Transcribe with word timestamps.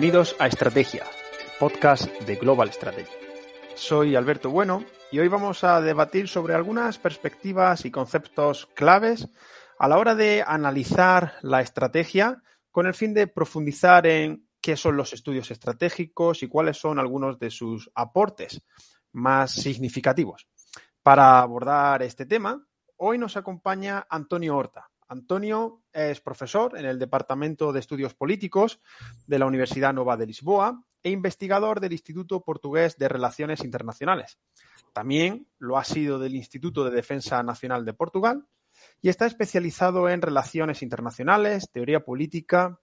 Bienvenidos 0.00 0.36
a 0.38 0.46
Estrategia, 0.46 1.02
podcast 1.58 2.08
de 2.20 2.36
Global 2.36 2.70
Strategy. 2.72 3.10
Soy 3.74 4.14
Alberto 4.14 4.48
Bueno 4.48 4.84
y 5.10 5.18
hoy 5.18 5.26
vamos 5.26 5.64
a 5.64 5.80
debatir 5.80 6.28
sobre 6.28 6.54
algunas 6.54 6.98
perspectivas 6.98 7.84
y 7.84 7.90
conceptos 7.90 8.66
claves 8.76 9.28
a 9.76 9.88
la 9.88 9.98
hora 9.98 10.14
de 10.14 10.44
analizar 10.46 11.34
la 11.42 11.62
estrategia 11.62 12.40
con 12.70 12.86
el 12.86 12.94
fin 12.94 13.12
de 13.12 13.26
profundizar 13.26 14.06
en 14.06 14.46
qué 14.60 14.76
son 14.76 14.96
los 14.96 15.12
estudios 15.12 15.50
estratégicos 15.50 16.44
y 16.44 16.48
cuáles 16.48 16.76
son 16.76 17.00
algunos 17.00 17.40
de 17.40 17.50
sus 17.50 17.90
aportes 17.92 18.62
más 19.10 19.50
significativos. 19.50 20.46
Para 21.02 21.40
abordar 21.40 22.04
este 22.04 22.24
tema, 22.24 22.64
hoy 22.98 23.18
nos 23.18 23.36
acompaña 23.36 24.06
Antonio 24.08 24.56
Horta. 24.56 24.88
Antonio 25.08 25.82
es 25.92 26.20
profesor 26.20 26.78
en 26.78 26.84
el 26.84 26.98
Departamento 26.98 27.72
de 27.72 27.80
Estudios 27.80 28.14
Políticos 28.14 28.80
de 29.26 29.38
la 29.38 29.46
Universidad 29.46 29.94
Nova 29.94 30.16
de 30.16 30.26
Lisboa 30.26 30.84
e 31.02 31.10
investigador 31.10 31.80
del 31.80 31.92
Instituto 31.92 32.44
Portugués 32.44 32.96
de 32.98 33.08
Relaciones 33.08 33.64
Internacionales. 33.64 34.38
También 34.92 35.48
lo 35.58 35.78
ha 35.78 35.84
sido 35.84 36.18
del 36.18 36.34
Instituto 36.34 36.84
de 36.84 36.90
Defensa 36.90 37.42
Nacional 37.42 37.84
de 37.84 37.94
Portugal 37.94 38.46
y 39.00 39.08
está 39.08 39.26
especializado 39.26 40.08
en 40.08 40.22
relaciones 40.22 40.82
internacionales, 40.82 41.70
teoría 41.72 42.04
política 42.04 42.78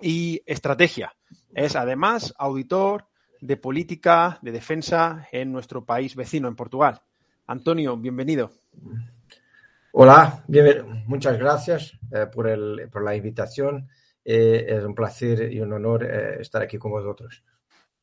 y 0.00 0.42
estrategia. 0.46 1.16
Es 1.54 1.74
además 1.74 2.34
auditor 2.38 3.08
de 3.40 3.56
política 3.56 4.38
de 4.42 4.52
defensa 4.52 5.26
en 5.32 5.52
nuestro 5.52 5.84
país 5.84 6.14
vecino, 6.14 6.48
en 6.48 6.56
Portugal. 6.56 7.02
Antonio, 7.46 7.96
bienvenido. 7.96 8.52
Hola, 10.00 10.44
muchas 11.08 11.36
gracias 11.40 11.98
eh, 12.12 12.26
por, 12.32 12.46
el, 12.46 12.88
por, 12.88 13.02
la 13.02 13.16
invitación. 13.16 13.88
Eh, 14.24 14.64
es 14.68 14.84
un 14.84 14.94
placer 14.94 15.52
y 15.52 15.60
un 15.60 15.72
honor 15.72 16.04
eh, 16.04 16.40
estar 16.40 16.62
aquí 16.62 16.78
con 16.78 16.92
vosotros. 16.92 17.42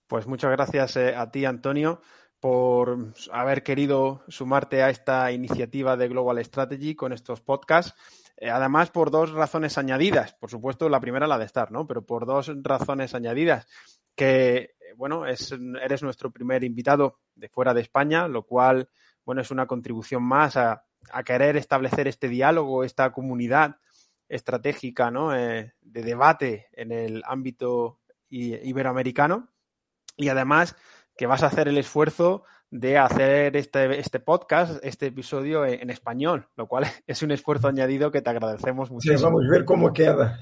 Pues 0.05 0.27
muchas 0.27 0.51
gracias 0.51 0.97
a 0.97 1.31
ti, 1.31 1.45
Antonio, 1.45 2.01
por 2.41 3.13
haber 3.31 3.63
querido 3.63 4.25
sumarte 4.27 4.83
a 4.83 4.89
esta 4.89 5.31
iniciativa 5.31 5.95
de 5.95 6.09
Global 6.09 6.43
Strategy 6.43 6.95
con 6.95 7.13
estos 7.13 7.39
podcasts. 7.39 7.95
Además, 8.41 8.91
por 8.91 9.09
dos 9.09 9.31
razones 9.31 9.77
añadidas. 9.77 10.33
Por 10.33 10.49
supuesto, 10.49 10.89
la 10.89 10.99
primera 10.99 11.27
la 11.27 11.37
de 11.37 11.45
estar, 11.45 11.71
¿no? 11.71 11.87
Pero 11.87 12.05
por 12.05 12.25
dos 12.25 12.51
razones 12.61 13.15
añadidas. 13.15 13.67
Que, 14.15 14.75
bueno, 14.97 15.25
es, 15.25 15.55
eres 15.81 16.03
nuestro 16.03 16.29
primer 16.29 16.65
invitado 16.65 17.21
de 17.35 17.47
fuera 17.47 17.73
de 17.73 17.79
España, 17.79 18.27
lo 18.27 18.43
cual, 18.43 18.89
bueno, 19.23 19.39
es 19.39 19.49
una 19.49 19.65
contribución 19.65 20.23
más 20.23 20.57
a, 20.57 20.84
a 21.11 21.23
querer 21.23 21.57
establecer 21.57 22.07
este 22.07 22.29
diálogo, 22.29 22.83
esta 22.83 23.11
comunidad 23.11 23.77
estratégica 24.29 25.11
¿no? 25.11 25.35
Eh, 25.35 25.73
de 25.81 26.01
debate 26.03 26.67
en 26.73 26.91
el 26.91 27.23
ámbito 27.25 27.99
iberoamericano 28.29 29.49
y 30.17 30.29
además 30.29 30.75
que 31.15 31.27
vas 31.27 31.43
a 31.43 31.47
hacer 31.47 31.67
el 31.67 31.77
esfuerzo 31.77 32.43
de 32.79 32.97
hacer 32.97 33.55
este, 33.55 33.99
este 33.99 34.19
podcast, 34.19 34.83
este 34.83 35.07
episodio 35.07 35.65
en, 35.65 35.81
en, 35.81 35.89
español, 35.89 36.47
lo 36.57 36.67
cual 36.67 36.85
es 37.07 37.21
un 37.21 37.31
esfuerzo 37.31 37.67
añadido 37.67 38.11
que 38.11 38.21
te 38.21 38.29
agradecemos 38.29 38.91
mucho. 38.91 39.17
Sí, 39.17 39.23
vamos 39.23 39.43
a 39.45 39.51
ver 39.51 39.63
cómo 39.63 39.93
queda. 39.93 40.39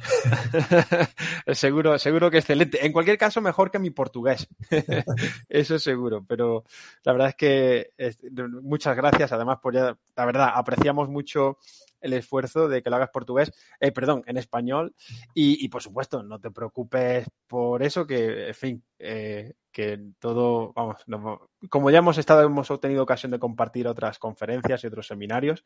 seguro, 1.53 1.99
seguro 1.99 2.31
que 2.31 2.39
excelente. 2.39 2.83
En 2.85 2.91
cualquier 2.91 3.17
caso, 3.17 3.39
mejor 3.39 3.69
que 3.69 3.79
mi 3.79 3.91
portugués. 3.91 4.47
Eso 5.49 5.77
seguro. 5.77 6.25
Pero 6.27 6.63
la 7.03 7.11
verdad 7.11 7.29
es 7.29 7.35
que 7.35 7.91
es, 7.97 8.17
muchas 8.63 8.95
gracias. 8.95 9.31
Además, 9.31 9.59
por 9.61 9.75
ya, 9.75 9.95
la 10.15 10.25
verdad, 10.25 10.51
apreciamos 10.55 11.09
mucho 11.09 11.57
el 12.03 12.13
esfuerzo 12.13 12.67
de 12.67 12.83
que 12.83 12.89
lo 12.89 12.97
hagas 12.97 13.09
portugués, 13.09 13.51
eh, 13.79 13.91
perdón, 13.91 14.23
en 14.27 14.37
español. 14.37 14.93
Y, 15.33 15.63
y, 15.63 15.69
por 15.69 15.81
supuesto, 15.81 16.21
no 16.21 16.39
te 16.39 16.51
preocupes 16.51 17.25
por 17.47 17.81
eso, 17.81 18.05
que, 18.05 18.49
en 18.49 18.53
fin, 18.53 18.83
eh, 18.99 19.53
que 19.71 19.99
todo, 20.19 20.71
vamos, 20.73 20.97
no, 21.07 21.49
como 21.69 21.89
ya 21.89 21.99
hemos 21.99 22.17
estado, 22.17 22.43
hemos 22.43 22.67
tenido 22.79 23.03
ocasión 23.03 23.31
de 23.31 23.39
compartir 23.39 23.87
otras 23.87 24.19
conferencias 24.19 24.83
y 24.83 24.87
otros 24.87 25.07
seminarios, 25.07 25.63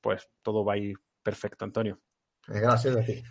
pues 0.00 0.28
todo 0.40 0.64
va 0.64 0.74
a 0.74 0.78
ir 0.78 0.96
perfecto, 1.22 1.64
Antonio. 1.64 2.00
Gracias 2.46 2.96
a 2.96 3.04
ti. 3.04 3.22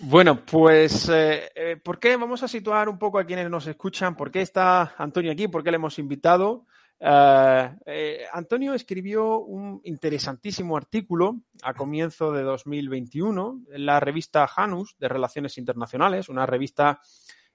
Bueno, 0.00 0.44
pues, 0.44 1.08
eh, 1.12 1.80
¿por 1.82 2.00
qué? 2.00 2.16
Vamos 2.16 2.42
a 2.42 2.48
situar 2.48 2.88
un 2.88 2.98
poco 2.98 3.18
a 3.18 3.24
quienes 3.24 3.48
nos 3.48 3.66
escuchan. 3.66 4.16
¿Por 4.16 4.30
qué 4.30 4.42
está 4.42 4.94
Antonio 4.98 5.30
aquí? 5.30 5.48
¿Por 5.48 5.62
qué 5.62 5.70
le 5.70 5.76
hemos 5.76 5.98
invitado? 5.98 6.66
Uh, 7.06 7.68
eh, 7.84 8.24
Antonio 8.32 8.72
escribió 8.72 9.40
un 9.40 9.78
interesantísimo 9.84 10.74
artículo 10.74 11.42
a 11.62 11.74
comienzo 11.74 12.32
de 12.32 12.42
2021 12.42 13.64
en 13.72 13.84
la 13.84 14.00
revista 14.00 14.46
Janus 14.46 14.96
de 14.98 15.08
Relaciones 15.08 15.58
Internacionales, 15.58 16.30
una 16.30 16.46
revista 16.46 17.02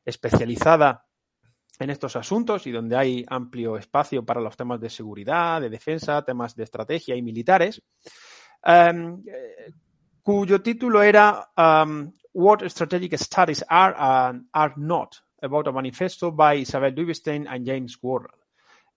especializada 0.05 1.03
en 1.79 1.89
estos 1.89 2.15
asuntos 2.15 2.67
y 2.67 2.71
donde 2.71 2.95
hay 2.95 3.25
amplio 3.27 3.75
espacio 3.75 4.23
para 4.23 4.39
los 4.39 4.55
temas 4.55 4.79
de 4.79 4.91
seguridad, 4.91 5.59
de 5.61 5.71
defensa, 5.71 6.23
temas 6.23 6.55
de 6.55 6.65
estrategia 6.65 7.15
y 7.15 7.23
militares, 7.23 7.81
um, 8.67 9.23
cuyo 10.21 10.61
título 10.61 11.01
era 11.01 11.49
um, 11.57 12.11
What 12.33 12.65
Strategic 12.67 13.17
Studies 13.17 13.65
Are 13.67 13.95
and 13.97 14.47
Are 14.51 14.75
Not, 14.77 15.15
about 15.41 15.69
a 15.69 15.71
manifesto 15.71 16.31
by 16.31 16.61
Isabel 16.61 16.93
Dubestein 16.93 17.47
and 17.47 17.65
James 17.65 17.97
Worrell. 17.99 18.38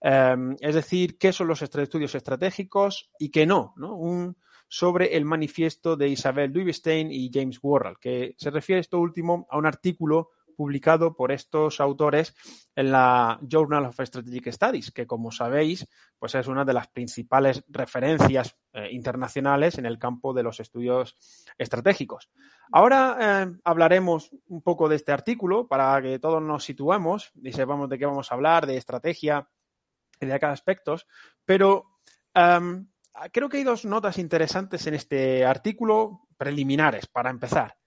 Um, 0.03 0.57
es 0.59 0.75
decir, 0.75 1.17
qué 1.17 1.31
son 1.31 1.47
los 1.47 1.61
estudios 1.61 2.13
estratégicos 2.13 3.09
y 3.17 3.29
qué 3.29 3.45
no, 3.45 3.73
¿no? 3.77 3.95
Un, 3.95 4.35
sobre 4.67 5.15
el 5.15 5.23
manifiesto 5.23 5.95
de 5.95 6.09
Isabel 6.09 6.51
Dubestein 6.51 7.09
y 7.09 7.31
James 7.33 7.59
Worrell, 7.63 7.99
que 8.01 8.35
se 8.37 8.49
refiere 8.49 8.81
esto 8.81 8.99
último 8.99 9.47
a 9.49 9.57
un 9.57 9.65
artículo 9.65 10.31
publicado 10.57 11.15
por 11.15 11.31
estos 11.31 11.79
autores 11.79 12.35
en 12.75 12.91
la 12.91 13.39
Journal 13.47 13.85
of 13.85 13.99
Strategic 13.99 14.51
Studies, 14.51 14.91
que 14.91 15.07
como 15.07 15.31
sabéis, 15.31 15.87
pues 16.19 16.35
es 16.35 16.47
una 16.47 16.65
de 16.65 16.73
las 16.73 16.87
principales 16.89 17.63
referencias 17.69 18.57
eh, 18.73 18.89
internacionales 18.91 19.77
en 19.77 19.85
el 19.85 19.97
campo 19.97 20.33
de 20.33 20.43
los 20.43 20.59
estudios 20.59 21.15
estratégicos. 21.57 22.29
Ahora 22.71 23.17
eh, 23.21 23.57
hablaremos 23.63 24.31
un 24.47 24.61
poco 24.61 24.89
de 24.89 24.97
este 24.97 25.11
artículo 25.11 25.67
para 25.67 26.01
que 26.01 26.19
todos 26.19 26.41
nos 26.41 26.65
situemos 26.65 27.31
y 27.41 27.53
sepamos 27.53 27.89
de 27.89 27.97
qué 27.97 28.05
vamos 28.05 28.31
a 28.31 28.35
hablar, 28.35 28.67
de 28.67 28.77
estrategia 28.77 29.47
de 30.25 30.39
cada 30.39 30.53
aspecto, 30.53 30.95
pero 31.45 31.99
creo 32.33 33.49
que 33.49 33.57
hay 33.57 33.63
dos 33.63 33.85
notas 33.85 34.17
interesantes 34.17 34.85
en 34.87 34.95
este 34.95 35.45
artículo 35.45 36.27
preliminares 36.37 37.07
para 37.07 37.29
empezar. 37.29 37.77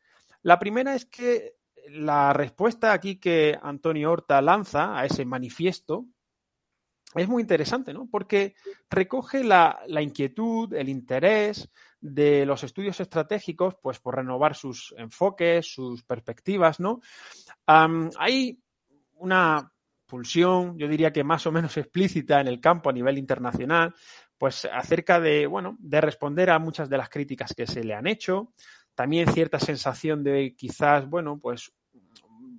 La 0.43 0.59
primera 0.59 0.95
es 0.95 1.07
que 1.07 1.57
la 1.89 2.33
respuesta 2.33 2.93
aquí 2.93 3.19
que 3.19 3.59
Antonio 3.61 4.11
Horta 4.13 4.41
lanza 4.41 4.99
a 4.99 5.05
ese 5.05 5.25
manifiesto 5.25 6.07
es 7.15 7.29
muy 7.29 7.43
interesante, 7.43 7.95
¿no? 7.95 8.09
Porque 8.11 8.55
recoge 8.91 9.43
la, 9.43 9.81
inquietud, 10.01 10.73
el 10.75 10.89
interés 10.89 11.71
de 12.01 12.45
los 12.45 12.63
estudios 12.63 13.01
estratégicos, 13.01 13.77
pues 13.83 14.01
por 14.01 14.17
renovar 14.17 14.55
sus 14.55 14.95
enfoques, 14.99 15.67
sus 15.67 16.03
perspectivas, 16.05 16.79
¿no? 16.79 17.01
Hay 17.67 18.61
una 19.15 19.73
pulsión, 20.07 20.79
yo 20.79 20.89
diría 20.89 21.13
que 21.13 21.25
más 21.25 21.47
o 21.47 21.53
menos 21.53 21.77
explícita 21.77 22.41
en 22.41 22.49
el 22.49 22.61
campo 22.61 22.91
a 22.91 22.93
nivel 22.93 23.19
internacional, 23.19 23.95
pues 24.39 24.67
acerca 24.67 25.21
de, 25.21 25.47
bueno, 25.47 25.77
de 25.79 26.01
responder 26.01 26.51
a 26.51 26.59
muchas 26.59 26.89
de 26.89 26.99
las 26.99 27.09
críticas 27.09 27.55
que 27.55 27.67
se 27.67 27.85
le 27.85 27.95
han 27.95 28.07
hecho, 28.07 28.53
también 28.95 29.33
cierta 29.33 29.59
sensación 29.59 30.23
de 30.23 30.55
quizás, 30.57 31.09
bueno, 31.09 31.39
pues 31.39 31.73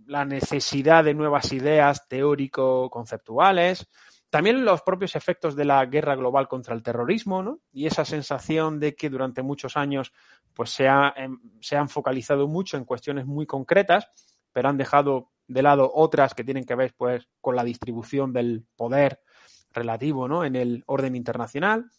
la 0.05 0.25
necesidad 0.25 1.03
de 1.03 1.13
nuevas 1.13 1.51
ideas 1.51 2.07
teórico-conceptuales, 2.07 3.87
también 4.29 4.65
los 4.65 4.81
propios 4.81 5.15
efectos 5.15 5.55
de 5.55 5.65
la 5.65 5.85
guerra 5.85 6.15
global 6.15 6.47
contra 6.47 6.75
el 6.75 6.83
terrorismo, 6.83 7.43
¿no? 7.43 7.59
Y 7.71 7.87
esa 7.87 8.03
sensación 8.03 8.79
de 8.79 8.95
que 8.95 9.09
durante 9.09 9.41
muchos 9.41 9.77
años 9.77 10.11
pues 10.53 10.71
se, 10.71 10.87
ha, 10.87 11.13
se 11.61 11.77
han 11.77 11.87
focalizado 11.87 12.47
mucho 12.47 12.77
en 12.77 12.85
cuestiones 12.85 13.25
muy 13.25 13.45
concretas, 13.45 14.09
pero 14.51 14.69
han 14.69 14.77
dejado 14.77 15.31
de 15.47 15.61
lado 15.61 15.91
otras 15.93 16.33
que 16.33 16.43
tienen 16.43 16.65
que 16.65 16.75
ver 16.75 16.93
pues 16.97 17.27
con 17.41 17.55
la 17.55 17.63
distribución 17.63 18.33
del 18.33 18.65
poder 18.75 19.21
relativo 19.71 20.27
¿no? 20.27 20.43
en 20.43 20.55
el 20.55 20.83
orden 20.87 21.15
internacional. 21.15 21.89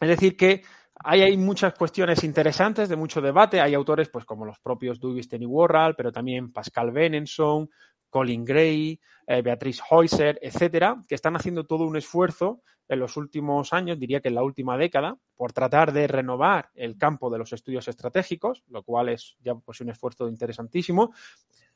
Es 0.00 0.08
decir, 0.08 0.36
que 0.36 0.62
Ahí 1.04 1.22
hay 1.22 1.36
muchas 1.36 1.74
cuestiones 1.74 2.24
interesantes 2.24 2.88
de 2.88 2.96
mucho 2.96 3.20
debate. 3.20 3.60
Hay 3.60 3.74
autores 3.74 4.08
pues 4.08 4.24
como 4.24 4.44
los 4.44 4.58
propios 4.58 4.98
Dubisten 4.98 5.42
y 5.42 5.46
Worrell, 5.46 5.94
pero 5.94 6.10
también 6.10 6.52
Pascal 6.52 6.90
Benenson, 6.90 7.70
Colin 8.10 8.44
Gray, 8.44 9.00
eh, 9.26 9.42
Beatriz 9.42 9.80
Heuser, 9.88 10.38
etcétera, 10.42 11.04
que 11.06 11.14
están 11.14 11.36
haciendo 11.36 11.64
todo 11.66 11.84
un 11.84 11.96
esfuerzo 11.96 12.62
en 12.88 12.98
los 12.98 13.16
últimos 13.16 13.72
años, 13.72 13.98
diría 13.98 14.20
que 14.20 14.28
en 14.28 14.34
la 14.34 14.42
última 14.42 14.76
década, 14.76 15.16
por 15.36 15.52
tratar 15.52 15.92
de 15.92 16.06
renovar 16.06 16.70
el 16.74 16.96
campo 16.96 17.30
de 17.30 17.38
los 17.38 17.52
estudios 17.52 17.86
estratégicos, 17.86 18.64
lo 18.68 18.82
cual 18.82 19.10
es 19.10 19.36
ya 19.40 19.54
pues 19.54 19.80
un 19.82 19.90
esfuerzo 19.90 20.26
interesantísimo. 20.26 21.12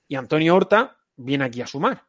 Y 0.08 0.16
Antonio 0.16 0.56
Horta 0.56 0.96
viene 1.16 1.44
aquí 1.44 1.60
a 1.60 1.66
sumar 1.66 2.04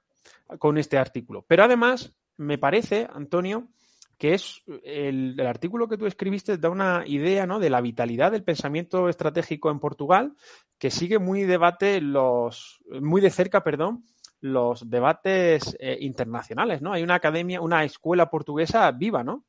con 0.59 0.77
este 0.77 0.97
artículo. 0.97 1.45
Pero 1.47 1.63
además, 1.63 2.13
me 2.37 2.57
parece, 2.57 3.07
Antonio, 3.13 3.69
que 4.17 4.33
es 4.33 4.63
el, 4.83 5.39
artículo 5.41 5.87
que 5.87 5.97
tú 5.97 6.05
escribiste 6.05 6.57
da 6.57 6.69
una 6.69 7.03
idea 7.05 7.45
¿no? 7.45 7.59
de 7.59 7.69
la 7.69 7.81
vitalidad 7.81 8.31
del 8.31 8.43
pensamiento 8.43 9.09
estratégico 9.09 9.69
en 9.71 9.79
Portugal, 9.79 10.33
que 10.77 10.91
sigue 10.91 11.19
muy 11.19 11.43
debate 11.43 11.99
los, 12.01 12.79
muy 13.01 13.21
de 13.21 13.29
cerca, 13.29 13.63
perdón, 13.63 14.05
los 14.39 14.89
debates 14.89 15.75
eh, 15.79 15.97
internacionales, 16.01 16.81
¿no? 16.81 16.91
Hay 16.91 17.01
una 17.01 17.15
academia, 17.15 17.61
una 17.61 17.85
escuela 17.85 18.29
portuguesa 18.29 18.91
viva, 18.91 19.23
¿no? 19.23 19.45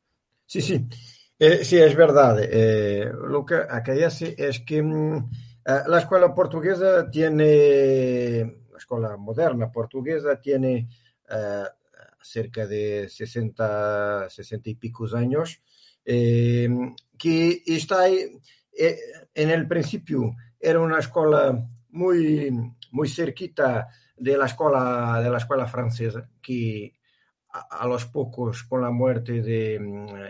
Sí, 0.47 0.61
sí. 0.61 0.87
Eh, 1.39 1.65
sí, 1.65 1.79
es 1.79 1.97
verdad. 1.97 2.39
Eh, 2.41 3.11
lo 3.29 3.45
que 3.45 3.57
hace 4.05 4.37
es 4.39 4.61
que 4.61 4.81
mm, 4.83 5.31
la 5.89 5.99
escuela 5.99 6.33
portuguesa 6.33 7.11
tiene, 7.11 8.64
la 8.75 8.79
escuela 8.79 9.17
moderna 9.17 9.71
portuguesa 9.71 10.41
tiene 10.41 10.89
cerca 12.21 12.67
de 12.67 13.09
60, 13.09 14.29
60 14.29 14.71
y 14.71 14.75
pico 14.75 15.07
años, 15.17 15.63
que 16.05 17.63
está 17.67 18.09
en 18.09 19.51
el 19.51 19.69
principio 19.69 20.35
era 20.65 20.81
una 20.81 20.99
escuela 20.99 21.69
muy, 21.91 22.51
muy 22.91 23.09
cerquita 23.09 23.89
de 24.17 24.37
la 24.37 24.47
escuela, 24.47 25.21
de 25.23 25.29
la 25.31 25.39
escuela 25.39 25.67
francesa, 25.67 26.29
que 26.41 26.95
a, 27.51 27.87
los 27.87 28.07
pocos, 28.07 28.65
con 28.65 28.81
la 28.81 28.91
muerte 28.91 29.43
de 29.43 29.75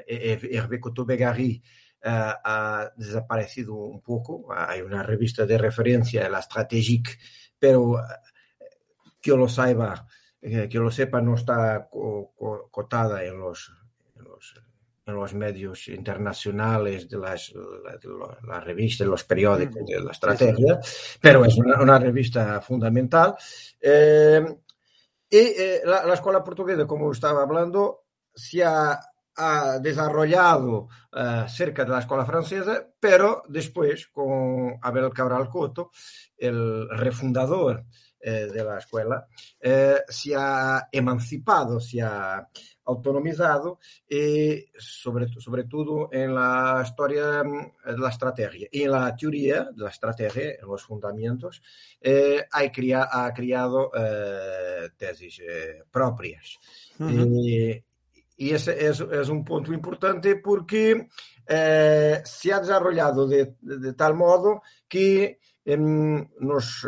Hervé 0.06 0.81
Cotobegari, 0.81 1.62
uh, 2.05 2.35
ha 2.44 2.93
desaparecido 2.97 3.75
un 3.75 4.02
poco. 4.02 4.52
Hay 4.52 4.81
una 4.82 5.02
revista 5.02 5.47
de 5.47 5.56
referencia, 5.56 6.29
la 6.29 6.43
Strategique, 6.43 7.12
pero 7.58 7.97
que 9.25 9.31
yo 9.31 9.38
lo 9.38 9.49
sepa, 9.49 10.06
que 10.38 10.69
yo 10.69 10.82
lo 10.82 10.91
sepa, 10.91 11.23
no 11.23 11.35
está 11.35 11.88
cotada 12.71 13.25
en 13.25 13.38
los, 13.38 13.73
en 14.17 14.25
los 14.25 14.55
en 15.06 15.15
los 15.15 15.35
medios 15.35 15.88
internacionales 15.88 17.09
de 17.11 17.19
las 17.19 17.53
la, 17.55 18.38
la 18.47 18.61
revistas, 18.61 19.06
los 19.06 19.25
periódicos 19.25 19.85
de 19.87 20.00
la 20.00 20.12
estrategia, 20.12 20.81
pero 21.21 21.44
es 21.44 21.56
una, 21.56 21.81
una 21.81 21.99
revista 21.99 22.61
fundamental. 22.62 23.35
Eh, 23.81 24.43
y 25.29 25.37
eh, 25.37 25.82
la, 25.85 26.06
la, 26.06 26.15
escuela 26.15 26.43
portuguesa, 26.43 26.87
como 26.87 27.12
estaba 27.12 27.43
hablando, 27.43 28.05
se 28.35 28.65
ha, 28.65 28.99
ha 29.37 29.79
desarrollado 29.79 30.88
uh, 31.12 31.49
cerca 31.49 31.85
de 31.85 31.91
la 31.91 31.99
escuela 31.99 32.25
francesa, 32.25 32.87
pero 32.99 33.43
después 33.49 34.06
con 34.09 34.79
Abel 34.81 35.12
Cabral 35.12 35.50
Coto, 35.50 35.91
el 36.37 36.88
refundador 36.88 37.85
eh, 38.26 38.49
de 38.50 38.65
la 38.65 38.79
escuela, 38.79 39.26
eh, 39.61 39.99
se 40.09 40.35
ha 40.35 40.88
emancipado, 40.91 41.79
se 41.79 42.00
ha 42.00 42.49
autonomizado 42.87 43.79
y 44.09 44.65
sobre, 44.79 45.29
sobre 45.29 45.65
todo 45.65 46.09
en 46.11 46.35
la 46.35 46.82
historia 46.82 47.43
de 47.43 47.99
la 47.99 48.09
estrategia 48.09 48.67
y 48.73 48.85
en 48.85 48.93
la 48.93 49.15
teoría 49.15 49.65
de 49.65 49.82
la 49.82 49.91
estrategia, 49.91 50.53
en 50.53 50.67
los 50.67 50.82
fundamentos, 50.85 51.61
eh, 52.00 52.43
ha, 52.50 52.73
crea, 52.73 53.11
ha 53.12 53.31
creado 53.35 53.91
tesis 54.97 55.43
propias. 55.91 56.59
Uh 56.99 57.05
-huh. 57.05 57.41
y, 57.44 57.85
y, 58.38 58.55
ese 58.55 58.87
es, 58.87 59.00
es, 59.00 59.29
un 59.29 59.44
punto 59.44 59.71
importante 59.71 60.37
porque 60.37 61.09
se 61.47 62.53
ha 62.55 62.61
desarrollado 62.61 63.29
de, 63.29 63.56
de, 63.61 63.79
de 63.81 63.93
tal 63.93 64.15
modo 64.15 64.62
que 64.88 65.41
nos, 65.67 66.87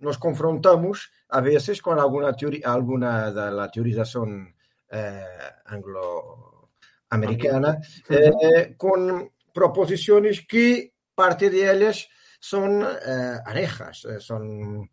nos 0.00 0.18
confrontamos 0.18 1.10
a 1.28 1.40
veces 1.40 1.80
con 1.80 1.98
alguna 1.98 2.34
teoría, 2.34 2.70
alguna 2.72 3.30
de 3.30 3.50
la 3.52 3.70
teorización 3.70 4.54
eh, 4.90 5.24
anglo-americana, 5.66 7.78
eh, 8.08 8.74
con 8.76 9.30
proposiciones 9.52 10.44
que 10.46 10.94
parte 11.14 11.50
de 11.50 11.70
ellas 11.70 12.08
son 12.40 12.82
eh, 12.82 13.38
anejas, 13.44 14.08
son 14.18 14.90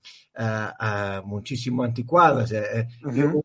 muchísimo 1.24 1.84
anticuadas. 1.84 2.52
Uh 2.52 2.56
-huh. 2.56 2.88
Yo 3.14 3.42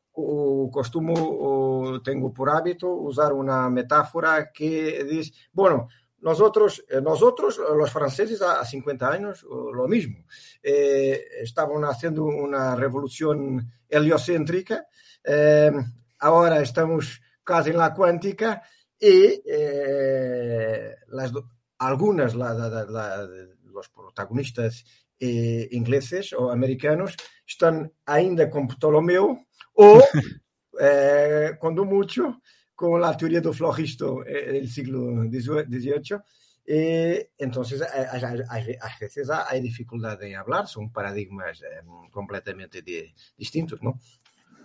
costumo, 0.71 2.03
tengo 2.03 2.35
por 2.35 2.51
hábito 2.51 2.89
usar 2.89 3.33
una 3.33 3.71
metáfora 3.71 4.51
que 4.53 5.05
dice, 5.05 5.33
bueno, 5.53 5.89
nosotros, 6.23 6.85
nosotros, 7.03 7.61
los 7.77 7.91
franceses, 7.91 8.41
a 8.43 8.65
50 8.65 9.09
años, 9.09 9.43
lo 9.43 9.87
mismo. 9.87 10.25
Eh, 10.63 11.25
estaban 11.41 11.85
haciendo 11.85 12.25
una 12.25 12.75
revolución 12.75 13.71
heliocéntrica, 13.89 14.87
eh, 15.25 15.73
ahora 16.21 16.61
estamos 16.61 17.21
casi 17.45 17.71
en 17.71 17.79
la 17.79 17.93
cuántica 17.93 18.63
y 18.99 19.43
eh, 19.45 20.95
las, 21.09 21.33
algunas, 21.79 22.35
la, 22.35 22.55
la, 22.55 22.85
la, 22.85 23.29
los 23.65 23.89
protagonistas 23.89 24.85
eh, 25.19 25.69
ingleses 25.73 26.33
o 26.33 26.51
americanos 26.51 27.17
están 27.47 27.93
ainda 28.07 28.49
con 28.51 28.69
Ptolomeo 28.69 29.47
o, 29.75 30.03
eh, 30.81 31.53
cuando 31.59 31.85
mucho, 31.85 32.41
con 32.83 33.01
la 33.01 33.17
teoría 33.17 33.41
del 33.41 33.55
flojisto 33.55 34.25
del 34.25 34.69
siglo 34.69 35.23
XVIII. 35.31 36.19
Eh, 36.67 37.31
entonces, 37.39 37.81
a, 37.81 38.17
a, 38.17 38.99
veces 39.01 39.31
hay 39.31 39.61
dificultad 39.61 40.21
en 40.25 40.35
hablar, 40.35 40.67
son 40.67 40.91
paradigmas 40.91 41.63
eh, 41.63 41.87
completamente 42.11 42.83
distintos, 43.39 43.81
¿no? 43.85 43.91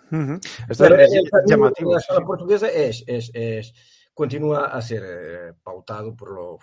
Uh 0.09 0.15
-huh. 0.15 0.65
Esto 0.67 0.85
Pero 0.85 0.95
es, 0.99 1.13
el, 1.13 1.29
llamativo. 1.45 1.93
La 1.93 1.99
escuela 1.99 2.25
portuguesa 2.25 2.69
es, 2.69 3.03
es, 3.05 3.29
es, 3.35 3.71
continúa 4.15 4.65
a 4.65 4.81
ser 4.81 5.03
eh, 5.05 5.53
pautado 5.61 6.15
por, 6.15 6.31
lo, 6.31 6.57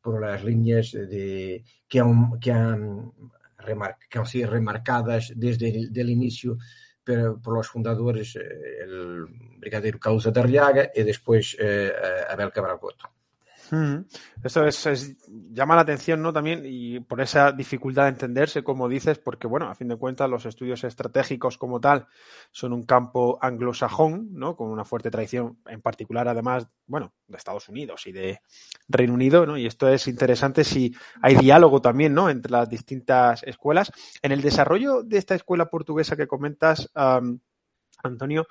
por 0.00 0.18
las 0.18 0.42
líneas 0.42 0.92
de, 0.92 1.62
que, 1.86 2.00
han, 2.00 2.40
que, 2.40 2.52
han 2.52 3.12
remar, 3.58 3.98
que 4.08 4.18
han 4.18 4.24
sido 4.24 4.48
remarcadas 4.48 5.34
desde 5.36 5.68
el 5.76 5.92
del 5.92 6.08
inicio 6.08 6.56
por, 7.04 7.40
por 7.40 7.54
los 7.54 7.68
fundadores, 7.68 8.36
eh, 8.36 8.82
el 8.82 9.26
brigadeiro 9.58 9.98
Carlos 9.98 10.26
Adarriaga 10.26 10.90
y 10.94 11.02
después 11.02 11.56
eh, 11.60 11.92
Abel 12.28 12.52
Cabral 12.52 12.78
Couto. 12.78 13.19
Eso 14.42 14.64
es, 14.64 14.86
es, 14.86 15.16
llama 15.52 15.76
la 15.76 15.82
atención, 15.82 16.22
¿no? 16.22 16.32
También, 16.32 16.62
y 16.64 17.00
por 17.00 17.20
esa 17.20 17.52
dificultad 17.52 18.04
de 18.04 18.10
entenderse, 18.10 18.64
como 18.64 18.88
dices, 18.88 19.18
porque, 19.18 19.46
bueno, 19.46 19.68
a 19.68 19.74
fin 19.74 19.88
de 19.88 19.96
cuentas, 19.96 20.28
los 20.28 20.46
estudios 20.46 20.82
estratégicos 20.84 21.58
como 21.58 21.80
tal 21.80 22.06
son 22.50 22.72
un 22.72 22.84
campo 22.84 23.38
anglosajón, 23.40 24.28
¿no? 24.32 24.56
Con 24.56 24.70
una 24.70 24.84
fuerte 24.84 25.10
tradición, 25.10 25.58
en 25.66 25.80
particular, 25.80 26.28
además, 26.28 26.68
bueno, 26.86 27.12
de 27.26 27.36
Estados 27.36 27.68
Unidos 27.68 28.06
y 28.06 28.12
de 28.12 28.40
Reino 28.88 29.14
Unido, 29.14 29.46
¿no? 29.46 29.56
Y 29.56 29.66
esto 29.66 29.88
es 29.88 30.08
interesante 30.08 30.64
si 30.64 30.94
hay 31.22 31.36
diálogo 31.36 31.80
también, 31.80 32.14
¿no? 32.14 32.30
Entre 32.30 32.50
las 32.50 32.68
distintas 32.68 33.42
escuelas. 33.44 33.92
En 34.22 34.32
el 34.32 34.40
desarrollo 34.40 35.02
de 35.02 35.18
esta 35.18 35.34
escuela 35.34 35.66
portuguesa 35.66 36.16
que 36.16 36.26
comentas, 36.26 36.90
Antonio, 38.02 38.46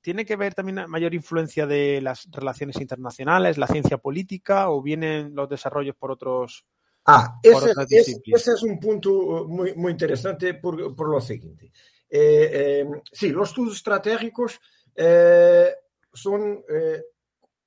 ¿tiene 0.00 0.24
que 0.24 0.36
ver 0.36 0.54
también 0.54 0.88
mayor 0.88 1.14
influencia 1.14 1.66
de 1.66 2.00
las 2.00 2.28
relaciones 2.30 2.80
internacionales, 2.80 3.58
la 3.58 3.66
ciencia 3.66 3.98
política 3.98 4.70
o 4.70 4.82
vienen 4.82 5.34
los 5.34 5.48
desarrollos 5.48 5.96
por 5.96 6.10
otros? 6.10 6.64
Ah, 7.06 7.38
ese, 7.42 7.70
es, 7.88 8.08
ese, 8.26 8.52
es, 8.52 8.62
un 8.62 8.78
punto 8.78 9.46
muy, 9.48 9.74
muy 9.74 9.92
interesante 9.92 10.54
por, 10.54 10.94
por 10.94 11.08
lo 11.08 11.20
siguiente. 11.20 11.72
Eh, 12.10 12.50
eh, 12.82 12.86
sí, 13.12 13.28
los 13.30 13.50
estudios 13.50 13.76
estratégicos 13.76 14.60
eh, 14.96 15.72
son, 16.12 16.64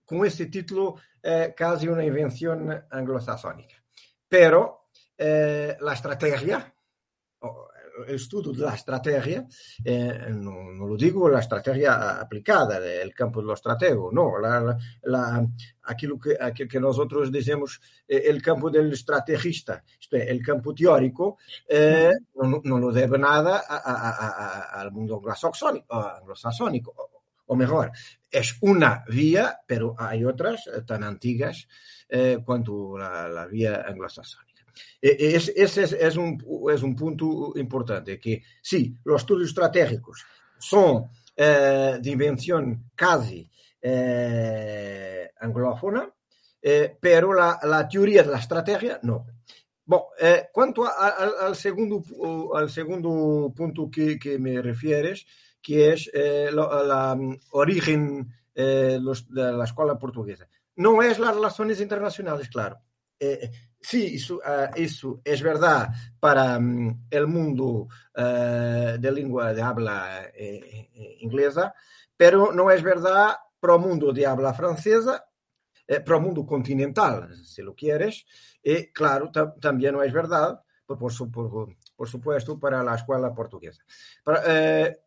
con 0.05 0.25
este 0.25 0.47
título, 0.47 0.95
casi 1.55 1.87
una 1.87 2.03
invención 2.03 2.85
anglosajónica. 2.91 3.75
Pero 4.27 4.89
la 5.17 5.93
estrategia, 5.93 6.75
el 8.07 8.15
estudio 8.15 8.51
de 8.51 8.59
la 8.59 8.75
estrategia, 8.75 9.45
eh, 9.83 10.27
no, 10.29 10.85
lo 10.87 10.97
digo 10.97 11.29
la 11.29 11.39
estrategia 11.39 12.19
aplicada, 12.19 12.77
el 12.77 13.13
campo 13.13 13.41
de 13.41 13.47
los 13.47 13.59
estrategos, 13.59 14.11
no, 14.13 14.39
la, 14.39 14.77
la, 15.03 15.47
aquello, 15.83 16.19
que, 16.19 16.37
aquello 16.39 16.69
que 16.69 16.79
nosotros 16.79 17.31
decimos 17.31 17.79
eh, 18.07 18.23
el 18.25 18.41
campo 18.41 18.69
del 18.69 18.91
estrategista, 18.93 19.83
el 20.11 20.41
campo 20.43 20.73
teórico, 20.73 21.37
eh, 21.67 22.11
no, 22.35 22.61
no, 22.63 22.79
lo 22.79 22.91
debe 22.91 23.17
nada 23.17 23.63
al 24.71 24.91
mundo 24.91 25.15
anglosaxónico, 25.15 27.09
o 27.45 27.55
mejor, 27.55 27.91
es 28.31 28.57
una 28.61 29.03
vía, 29.07 29.59
pero 29.67 29.95
hay 29.97 30.25
otras 30.25 30.69
tan 30.87 31.03
antiguas 31.03 31.67
eh, 32.09 32.39
cuanto 32.43 32.97
la, 32.97 33.27
la 33.27 33.45
vía 33.45 33.83
anglosaxónica. 33.87 34.52
Ese, 35.01 35.53
ese 35.55 35.83
es, 35.83 35.91
es, 35.93 36.15
un, 36.17 36.43
es, 36.73 36.81
un, 36.81 36.95
punto 36.95 37.53
importante, 37.55 38.19
que 38.19 38.41
sí, 38.61 38.95
los 39.03 39.21
estudios 39.21 39.49
estratégicos 39.49 40.25
son 40.57 41.09
eh, 41.35 41.97
de 41.99 42.09
invención 42.11 42.91
casi 42.95 43.49
eh, 43.81 45.31
anglófona, 45.39 46.07
eh, 46.61 46.95
pero 47.01 47.33
la, 47.33 47.59
la, 47.63 47.87
teoría 47.87 48.23
de 48.23 48.31
la 48.31 48.37
estrategia 48.37 48.99
no. 49.01 49.25
Bon, 49.85 50.01
cuanto 50.53 50.85
a, 50.85 50.91
a, 50.91 51.47
al, 51.47 51.55
segundo, 51.55 52.03
al 52.55 52.69
segundo 52.69 53.51
punto 53.53 53.89
que, 53.91 54.17
que 54.17 54.39
me 54.39 54.61
refieres, 54.61 55.25
que 55.61 55.91
es 55.91 56.09
la, 56.13 56.83
la, 56.83 57.19
origen 57.51 58.31
los, 58.55 59.27
de 59.29 59.51
la 59.51 59.65
escuela 59.65 59.97
portuguesa. 59.97 60.47
No 60.77 61.01
es 61.01 61.19
las 61.19 61.35
relaciones 61.35 61.81
internacionales, 61.81 62.47
claro. 62.47 62.77
Sí, 63.83 64.15
eso, 64.15 64.39
eso, 64.75 65.21
es 65.23 65.41
verdad 65.41 65.89
para 66.19 66.57
um, 66.57 67.05
el 67.09 67.27
mundo 67.27 67.87
uh, 68.15 68.97
de 68.97 69.11
lengua 69.11 69.53
de 69.53 69.61
habla 69.61 70.31
eh, 70.33 71.17
inglesa, 71.19 71.73
pero 72.17 72.51
no 72.51 72.71
es 72.71 72.81
verdad 72.81 73.35
para 73.59 73.75
el 73.75 73.81
mundo 73.81 74.11
de 74.11 74.25
habla 74.25 74.53
francesa, 74.53 75.25
eh, 75.87 75.99
para 75.99 76.17
el 76.17 76.23
mundo 76.23 76.45
continental, 76.45 77.33
si 77.45 77.61
lo 77.61 77.75
quieres, 77.75 78.25
y 78.61 78.87
claro, 78.91 79.31
también 79.59 79.93
no 79.93 80.03
es 80.03 80.13
verdad, 80.13 80.61
por, 80.85 81.11
supuesto, 81.11 82.59
para 82.59 82.83
la 82.83 82.95
escuela 82.95 83.33
portuguesa. 83.33 83.83
Para, 84.23 84.41
eh, 84.45 84.99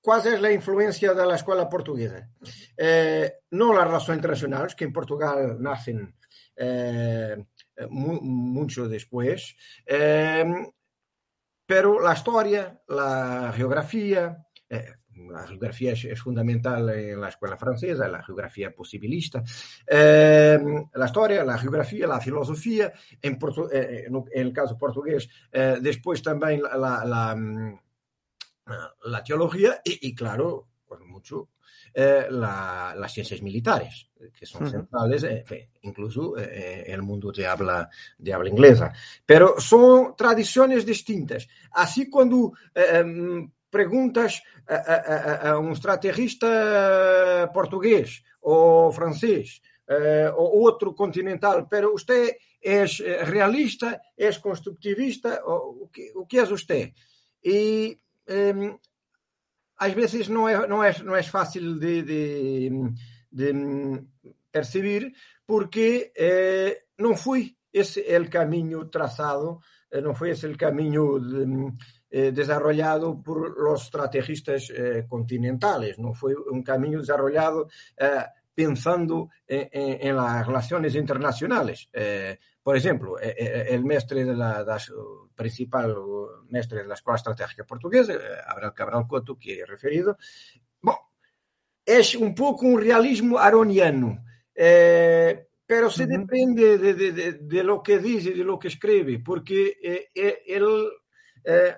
¿Cuál 0.00 0.26
es 0.26 0.40
la 0.40 0.52
influencia 0.52 1.14
de 1.14 1.24
la 1.26 1.36
escuela 1.36 1.68
portuguesa? 1.68 2.28
Eh, 2.76 3.32
no 3.52 3.72
las 3.72 3.86
relaciones 3.86 4.18
internacionales, 4.18 4.74
que 4.74 4.84
en 4.84 4.92
Portugal 4.92 5.56
nacen 5.58 6.14
eh, 6.56 7.46
mu 7.90 8.20
mucho 8.20 8.88
después, 8.88 9.56
eh, 9.86 10.44
pero 11.66 12.00
la 12.00 12.12
historia, 12.12 12.80
la 12.88 13.52
geografía, 13.54 14.46
eh, 14.68 14.94
la 15.16 15.46
geografía 15.46 15.92
es, 15.92 16.20
fundamental 16.20 16.88
en 16.90 17.20
la 17.20 17.28
escuela 17.28 17.56
francesa, 17.56 18.08
la 18.08 18.22
geografía 18.22 18.74
posibilista, 18.74 19.42
eh, 19.86 20.58
la 20.92 21.06
historia, 21.06 21.44
la 21.44 21.58
geografía, 21.58 22.06
la 22.06 22.20
filosofía, 22.20 22.92
en, 23.20 23.38
eh, 23.72 24.06
el 24.32 24.52
caso 24.52 24.76
portugués, 24.76 25.28
eh, 25.52 25.78
después 25.80 26.22
también 26.22 26.62
la, 26.62 27.36
la 29.04 29.22
teología 29.22 29.80
y, 29.84 30.14
claro, 30.14 30.68
mucho 31.06 31.50
eh, 31.96 32.26
la, 32.28 32.92
las 32.96 33.12
ciencias 33.12 33.40
militares, 33.40 34.08
que 34.36 34.46
son 34.46 34.68
centrales, 34.68 35.22
eh, 35.22 35.68
incluso 35.82 36.36
eh, 36.36 36.84
el 36.88 37.02
mundo 37.02 37.30
de 37.30 37.46
habla, 37.46 37.88
de 38.18 38.32
habla 38.32 38.48
inglesa. 38.48 38.92
Pero 39.24 39.60
son 39.60 40.16
tradiciones 40.16 40.84
distintas. 40.84 41.46
Así 41.70 42.10
cuando 42.10 42.52
em, 42.74 43.48
preguntas 43.70 44.42
a, 44.66 44.74
a, 44.74 45.50
a, 45.50 45.58
un 45.58 45.70
estrategista 45.70 47.48
portugués 47.54 48.24
o 48.40 48.90
francés 48.90 49.62
eh, 49.86 50.28
o 50.34 50.66
otro 50.66 50.96
continental, 50.96 51.68
pero 51.70 51.92
usted 51.92 52.36
es 52.60 52.98
realista, 52.98 54.02
es 54.16 54.40
constructivista, 54.40 55.42
o, 55.44 55.84
o, 55.84 55.90
que, 55.92 56.10
o 56.14 56.26
que 56.26 56.40
es 56.40 56.50
usted? 56.50 56.92
Y 57.40 57.96
eh, 58.26 58.78
às 59.84 59.92
vezes 59.92 60.28
não 60.28 60.48
é, 60.48 60.66
não 60.66 60.82
é, 60.82 60.98
não 61.02 61.14
é 61.14 61.22
fácil 61.22 61.78
de, 61.78 62.02
de, 62.02 62.70
de 63.30 63.52
perceber 64.50 65.12
porque 65.46 66.12
eh, 66.16 66.82
não 66.98 67.14
foi 67.16 67.54
esse 67.72 68.00
o 68.00 68.30
caminho 68.30 68.86
traçado, 68.86 69.58
eh, 69.90 70.00
não 70.00 70.14
foi 70.14 70.30
esse 70.30 70.46
o 70.46 70.56
caminho 70.56 71.18
de, 71.18 71.44
eh, 72.10 72.30
desarrollado 72.30 73.20
por 73.22 73.38
los 73.58 73.82
estrategistas 73.82 74.70
eh, 74.70 75.02
continentales, 75.08 75.98
não 75.98 76.14
foi 76.14 76.34
um 76.50 76.62
caminho 76.62 77.00
desarrollado 77.00 77.66
eh, 77.98 78.26
pensando 78.54 79.30
en, 79.46 79.68
en, 79.72 80.08
en, 80.08 80.16
las 80.16 80.46
relaciones 80.46 80.94
internacionales. 80.94 81.88
Eh, 81.92 82.38
por 82.62 82.76
ejemplo, 82.76 83.18
el 83.20 83.84
mestre 83.84 84.24
de 84.24 84.34
la, 84.34 84.64
la 84.64 84.78
principal 85.34 85.94
mestre 86.48 86.80
de 86.80 86.88
la 86.88 86.94
Escuela 86.94 87.16
Estratégica 87.16 87.64
Portuguesa, 87.64 88.14
Abraham 88.46 88.72
Cabral 88.74 89.06
Couto, 89.06 89.38
que 89.38 89.60
he 89.60 89.66
referido, 89.66 90.16
bom, 90.80 90.96
es 91.84 92.14
un 92.14 92.34
poco 92.34 92.66
un 92.66 92.80
realismo 92.80 93.38
aroniano, 93.38 94.24
eh, 94.54 95.48
pero 95.66 95.90
se 95.90 96.06
depende 96.06 96.78
de, 96.78 96.94
de, 96.94 97.12
de, 97.12 97.32
de, 97.32 97.64
lo 97.64 97.82
que 97.82 97.98
dice, 97.98 98.30
de 98.30 98.44
lo 98.44 98.58
que 98.58 98.68
escribe, 98.68 99.18
porque 99.18 99.78
eh, 99.82 100.42
él, 100.46 100.88
eh, 101.44 101.74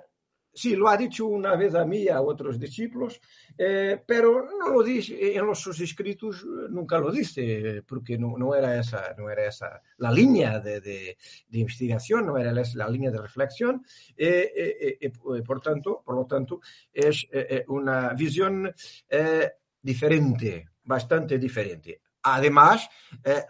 sí, 0.57 0.75
lo 0.75 0.89
ha 0.89 0.97
dicho 0.97 1.27
una 1.27 1.55
vez 1.55 1.75
a 1.75 1.85
mí 1.85 1.99
y 1.99 2.09
a 2.09 2.23
otros 2.23 2.59
discípulos, 2.59 3.21
eh, 3.59 4.03
pero 4.07 4.49
no 4.59 4.71
lo 4.71 4.83
dice 4.83 5.37
en 5.37 5.47
los 5.47 5.61
sus 5.61 5.79
escritos, 5.81 6.45
nunca 6.71 6.99
lo 6.99 7.13
dice, 7.13 7.83
porque 7.87 8.17
no, 8.17 8.37
no, 8.39 8.55
era, 8.55 8.81
esa, 8.81 9.15
no 9.19 9.29
era 9.29 9.47
esa 9.47 9.83
la 9.99 10.11
línea 10.11 10.59
de, 10.59 10.81
de, 10.81 11.19
de 11.49 11.59
investigación, 11.59 12.27
no 12.27 12.39
era 12.39 12.53
la, 12.53 12.63
la 12.75 12.89
línea 12.89 13.11
de 13.11 13.21
reflexión, 13.21 13.85
eh, 14.17 14.51
eh, 14.57 14.99
eh 15.01 15.11
por, 15.45 15.61
tanto, 15.61 16.03
por 16.05 16.15
lo 16.15 16.25
tanto, 16.27 16.61
es 16.93 17.27
eh, 17.31 17.65
una 17.69 18.15
visión 18.15 18.73
eh, 19.09 19.53
diferente, 19.83 20.71
bastante 20.85 21.39
diferente. 21.39 22.01
Además, 22.23 22.89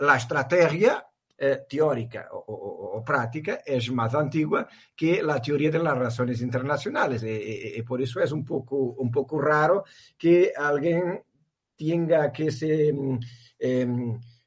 la 0.01 0.17
estrategia 0.17 1.03
eh, 1.03 1.16
teórica 1.69 2.29
o, 2.33 3.03
prática 3.05 3.61
es 3.65 3.91
más 3.93 4.15
antigua 4.15 4.67
que 4.97 5.23
de 5.71 5.79
las 5.79 5.97
relaciones 5.97 6.41
internacionales. 6.41 7.23
Y, 7.23 7.29
y, 7.29 7.79
y, 7.79 7.83
por 7.83 8.01
eso 8.01 8.21
es 8.21 8.33
un 8.33 8.45
poco, 8.45 8.77
un 8.77 9.11
poco 9.11 9.41
raro 9.41 9.85
que 10.17 10.53
alguien 10.57 11.23
tenga 11.77 12.33
que 12.33 12.51
se 12.51 12.93
eh, 13.59 13.87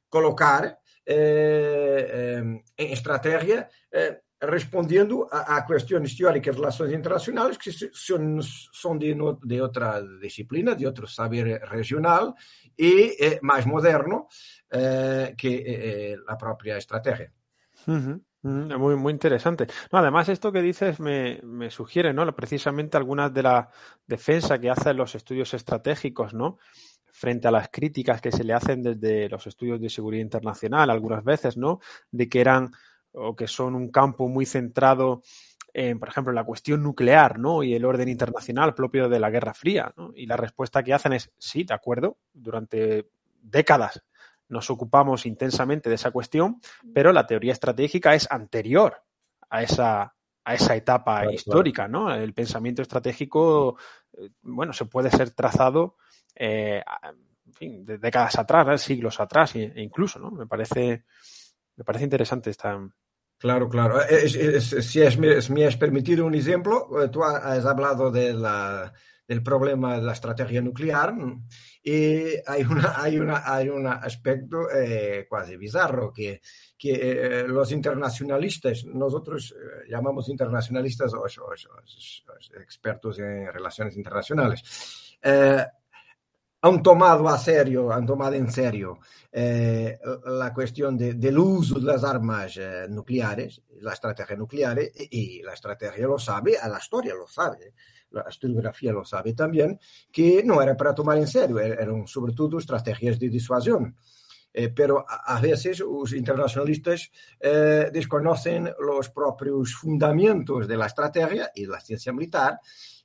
colocar 0.09 0.79
eh, 1.05 2.33
en 2.77 2.93
estrategia 2.93 3.69
respondiendo 4.41 5.27
a, 5.29 5.57
a, 5.57 5.65
cuestiones 5.65 6.15
teóricas 6.15 6.55
de 6.55 6.61
relaciones 6.61 6.95
internacionales 6.95 7.57
que 7.57 7.71
son 7.71 8.99
de, 8.99 9.35
de, 9.43 9.61
otra 9.61 10.01
disciplina, 10.21 10.75
de 10.75 10.87
otro 10.87 11.07
saber 11.07 11.61
regional 11.69 12.33
eh, 13.19 13.39
más 13.41 13.65
moderno 13.65 14.29
eh, 14.71 15.35
que 15.37 15.63
eh, 15.65 16.17
la 16.27 16.37
propia 16.37 16.77
estrategia. 16.77 17.31
Uh. 17.87 18.19
Muy, 18.41 18.95
muy 18.95 19.11
interesante. 19.11 19.67
No, 19.91 19.99
además, 19.99 20.29
esto 20.29 20.49
que 20.51 20.61
dices 20.61 21.01
me, 21.01 21.41
me 21.43 21.69
sugiere, 21.69 22.13
¿no? 22.13 22.25
Precisamente 22.33 22.95
algunas 22.95 23.33
de 23.33 23.43
la 23.43 23.69
defensa 24.07 24.59
que 24.59 24.69
hacen 24.69 24.95
los 24.95 25.13
estudios 25.13 25.53
estratégicos, 25.53 26.33
¿no? 26.33 26.57
frente 27.19 27.49
a 27.49 27.51
las 27.51 27.67
críticas 27.69 28.21
que 28.21 28.31
se 28.31 28.45
le 28.45 28.53
hacen 28.53 28.81
desde 28.81 29.27
los 29.27 29.45
estudios 29.45 29.81
de 29.81 29.89
seguridad 29.89 30.23
internacional, 30.23 30.89
algunas 30.89 31.21
veces, 31.21 31.57
¿no? 31.57 31.81
De 32.11 32.29
que 32.29 32.39
eran 32.39 32.71
o 33.11 33.35
que 33.35 33.45
son 33.45 33.75
un 33.75 33.91
campo 33.91 34.29
muy 34.29 34.45
centrado 34.45 35.21
en, 35.73 35.99
por 35.99 36.07
ejemplo, 36.07 36.31
la 36.31 36.45
cuestión 36.45 36.81
nuclear, 36.81 37.37
¿no? 37.37 37.61
Y 37.61 37.73
el 37.73 37.83
orden 37.83 38.07
internacional 38.07 38.73
propio 38.73 39.09
de 39.09 39.19
la 39.19 39.29
Guerra 39.29 39.53
Fría, 39.53 39.93
¿no? 39.97 40.11
Y 40.15 40.27
la 40.27 40.37
respuesta 40.37 40.81
que 40.81 40.93
hacen 40.93 41.11
es, 41.11 41.29
sí, 41.37 41.65
de 41.65 41.73
acuerdo, 41.73 42.17
durante 42.33 43.09
décadas 43.41 44.01
nos 44.49 44.69
ocupamos 44.69 45.25
intensamente 45.25 45.89
de 45.89 45.95
esa 45.95 46.11
cuestión, 46.11 46.59
pero 46.93 47.13
la 47.13 47.25
teoría 47.25 47.53
estratégica 47.53 48.13
es 48.13 48.29
anterior 48.29 49.03
a 49.49 49.63
esa, 49.63 50.15
a 50.43 50.53
esa 50.53 50.75
etapa 50.75 51.21
claro, 51.21 51.31
histórica, 51.31 51.87
claro. 51.87 52.05
¿no? 52.05 52.13
El 52.13 52.33
pensamiento 52.33 52.81
estratégico, 52.81 53.77
bueno, 54.41 54.73
se 54.73 54.85
puede 54.85 55.09
ser 55.11 55.31
trazado, 55.31 55.97
eh, 56.35 56.83
en 57.45 57.53
fin, 57.53 57.85
de 57.85 57.97
décadas 57.97 58.37
atrás, 58.37 58.81
siglos 58.81 59.19
atrás, 59.19 59.55
e 59.55 59.71
incluso, 59.77 60.19
¿no? 60.19 60.31
Me 60.31 60.45
parece, 60.45 61.05
me 61.75 61.83
parece 61.83 62.03
interesante 62.03 62.49
esta, 62.49 62.79
Claro, 63.39 63.69
claro. 63.69 64.01
Es, 64.01 64.35
es, 64.35 64.85
si 64.85 65.01
es, 65.01 65.17
me 65.17 65.65
has 65.65 65.77
permitido 65.77 66.25
un 66.25 66.35
ejemplo, 66.35 66.89
tú 67.09 67.23
has 67.23 67.65
hablado 67.65 68.11
de 68.11 68.33
la, 68.33 68.91
del 69.25 69.41
problema 69.41 69.95
de 69.95 70.01
la 70.01 70.11
estrategia 70.11 70.61
nuclear 70.61 71.13
y 71.81 72.35
hay 72.45 72.63
un 72.63 72.81
hay 72.95 73.19
una, 73.19 73.43
hay 73.45 73.69
un 73.69 73.87
aspecto 73.87 74.69
eh, 74.69 75.27
casi 75.29 75.57
bizarro 75.57 76.11
que, 76.11 76.41
que 76.77 76.93
eh, 76.93 77.47
los 77.47 77.71
internacionalistas, 77.71 78.85
nosotros 78.85 79.55
eh, 79.57 79.89
llamamos 79.89 80.29
internacionalistas 80.29 81.13
o, 81.13 81.25
expertos 82.59 83.19
en 83.19 83.51
relaciones 83.51 83.95
internacionales, 83.95 85.17
han 86.61 86.83
tomado 86.83 87.29
a 87.29 87.37
serio, 87.37 87.91
han 87.91 88.05
tomado 88.05 88.35
en 88.35 88.51
serio 88.51 88.99
eh, 89.31 89.97
la 90.25 90.53
cuestión 90.53 90.97
de, 90.97 91.13
del 91.13 91.37
uso 91.37 91.79
de 91.79 91.85
las 91.85 92.03
armas 92.03 92.57
eh, 92.57 92.85
nucleares, 92.89 93.61
la 93.81 93.93
estrategia 93.93 94.35
nuclear, 94.35 94.79
y, 94.81 94.89
y, 95.39 95.41
la 95.41 95.53
estrategia 95.53 96.05
lo 96.05 96.19
sabe, 96.19 96.57
la 96.61 96.77
historia 96.77 97.13
lo 97.15 97.27
sabe, 97.27 97.73
la 98.11 98.25
historiografía 98.29 98.91
lo 98.91 99.05
sabe 99.05 99.33
también, 99.33 99.79
que 100.11 100.43
no 100.43 100.61
era 100.61 100.75
para 100.75 100.95
tomar 100.95 101.17
en 101.17 101.27
serio, 101.27 101.59
eran 101.59 102.07
sobre 102.07 102.33
todo 102.33 102.57
estrategias 102.57 103.19
de 103.19 103.29
disuasión. 103.29 103.95
Eh, 104.51 104.69
pero 104.69 105.05
a, 105.07 105.37
a, 105.37 105.41
veces 105.41 105.79
los 105.79 106.11
internacionalistas 106.11 107.11
eh, 107.39 107.91
desconocen 107.93 108.73
los 108.79 109.09
propios 109.09 109.75
fundamentos 109.75 110.67
de 110.67 110.75
la 110.75 110.87
estrategia 110.87 111.51
y 111.53 111.61
de 111.61 111.67
la 111.67 111.79
ciencia 111.79 112.11
militar 112.11 112.59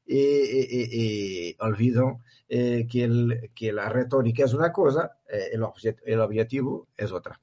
y, 0.07 0.17
y, 0.17 1.49
y 1.51 1.57
olvidan 1.61 2.23
eh, 2.49 2.87
que, 2.91 3.05
el, 3.05 3.51
que, 3.55 3.73
la 3.73 3.89
retórica 3.89 4.45
es 4.45 4.53
una 4.53 4.71
cosa, 4.71 5.19
eh, 5.29 5.49
el, 5.53 5.63
objet, 5.63 6.01
el, 6.05 6.21
objetivo 6.21 6.89
es 6.97 7.11
otra. 7.11 7.41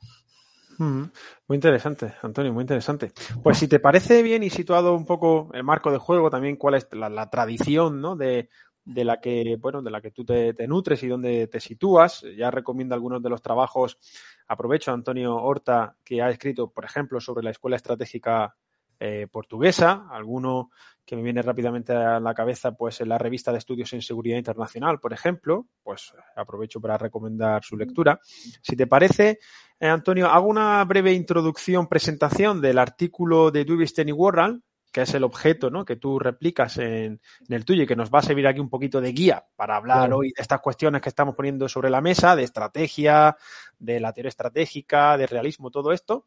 Muy 0.81 1.55
interesante, 1.55 2.15
Antonio, 2.23 2.51
muy 2.51 2.61
interesante. 2.61 3.11
Pues 3.43 3.59
si 3.59 3.67
te 3.67 3.79
parece 3.79 4.23
bien 4.23 4.41
y 4.41 4.49
situado 4.49 4.95
un 4.95 5.05
poco 5.05 5.49
el 5.53 5.63
marco 5.63 5.91
de 5.91 5.99
juego, 5.99 6.31
también 6.31 6.55
cuál 6.55 6.73
es 6.73 6.87
la, 6.91 7.29
tradición 7.29 8.01
¿no? 8.01 8.15
de, 8.15 8.49
de, 8.83 9.05
la 9.05 9.21
que, 9.21 9.57
bueno, 9.59 9.83
de 9.83 9.91
la 9.91 10.01
que 10.01 10.09
tú 10.09 10.25
te, 10.25 10.55
nutres 10.67 11.03
y 11.03 11.07
dónde 11.07 11.45
te 11.47 11.59
sitúas. 11.59 12.25
Ya 12.35 12.49
recomiendo 12.49 12.95
algunos 12.95 13.21
de 13.21 13.29
los 13.29 13.43
trabajos 13.43 13.99
aprovecho 14.47 14.89
a 14.89 14.95
Antonio 14.95 15.35
Horta, 15.35 15.95
que 16.03 16.21
ha 16.21 16.29
escrito, 16.29 16.71
por 16.71 16.83
ejemplo, 16.83 17.21
sobre 17.21 17.43
la 17.43 17.51
escuela 17.51 17.75
estratégica 17.75 18.55
eh, 19.03 19.25
portuguesa, 19.31 20.05
alguno 20.11 20.69
que 21.03 21.15
me 21.15 21.23
viene 21.23 21.41
rápidamente 21.41 21.91
a 21.91 22.19
la 22.19 22.35
cabeza, 22.35 22.73
pues 22.73 23.01
en 23.01 23.09
la 23.09 23.17
revista 23.17 23.51
de 23.51 23.57
estudios 23.57 23.91
en 23.93 24.03
seguridad 24.03 24.37
internacional, 24.37 24.99
por 24.99 25.11
ejemplo, 25.11 25.65
pues 25.81 26.13
aprovecho 26.35 26.79
para 26.79 26.99
recomendar 26.99 27.63
su 27.63 27.75
lectura. 27.75 28.19
Si 28.61 28.75
te 28.75 28.85
parece, 28.85 29.39
eh, 29.79 29.87
Antonio, 29.87 30.27
hago 30.27 30.47
una 30.47 30.85
breve 30.85 31.13
introducción, 31.13 31.87
presentación 31.87 32.61
del 32.61 32.77
artículo 32.77 33.49
de 33.49 33.65
Dubisten 33.65 34.09
y 34.09 34.11
Warren, 34.11 34.63
que 34.91 35.01
es 35.01 35.13
el 35.15 35.23
objeto 35.23 35.71
¿no? 35.71 35.83
que 35.83 35.95
tú 35.95 36.19
replicas 36.19 36.77
en, 36.77 36.85
en, 36.85 37.19
el 37.49 37.65
tuyo 37.65 37.81
y 37.81 37.87
que 37.87 37.95
nos 37.95 38.11
va 38.11 38.19
a 38.19 38.23
servir 38.23 38.45
aquí 38.45 38.59
un 38.59 38.69
poquito 38.69 39.01
de 39.01 39.13
guía 39.13 39.43
para 39.55 39.77
hablar 39.77 39.97
claro. 39.97 40.17
hoy 40.17 40.27
de 40.27 40.43
estas 40.43 40.61
cuestiones 40.61 41.01
que 41.01 41.09
estamos 41.09 41.33
poniendo 41.33 41.67
sobre 41.67 41.89
la 41.89 42.01
mesa, 42.01 42.35
de 42.35 42.43
estrategia, 42.43 43.35
de 43.79 43.99
la 43.99 44.13
teoría 44.13 44.29
estratégica, 44.29 45.17
de 45.17 45.25
realismo, 45.25 45.71
todo 45.71 45.91
esto 45.91 46.25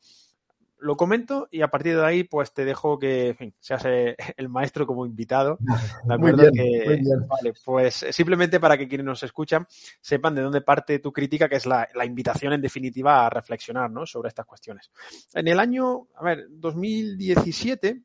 lo 0.78 0.96
comento 0.96 1.48
y 1.50 1.62
a 1.62 1.68
partir 1.68 1.96
de 1.96 2.04
ahí 2.04 2.24
pues 2.24 2.52
te 2.52 2.64
dejo 2.64 2.98
que 2.98 3.28
en 3.28 3.36
fin, 3.36 3.54
seas 3.60 3.84
el 4.36 4.48
maestro 4.48 4.86
como 4.86 5.06
invitado. 5.06 5.58
¿De 6.04 6.14
acuerdo? 6.14 6.42
Muy 6.42 6.50
bien, 6.50 6.82
que, 6.82 6.86
muy 6.86 6.96
bien. 6.96 7.26
Vale, 7.28 7.54
pues 7.64 8.06
simplemente 8.10 8.60
para 8.60 8.76
que 8.76 8.88
quienes 8.88 9.06
nos 9.06 9.22
escuchan 9.22 9.66
sepan 10.00 10.34
de 10.34 10.42
dónde 10.42 10.60
parte 10.60 10.98
tu 10.98 11.12
crítica, 11.12 11.48
que 11.48 11.56
es 11.56 11.66
la, 11.66 11.88
la 11.94 12.04
invitación 12.04 12.52
en 12.52 12.60
definitiva 12.60 13.26
a 13.26 13.30
reflexionar 13.30 13.90
¿no? 13.90 14.06
sobre 14.06 14.28
estas 14.28 14.46
cuestiones. 14.46 14.90
En 15.32 15.48
el 15.48 15.58
año, 15.58 16.08
a 16.16 16.24
ver, 16.24 16.46
2017, 16.50 18.02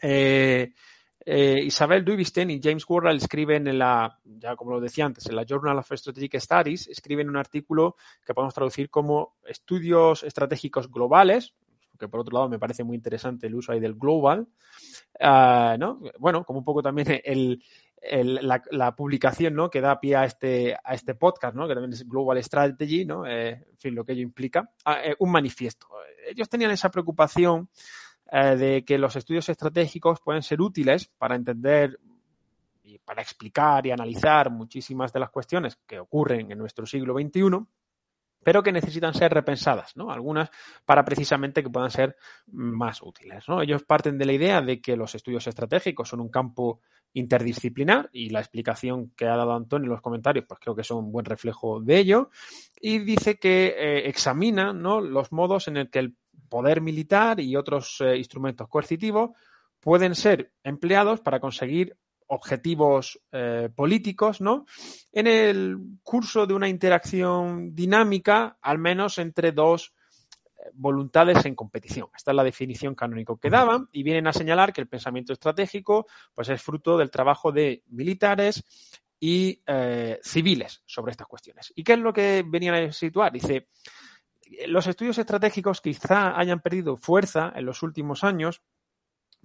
eh, 0.00 0.72
eh, 1.24 1.60
Isabel 1.64 2.04
Dubisten 2.04 2.50
y 2.50 2.60
James 2.60 2.84
Worrell 2.88 3.16
escriben 3.16 3.68
en 3.68 3.78
la, 3.78 4.18
ya 4.24 4.56
como 4.56 4.72
lo 4.72 4.80
decía 4.80 5.04
antes, 5.04 5.26
en 5.26 5.36
la 5.36 5.44
Journal 5.44 5.78
of 5.78 5.92
Strategic 5.92 6.40
Studies, 6.40 6.88
escriben 6.88 7.28
un 7.28 7.36
artículo 7.36 7.96
que 8.26 8.34
podemos 8.34 8.54
traducir 8.54 8.90
como 8.90 9.36
estudios 9.44 10.24
estratégicos 10.24 10.90
globales, 10.90 11.54
que 12.02 12.08
por 12.08 12.20
otro 12.20 12.34
lado 12.34 12.48
me 12.48 12.58
parece 12.58 12.82
muy 12.82 12.96
interesante 12.96 13.46
el 13.46 13.54
uso 13.54 13.72
ahí 13.72 13.80
del 13.80 13.94
global, 13.94 14.48
uh, 15.20 15.78
¿no? 15.78 16.00
Bueno, 16.18 16.44
como 16.44 16.58
un 16.58 16.64
poco 16.64 16.82
también 16.82 17.06
el, 17.24 17.62
la, 18.02 18.96
publicación, 18.96 19.54
¿no? 19.54 19.70
Que 19.70 19.80
da 19.80 20.00
pie 20.00 20.16
a 20.16 20.24
este, 20.24 20.74
a 20.74 20.94
este 20.94 21.14
podcast, 21.14 21.54
¿no? 21.54 21.68
Que 21.68 21.74
también 21.74 21.92
es 21.92 22.08
Global 22.08 22.42
Strategy, 22.42 23.04
¿no? 23.04 23.24
Eh, 23.24 23.50
en 23.50 23.78
fin, 23.78 23.94
lo 23.94 24.04
que 24.04 24.12
ello 24.12 24.22
implica. 24.22 24.68
Uh, 24.84 25.14
un 25.20 25.30
manifiesto. 25.30 25.86
Ellos 26.28 26.48
tenían 26.48 26.72
esa 26.72 26.90
preocupación 26.90 27.68
uh, 28.32 28.56
de 28.56 28.84
que 28.84 28.98
los 28.98 29.14
estudios 29.14 29.48
estratégicos 29.48 30.20
pueden 30.20 30.42
ser 30.42 30.60
útiles 30.60 31.08
para 31.16 31.36
entender 31.36 32.00
y 32.82 32.98
para 32.98 33.22
explicar 33.22 33.86
y 33.86 33.92
analizar 33.92 34.50
muchísimas 34.50 35.12
de 35.12 35.20
las 35.20 35.30
cuestiones 35.30 35.76
que 35.86 36.00
ocurren 36.00 36.50
en 36.50 36.58
nuestro 36.58 36.84
siglo 36.84 37.14
XXI 37.14 37.64
pero 38.42 38.62
que 38.62 38.72
necesitan 38.72 39.14
ser 39.14 39.32
repensadas, 39.32 39.96
¿no? 39.96 40.10
Algunas 40.10 40.50
para 40.84 41.04
precisamente 41.04 41.62
que 41.62 41.70
puedan 41.70 41.90
ser 41.90 42.16
más 42.48 43.02
útiles, 43.02 43.44
¿no? 43.48 43.62
Ellos 43.62 43.82
parten 43.84 44.18
de 44.18 44.26
la 44.26 44.32
idea 44.32 44.60
de 44.60 44.80
que 44.80 44.96
los 44.96 45.14
estudios 45.14 45.46
estratégicos 45.46 46.08
son 46.08 46.20
un 46.20 46.28
campo 46.28 46.80
interdisciplinar 47.14 48.08
y 48.12 48.30
la 48.30 48.40
explicación 48.40 49.10
que 49.16 49.26
ha 49.26 49.36
dado 49.36 49.54
Antonio 49.54 49.86
en 49.86 49.92
los 49.92 50.00
comentarios, 50.00 50.46
pues 50.48 50.60
creo 50.60 50.74
que 50.74 50.84
son 50.84 50.98
un 50.98 51.12
buen 51.12 51.26
reflejo 51.26 51.80
de 51.80 51.98
ello 51.98 52.30
y 52.80 52.98
dice 53.00 53.38
que 53.38 53.74
eh, 53.76 54.08
examina, 54.08 54.72
¿no? 54.72 55.00
Los 55.00 55.30
modos 55.30 55.68
en 55.68 55.76
el 55.76 55.90
que 55.90 55.98
el 55.98 56.16
poder 56.48 56.80
militar 56.80 57.40
y 57.40 57.56
otros 57.56 58.00
eh, 58.00 58.16
instrumentos 58.16 58.68
coercitivos 58.68 59.30
pueden 59.80 60.14
ser 60.14 60.52
empleados 60.62 61.20
para 61.20 61.40
conseguir 61.40 61.96
objetivos 62.32 63.20
eh, 63.30 63.68
políticos, 63.74 64.40
¿no? 64.40 64.64
En 65.12 65.26
el 65.26 65.76
curso 66.02 66.46
de 66.46 66.54
una 66.54 66.66
interacción 66.66 67.74
dinámica, 67.74 68.56
al 68.62 68.78
menos 68.78 69.18
entre 69.18 69.52
dos 69.52 69.92
eh, 70.56 70.70
voluntades 70.72 71.44
en 71.44 71.54
competición. 71.54 72.08
Esta 72.16 72.30
es 72.30 72.36
la 72.36 72.42
definición 72.42 72.94
canónica 72.94 73.34
que 73.40 73.50
daban 73.50 73.86
y 73.92 74.02
vienen 74.02 74.26
a 74.28 74.32
señalar 74.32 74.72
que 74.72 74.80
el 74.80 74.88
pensamiento 74.88 75.34
estratégico 75.34 76.06
pues, 76.34 76.48
es 76.48 76.62
fruto 76.62 76.96
del 76.96 77.10
trabajo 77.10 77.52
de 77.52 77.82
militares 77.88 78.64
y 79.20 79.60
eh, 79.66 80.18
civiles 80.22 80.82
sobre 80.86 81.10
estas 81.10 81.26
cuestiones. 81.26 81.70
¿Y 81.76 81.84
qué 81.84 81.92
es 81.92 81.98
lo 81.98 82.14
que 82.14 82.44
venían 82.46 82.76
a 82.76 82.92
situar? 82.92 83.30
Dice, 83.30 83.68
los 84.68 84.86
estudios 84.86 85.18
estratégicos 85.18 85.82
quizá 85.82 86.38
hayan 86.38 86.60
perdido 86.60 86.96
fuerza 86.96 87.52
en 87.54 87.66
los 87.66 87.82
últimos 87.82 88.24
años 88.24 88.62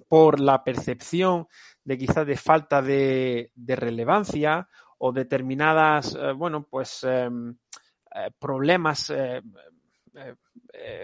por 0.08 0.40
la 0.40 0.64
percepción 0.64 1.48
de 1.84 1.98
quizás 1.98 2.26
de 2.26 2.38
falta 2.38 2.82
de, 2.82 3.52
relevancia 3.56 4.68
o 5.00 5.12
determinadas, 5.12 6.16
eh, 6.16 6.32
bueno, 6.34 6.68
pues 6.70 7.04
eh, 7.04 7.30
eh, 8.16 8.32
problemas, 8.40 9.14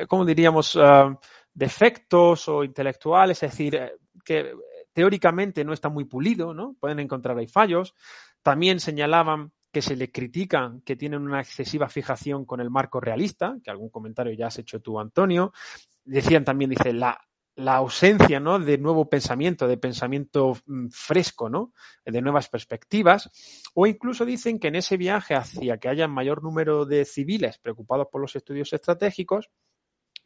¿cómo 0.07 0.25
diríamos? 0.25 0.77
defectos 1.55 2.49
o 2.49 2.63
intelectuales, 2.63 3.43
es 3.43 3.51
decir, 3.51 3.79
que 4.25 4.53
teóricamente 4.91 5.63
no 5.63 5.73
está 5.73 5.89
muy 5.89 6.05
pulido, 6.05 6.53
¿no? 6.53 6.75
Pueden 6.79 6.99
encontrar 6.99 7.37
ahí 7.37 7.47
fallos. 7.47 7.93
También 8.41 8.79
señalaban 8.79 9.51
que 9.71 9.81
se 9.81 9.95
le 9.95 10.11
critican 10.11 10.81
que 10.81 10.95
tienen 10.95 11.21
una 11.21 11.41
excesiva 11.41 11.89
fijación 11.89 12.45
con 12.45 12.59
el 12.59 12.69
marco 12.69 12.99
realista, 12.99 13.55
que 13.63 13.71
algún 13.71 13.89
comentario 13.89 14.33
ya 14.33 14.47
has 14.47 14.59
hecho 14.59 14.81
tú, 14.81 14.99
Antonio. 14.99 15.51
Decían 16.05 16.43
también, 16.43 16.69
dice, 16.69 16.93
la 16.93 17.19
la 17.55 17.75
ausencia 17.75 18.39
¿no? 18.39 18.59
de 18.59 18.77
nuevo 18.77 19.09
pensamiento, 19.09 19.67
de 19.67 19.77
pensamiento 19.77 20.57
mm, 20.65 20.87
fresco, 20.89 21.49
¿no? 21.49 21.73
de 22.05 22.21
nuevas 22.21 22.49
perspectivas, 22.49 23.29
o 23.73 23.85
incluso 23.85 24.25
dicen 24.25 24.59
que 24.59 24.69
en 24.69 24.75
ese 24.75 24.97
viaje 24.97 25.35
hacia 25.35 25.77
que 25.77 25.89
haya 25.89 26.07
mayor 26.07 26.43
número 26.43 26.85
de 26.85 27.05
civiles 27.05 27.59
preocupados 27.59 28.07
por 28.11 28.21
los 28.21 28.35
estudios 28.35 28.73
estratégicos, 28.73 29.49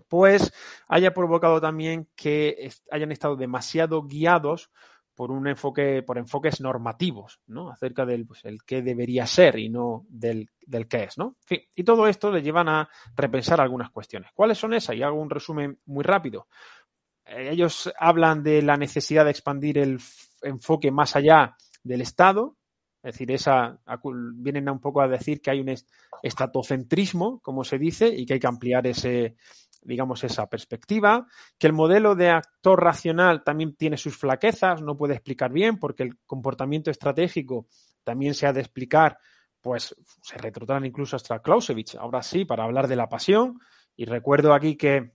pues 0.08 0.54
haya 0.88 1.14
provocado 1.14 1.60
también 1.60 2.08
que 2.16 2.72
hayan 2.92 3.12
estado 3.12 3.36
demasiado 3.36 4.04
guiados 4.04 4.72
por 5.18 5.32
un 5.32 5.48
enfoque, 5.48 6.04
por 6.04 6.20
enfoques 6.20 6.62
normativos, 6.62 7.42
¿no? 7.48 7.72
Acerca 7.72 8.06
del 8.06 8.28
pues, 8.28 8.44
qué 8.68 8.84
debería 8.84 9.26
ser 9.26 9.58
y 9.58 9.68
no 9.68 10.06
del, 10.10 10.48
qué 10.88 11.06
es, 11.06 11.18
¿no? 11.18 11.38
Y 11.76 11.84
todo 11.84 12.08
esto 12.08 12.32
le 12.32 12.44
llevan 12.44 12.70
a 12.70 12.88
repensar 13.16 13.60
algunas 13.60 13.90
cuestiones. 13.90 14.30
¿Cuáles 14.36 14.60
son 14.60 14.76
esas? 14.76 14.96
Y 14.96 15.02
hago 15.02 15.20
un 15.20 15.32
resumen 15.32 15.80
muy 15.88 16.04
rápido 16.04 16.48
ellos 17.30 17.92
hablan 18.00 18.44
de 18.44 18.62
la 18.62 18.78
necesidad 18.78 19.26
de 19.26 19.32
expandir 19.32 19.78
el 19.78 20.00
enfoque 20.42 20.92
más 20.92 21.16
allá 21.16 21.56
del 21.84 22.02
Estado, 22.02 22.58
es 23.04 23.14
decir, 23.14 23.32
esa, 23.32 23.80
vienen 24.36 24.70
un 24.70 24.80
poco 24.80 25.02
a 25.02 25.08
decir 25.08 25.40
que 25.40 25.52
hay 25.52 25.62
un 25.62 25.74
estatocentrismo, 26.24 27.40
como 27.42 27.64
se 27.64 27.78
dice, 27.78 28.08
y 28.08 28.26
que 28.26 28.34
hay 28.34 28.40
que 28.40 28.48
ampliar 28.48 28.86
ese, 28.88 29.36
digamos, 29.82 30.24
esa 30.24 30.48
perspectiva, 30.48 31.26
que 31.58 31.68
el 31.68 31.74
modelo 31.74 32.16
de 32.16 32.32
actor 32.32 32.84
racional 32.84 33.44
también 33.44 33.76
tiene 33.76 33.98
sus 33.98 34.18
flaquezas, 34.18 34.82
no 34.82 34.98
puede 34.98 35.14
explicar 35.14 35.52
bien, 35.52 35.78
porque 35.78 36.04
el 36.04 36.18
comportamiento 36.26 36.92
estratégico 36.92 37.68
también 38.04 38.34
se 38.34 38.48
ha 38.48 38.54
de 38.54 38.62
explicar, 38.62 39.20
pues 39.62 39.96
se 40.22 40.38
retrotraen 40.38 40.86
incluso 40.86 41.16
hasta 41.16 41.40
Clausewitz, 41.40 41.96
ahora 41.96 42.22
sí, 42.22 42.46
para 42.46 42.64
hablar 42.64 42.88
de 42.88 42.96
la 42.96 43.08
pasión, 43.08 43.60
y 43.96 44.06
recuerdo 44.06 44.54
aquí 44.54 44.76
que 44.76 45.14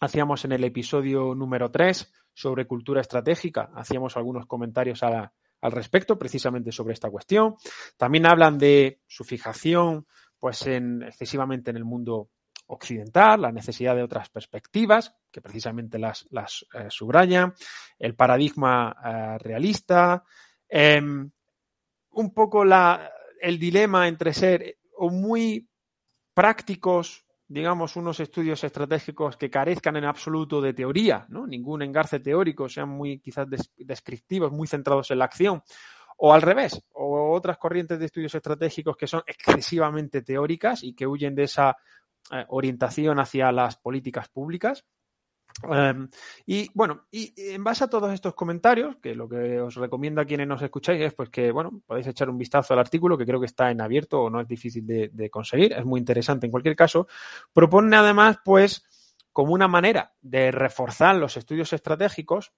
hacíamos 0.00 0.44
en 0.44 0.52
el 0.52 0.64
episodio 0.64 1.34
número 1.34 1.70
3 1.70 2.12
sobre 2.32 2.66
cultura 2.66 3.00
estratégica, 3.00 3.70
hacíamos 3.74 4.16
algunos 4.16 4.46
comentarios 4.46 5.02
al 5.02 5.72
respecto, 5.72 6.18
precisamente 6.18 6.72
sobre 6.72 6.94
esta 6.94 7.10
cuestión. 7.10 7.56
También 7.96 8.26
hablan 8.26 8.58
de 8.58 9.00
su 9.06 9.24
fijación, 9.24 10.06
pues, 10.38 10.66
en, 10.66 11.02
excesivamente 11.02 11.70
en 11.70 11.76
el 11.76 11.84
mundo 11.84 12.30
occidental, 12.68 13.42
la 13.42 13.52
necesidad 13.52 13.96
de 13.96 14.02
otras 14.02 14.28
perspectivas, 14.28 15.14
que 15.32 15.40
precisamente 15.40 15.98
las, 15.98 16.26
las 16.30 16.66
eh, 16.74 16.86
subrayan, 16.90 17.54
el 17.98 18.14
paradigma 18.14 18.94
eh, 19.04 19.38
realista, 19.38 20.22
eh, 20.68 21.00
un 21.00 22.34
poco 22.34 22.64
la, 22.64 23.10
el 23.40 23.58
dilema 23.58 24.06
entre 24.06 24.34
ser 24.34 24.76
muy 24.98 25.68
prácticos 26.34 27.24
digamos, 27.48 27.96
unos 27.96 28.20
estudios 28.20 28.62
estratégicos 28.62 29.38
que 29.38 29.50
carezcan 29.50 29.96
en 29.96 30.04
absoluto 30.04 30.60
de 30.60 30.74
teoría, 30.74 31.24
¿no? 31.30 31.46
Ningún 31.46 31.82
engarce 31.82 32.20
teórico, 32.20 32.68
sean 32.68 32.90
muy 32.90 33.20
quizás 33.20 33.46
descriptivos, 33.78 34.52
muy 34.52 34.68
centrados 34.68 35.10
en 35.10 35.18
la 35.18 35.24
acción, 35.24 35.62
o 36.18 36.34
al 36.34 36.42
revés, 36.42 36.82
o 36.92 37.32
otras 37.34 37.56
corrientes 37.56 37.98
de 37.98 38.06
estudios 38.06 38.34
estratégicos 38.34 38.96
que 38.96 39.06
son 39.06 39.22
excesivamente 39.26 40.20
teóricas 40.22 40.82
y 40.84 40.94
que 40.94 41.06
huyen 41.06 41.34
de 41.34 41.44
esa 41.44 41.76
eh, 42.30 42.44
orientación 42.48 43.18
hacia 43.18 43.50
las 43.50 43.76
políticas 43.76 44.28
públicas. 44.28 44.84
Um, 45.64 46.08
y 46.46 46.70
bueno, 46.72 47.06
y 47.10 47.32
en 47.36 47.64
base 47.64 47.84
a 47.84 47.88
todos 47.88 48.12
estos 48.12 48.34
comentarios, 48.34 48.96
que 48.96 49.14
lo 49.14 49.28
que 49.28 49.60
os 49.60 49.74
recomiendo 49.74 50.20
a 50.20 50.24
quienes 50.24 50.46
nos 50.46 50.62
escucháis 50.62 51.00
es 51.00 51.14
pues 51.14 51.30
que, 51.30 51.50
bueno, 51.50 51.82
podéis 51.84 52.06
echar 52.06 52.30
un 52.30 52.38
vistazo 52.38 52.74
al 52.74 52.80
artículo 52.80 53.18
que 53.18 53.26
creo 53.26 53.40
que 53.40 53.46
está 53.46 53.70
en 53.70 53.80
abierto 53.80 54.22
o 54.22 54.30
no 54.30 54.40
es 54.40 54.46
difícil 54.46 54.86
de, 54.86 55.30
conseguir, 55.30 55.72
es 55.72 55.84
muy 55.84 55.98
interesante 55.98 56.46
en 56.46 56.52
cualquier 56.52 56.76
caso. 56.76 57.08
Propone 57.52 57.96
además, 57.96 58.38
pues, 58.44 58.84
como 59.32 59.52
una 59.52 59.68
manera 59.68 60.14
de 60.20 60.52
reforzar 60.52 61.16
los 61.16 61.36
estudios 61.36 61.72
estratégicos, 61.72 62.52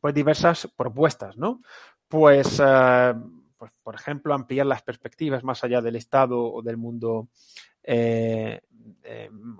pues 0.00 0.14
diversas 0.14 0.68
propuestas, 0.76 1.36
¿no? 1.36 1.60
Pues, 2.08 2.58
uh, 2.58 3.14
pues 3.56 3.72
por 3.82 3.94
ejemplo, 3.94 4.34
ampliar 4.34 4.66
las 4.66 4.82
perspectivas 4.82 5.44
más 5.44 5.62
allá 5.62 5.80
del 5.80 5.96
Estado 5.96 6.40
o 6.40 6.62
del 6.62 6.76
mundo 6.76 7.28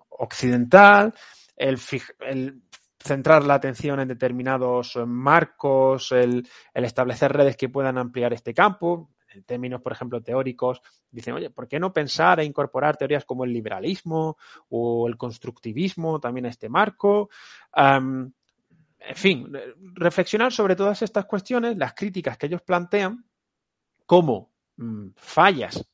occidental, 0.09 1.12
el, 1.57 1.79
centrar 2.99 3.45
la 3.45 3.55
atención 3.55 4.01
en 4.01 4.09
determinados 4.09 4.97
marcos, 5.07 6.12
el, 6.12 6.49
establecer 6.75 7.33
redes 7.33 7.57
que 7.57 7.69
puedan 7.69 7.99
ampliar 7.99 8.33
este 8.33 8.55
campo. 8.55 9.11
En 9.29 9.43
términos, 9.43 9.83
por 9.83 9.93
ejemplo, 9.93 10.23
teóricos, 10.23 10.81
dicen, 11.11 11.35
oye, 11.35 11.51
¿por 11.51 11.67
qué 11.67 11.81
no 11.81 11.93
pensar 11.93 12.38
e 12.38 12.45
incorporar 12.45 12.97
teorías 12.97 13.25
como 13.25 13.45
el 13.45 13.53
liberalismo 13.53 14.37
o 14.69 15.09
el 15.09 15.17
constructivismo 15.17 16.21
también 16.21 16.47
a 16.47 16.51
este 16.51 16.69
marco? 16.69 17.31
En 19.07 19.17
fin, 19.17 19.53
reflexionar 19.95 20.53
sobre 20.53 20.77
todas 20.77 21.03
estas 21.03 21.27
cuestiones, 21.27 21.77
las 21.77 21.95
críticas 21.95 22.38
que 22.38 22.47
ellos 22.47 22.62
plantean, 22.62 23.27
como 24.07 24.53
mmm, 24.77 25.09
fallas 25.17 25.85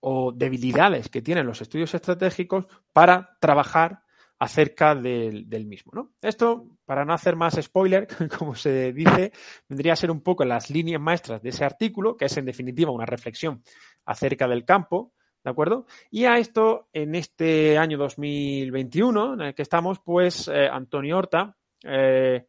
o 0.00 0.32
debilidades 0.32 1.08
que 1.08 1.22
tienen 1.22 1.46
los 1.46 1.62
estudios 1.62 1.94
estratégicos 1.94 2.66
para 2.92 3.36
trabajar 3.40 4.03
acerca 4.38 4.94
del, 4.94 5.66
mismo. 5.66 5.92
¿no? 5.94 6.12
Esto, 6.20 6.66
para 6.84 7.04
no 7.04 7.14
hacer 7.14 7.36
más 7.36 7.58
spoiler, 7.60 8.06
como 8.38 8.54
se 8.54 8.92
dice, 8.92 9.32
vendría 9.68 9.92
a 9.92 9.96
ser 9.96 10.10
un 10.10 10.22
poco 10.22 10.44
las 10.44 10.70
líneas 10.70 11.00
maestras 11.00 11.42
de 11.42 11.50
ese 11.50 11.64
artículo, 11.64 12.16
que 12.16 12.26
es 12.26 12.36
en 12.36 12.44
definitiva 12.44 12.90
una 12.90 13.06
reflexión 13.06 13.62
acerca 14.04 14.48
del 14.48 14.64
campo, 14.64 15.12
¿de 15.42 15.50
acuerdo? 15.50 15.86
Y 16.10 16.24
a 16.24 16.38
esto, 16.38 16.88
en 16.92 17.14
este 17.14 17.78
año 17.78 17.98
2021 17.98 19.34
en 19.34 19.40
el 19.42 19.54
que 19.54 19.62
estamos, 19.62 20.00
pues 20.00 20.48
eh, 20.48 20.68
Antonio 20.70 21.18
Horta, 21.18 21.56
eh, 21.82 22.46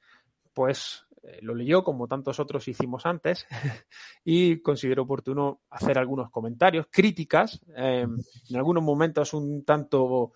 pues 0.53 1.05
eh, 1.21 1.39
lo 1.41 1.53
leyó 1.53 1.83
como 1.83 2.07
tantos 2.07 2.39
otros 2.39 2.67
hicimos 2.67 3.05
antes 3.05 3.45
y 4.23 4.61
consideró 4.61 5.03
oportuno 5.03 5.61
hacer 5.69 5.97
algunos 5.97 6.31
comentarios, 6.31 6.87
críticas, 6.89 7.61
en 7.75 8.17
algunos 8.55 8.83
momentos 8.83 9.33
un 9.33 9.65
tanto 9.65 10.33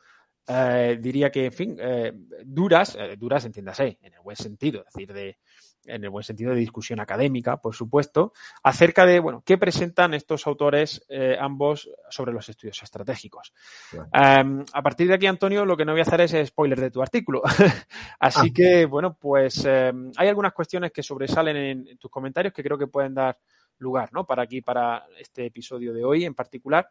eh, 0.49 0.97
diría 0.99 1.31
que, 1.31 1.45
en 1.45 1.53
fin, 1.53 1.77
eh, 1.79 2.11
duras, 2.43 2.97
eh, 2.99 3.15
duras 3.17 3.45
entiéndase, 3.45 3.99
en 4.01 4.13
el 4.13 4.19
buen 4.21 4.35
sentido, 4.35 4.83
es 4.87 4.93
decir, 4.93 5.13
de, 5.13 5.37
en 5.85 6.03
el 6.03 6.09
buen 6.09 6.23
sentido 6.23 6.53
de 6.53 6.59
discusión 6.59 6.99
académica, 6.99 7.57
por 7.57 7.75
supuesto, 7.75 8.33
acerca 8.63 9.05
de, 9.05 9.19
bueno, 9.19 9.43
qué 9.45 9.57
presentan 9.57 10.13
estos 10.13 10.45
autores 10.47 11.05
eh, 11.09 11.37
ambos 11.39 11.89
sobre 12.09 12.33
los 12.33 12.47
estudios 12.49 12.81
estratégicos. 12.81 13.53
Bueno. 13.91 14.09
Um, 14.13 14.65
a 14.73 14.81
partir 14.81 15.07
de 15.07 15.15
aquí, 15.15 15.27
Antonio, 15.27 15.65
lo 15.65 15.77
que 15.77 15.85
no 15.85 15.91
voy 15.91 16.01
a 16.01 16.03
hacer 16.03 16.21
es 16.21 16.47
spoiler 16.47 16.79
de 16.79 16.91
tu 16.91 17.01
artículo. 17.01 17.41
Así 18.19 18.49
ah. 18.49 18.53
que, 18.53 18.85
bueno, 18.85 19.17
pues 19.19 19.63
eh, 19.65 19.91
hay 20.17 20.27
algunas 20.27 20.53
cuestiones 20.53 20.91
que 20.91 21.03
sobresalen 21.03 21.57
en, 21.57 21.87
en 21.87 21.97
tus 21.97 22.11
comentarios 22.11 22.53
que 22.53 22.63
creo 22.63 22.77
que 22.77 22.87
pueden 22.87 23.13
dar 23.13 23.37
lugar, 23.77 24.09
¿no? 24.11 24.25
Para 24.25 24.43
aquí, 24.43 24.61
para 24.61 25.05
este 25.17 25.45
episodio 25.45 25.93
de 25.93 26.03
hoy 26.03 26.25
en 26.25 26.35
particular 26.35 26.87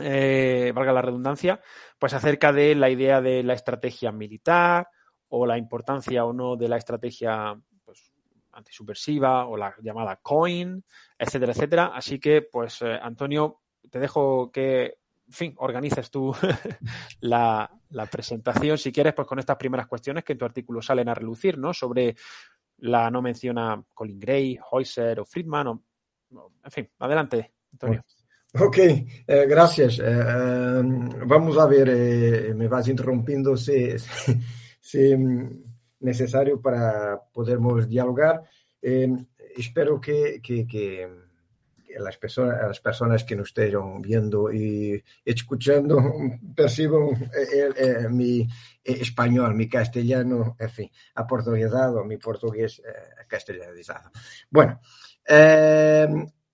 eh, 0.00 0.72
valga 0.74 0.92
la 0.92 1.02
redundancia, 1.02 1.60
pues 1.98 2.14
acerca 2.14 2.52
de 2.52 2.74
la 2.74 2.88
idea 2.88 3.20
de 3.20 3.42
la 3.42 3.54
estrategia 3.54 4.10
militar 4.12 4.88
o 5.28 5.46
la 5.46 5.58
importancia 5.58 6.24
o 6.24 6.32
no 6.32 6.56
de 6.56 6.68
la 6.68 6.76
estrategia 6.76 7.58
pues, 7.84 8.12
antisubversiva 8.52 9.46
o 9.46 9.56
la 9.56 9.74
llamada 9.82 10.16
coin, 10.16 10.84
etcétera, 11.18 11.52
etcétera. 11.52 11.92
Así 11.94 12.18
que, 12.18 12.42
pues, 12.42 12.82
eh, 12.82 12.98
Antonio, 13.02 13.60
te 13.90 13.98
dejo 13.98 14.50
que, 14.50 14.98
en 15.26 15.32
fin, 15.32 15.54
organices 15.58 16.10
tú 16.10 16.34
la, 17.20 17.70
la, 17.90 18.06
presentación, 18.06 18.78
si 18.78 18.92
quieres, 18.92 19.14
pues 19.14 19.28
con 19.28 19.38
estas 19.38 19.56
primeras 19.56 19.86
cuestiones 19.86 20.24
que 20.24 20.32
en 20.32 20.38
tu 20.38 20.44
artículo 20.44 20.82
salen 20.82 21.08
a 21.08 21.14
relucir, 21.14 21.58
¿no? 21.58 21.72
Sobre 21.72 22.14
la 22.78 23.10
no 23.10 23.22
menciona 23.22 23.82
Colin 23.94 24.18
Gray, 24.18 24.58
Heuser 24.70 25.20
o 25.20 25.24
Friedman, 25.24 25.68
o, 25.68 25.82
en 26.64 26.70
fin, 26.70 26.90
adelante, 26.98 27.54
Antonio. 27.72 28.04
Ok, 28.54 28.76
eh, 28.76 29.46
gracias. 29.48 29.98
Eh, 29.98 30.04
um, 30.04 31.08
vamos 31.26 31.56
a 31.56 31.66
ver, 31.66 31.88
eh, 31.88 32.54
me 32.54 32.68
vas 32.68 32.86
interrumpiendo 32.86 33.56
si, 33.56 33.98
si, 33.98 34.38
si, 34.78 35.16
necesario 36.00 36.60
para 36.60 37.18
podermos 37.32 37.88
dialogar. 37.88 38.42
Eh, 38.82 39.08
espero 39.56 39.98
que, 39.98 40.42
las, 41.98 42.18
personas, 42.18 43.24
que 43.24 43.36
nos 43.36 43.48
estén 43.48 44.02
viendo 44.02 44.52
y 44.52 45.02
escuchando 45.24 45.98
perciban 46.54 47.08
mi 48.10 48.46
español, 48.84 49.54
mi 49.54 49.66
castellano, 49.66 50.56
en 50.58 50.70
fin, 50.70 50.90
aportuguesado, 51.14 52.04
mi 52.04 52.18
portugués 52.18 52.82
castellanizado. 53.26 54.10
Bueno. 54.50 54.78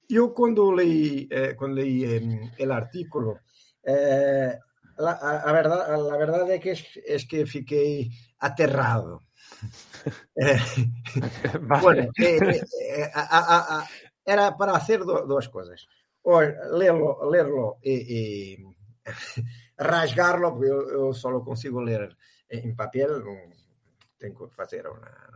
Yo 0.09 0.33
cuando 0.33 0.73
leí, 0.75 1.29
eh, 1.31 1.55
cuando 1.57 1.83
leí 1.83 2.05
eh, 2.05 2.51
el 2.57 2.73
artículo, 2.73 3.41
eh, 3.83 4.59
la, 4.97 5.43
la, 5.45 5.53
verdad, 5.53 6.09
la 6.09 6.17
verdad 6.17 6.51
es 6.51 6.61
que, 6.61 7.03
es 7.07 7.27
que 7.27 7.47
fiquei 7.47 8.11
aterrado. 8.39 9.25
vale. 11.61 11.83
Bueno, 11.83 12.11
a, 13.15 13.21
a, 13.21 13.81
a, 13.81 13.89
era 14.25 14.57
para 14.57 14.77
hacer 14.77 15.01
do, 15.01 15.27
dos 15.27 15.49
cosas. 15.49 15.87
O 16.23 16.41
leerlo, 16.41 17.31
leerlo 17.31 17.79
y, 17.83 18.55
y 18.55 18.57
rasgarlo, 19.77 20.53
porque 20.53 20.69
yo, 20.69 20.91
yo, 20.91 21.13
solo 21.13 21.45
consigo 21.45 21.83
leer 21.83 22.17
en 22.49 22.75
papel, 22.75 23.23
tengo 24.17 24.51
que 24.51 24.63
hacer 24.63 24.89
una, 24.89 25.29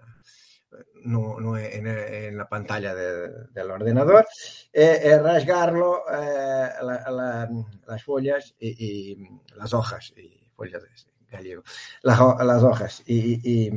no, 1.05 1.41
no 1.41 1.57
en, 1.59 2.37
la 2.37 2.49
pantalla 2.49 2.95
de, 2.95 3.29
del 3.53 3.71
ordenador, 3.71 4.27
eh, 4.73 5.01
eh, 5.03 5.19
rasgarlo, 5.19 6.03
eh, 6.11 6.69
la, 6.83 7.11
la, 7.11 7.51
las 7.87 8.03
follas 8.03 8.55
y, 8.59 9.17
las 9.57 9.73
hojas, 9.75 10.13
y 10.17 10.49
follas 10.55 10.83
gallego, 11.31 11.63
las, 12.03 12.21
hojas 12.21 13.03
y, 13.07 13.71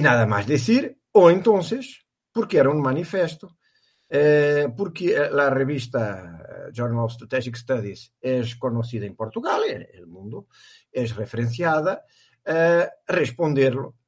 nada 0.00 0.26
más 0.26 0.46
decir, 0.46 0.98
o 1.12 1.30
entonces, 1.30 2.04
porque 2.32 2.58
era 2.58 2.70
un 2.70 2.80
manifiesto, 2.80 3.56
eh, 4.08 4.68
porque 4.76 5.28
la 5.30 5.50
revista 5.50 6.68
Journal 6.72 7.04
of 7.04 7.12
Strategic 7.12 7.56
Studies 7.56 8.12
es 8.20 8.56
conocida 8.56 9.06
en 9.06 9.14
Portugal, 9.14 9.62
en 9.68 9.86
el 9.92 10.06
mundo, 10.06 10.48
es 10.90 11.14
referenciada, 11.14 12.04
responderlo 13.06 13.99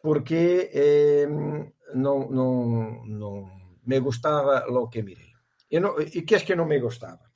porque 0.00 0.70
eh, 0.72 1.26
no, 1.28 2.28
no, 2.30 3.02
no, 3.04 3.78
me 3.84 3.98
gustaba 3.98 4.64
lo 4.66 4.88
que 4.88 5.02
miré. 5.02 5.34
¿Y, 5.68 5.80
no, 5.80 5.94
¿Y 5.98 6.24
qué 6.24 6.36
es 6.36 6.44
que 6.44 6.56
no 6.56 6.66
me 6.66 6.80
gustaba? 6.80 7.28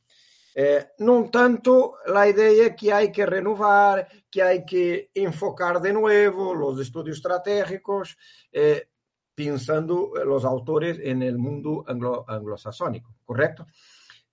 Eh, 0.55 0.93
non 1.01 1.33
tanto 1.33 1.97
la 2.13 2.29
idea 2.29 2.77
que 2.77 2.93
hay 2.93 3.09
que 3.09 3.25
renovar, 3.25 4.05
que 4.29 4.43
hay 4.43 4.67
que 4.69 5.09
enfocar 5.15 5.81
de 5.81 5.95
nuevo 5.95 6.53
los 6.53 6.79
estudios 6.79 7.17
estratégicos, 7.17 8.19
eh, 8.53 8.93
pensando 9.35 10.13
los 10.27 10.45
autores 10.45 11.01
en 11.01 11.23
el 11.23 11.39
mundo 11.39 11.85
anglo, 11.89 12.25
anglosasónico, 12.29 13.17
¿correcto? 13.25 13.67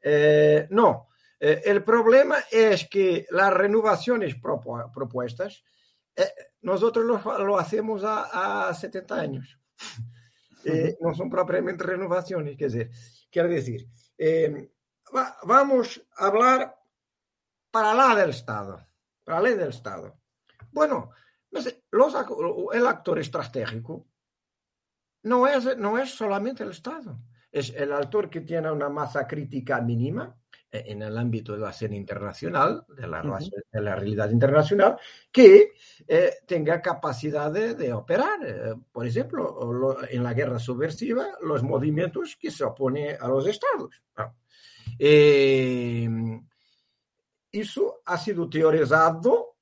Eh, 0.01 0.67
no, 0.71 1.07
eh, 1.39 1.61
el 1.65 1.83
problema 1.83 2.37
es 2.51 2.87
que 2.89 3.25
las 3.31 3.53
renovaciones 3.53 4.35
propu 4.35 4.75
propuestas 4.93 5.63
eh, 6.15 6.27
nosotros 6.61 7.05
lo, 7.05 7.37
lo 7.39 7.57
hacemos 7.57 8.03
a, 8.03 8.67
a, 8.69 8.73
70 8.73 9.15
años. 9.15 9.59
Eh, 10.65 10.97
no 10.99 11.13
son 11.13 11.29
propiamente 11.29 11.83
renovaciones, 11.83 12.57
quer 12.57 12.69
dizer, 12.69 12.91
quiero 13.31 13.47
decir, 13.47 13.87
eh, 14.17 14.71
va, 15.15 15.37
vamos 15.43 16.01
a 16.17 16.27
hablar 16.27 16.75
para 17.71 17.93
la 17.93 18.15
del 18.15 18.31
Estado, 18.31 18.85
para 19.23 19.39
la 19.39 19.49
ley 19.49 19.57
del 19.57 19.69
Estado. 19.69 20.19
Bueno, 20.71 21.11
los, 21.51 21.65
el 22.73 22.87
actor 22.87 23.19
estratégico 23.19 24.07
no 25.23 25.47
es, 25.47 25.77
no 25.77 25.97
es 25.97 26.11
solamente 26.11 26.63
el 26.63 26.71
Estado, 26.71 27.19
es 27.51 27.73
el 27.75 27.91
actor 27.93 28.29
que 28.29 28.41
tiene 28.41 28.71
una 28.71 28.89
masa 28.89 29.27
crítica 29.27 29.81
mínima, 29.81 30.35
en 30.71 31.01
el 31.01 31.17
ámbito 31.17 31.53
de 31.53 31.59
la 31.59 31.71
escena 31.71 31.95
internacional, 31.95 32.85
de 32.87 33.07
la, 33.07 33.21
uh 33.21 33.27
-huh. 33.27 33.63
de 33.71 33.81
la 33.81 33.95
realidad 33.95 34.29
internacional, 34.29 34.97
que 35.31 35.73
eh, 36.07 36.33
tenga 36.45 36.81
capacidad 36.81 37.51
de, 37.51 37.73
de 37.75 37.93
operar. 37.93 38.39
Eh, 38.45 38.75
por 38.91 39.07
ejemplo, 39.07 39.71
lo, 39.71 40.07
en 40.07 40.23
la 40.23 40.33
guerra 40.33 40.59
subversiva, 40.59 41.37
los 41.41 41.63
movimientos 41.63 42.37
que 42.39 42.51
se 42.51 42.63
oponen 42.63 43.17
a 43.19 43.27
los 43.27 43.47
estados. 43.47 44.03
Eh, 44.97 46.07
eso 47.51 48.01
ha 48.05 48.17
sido 48.17 48.49
teorizado 48.49 49.55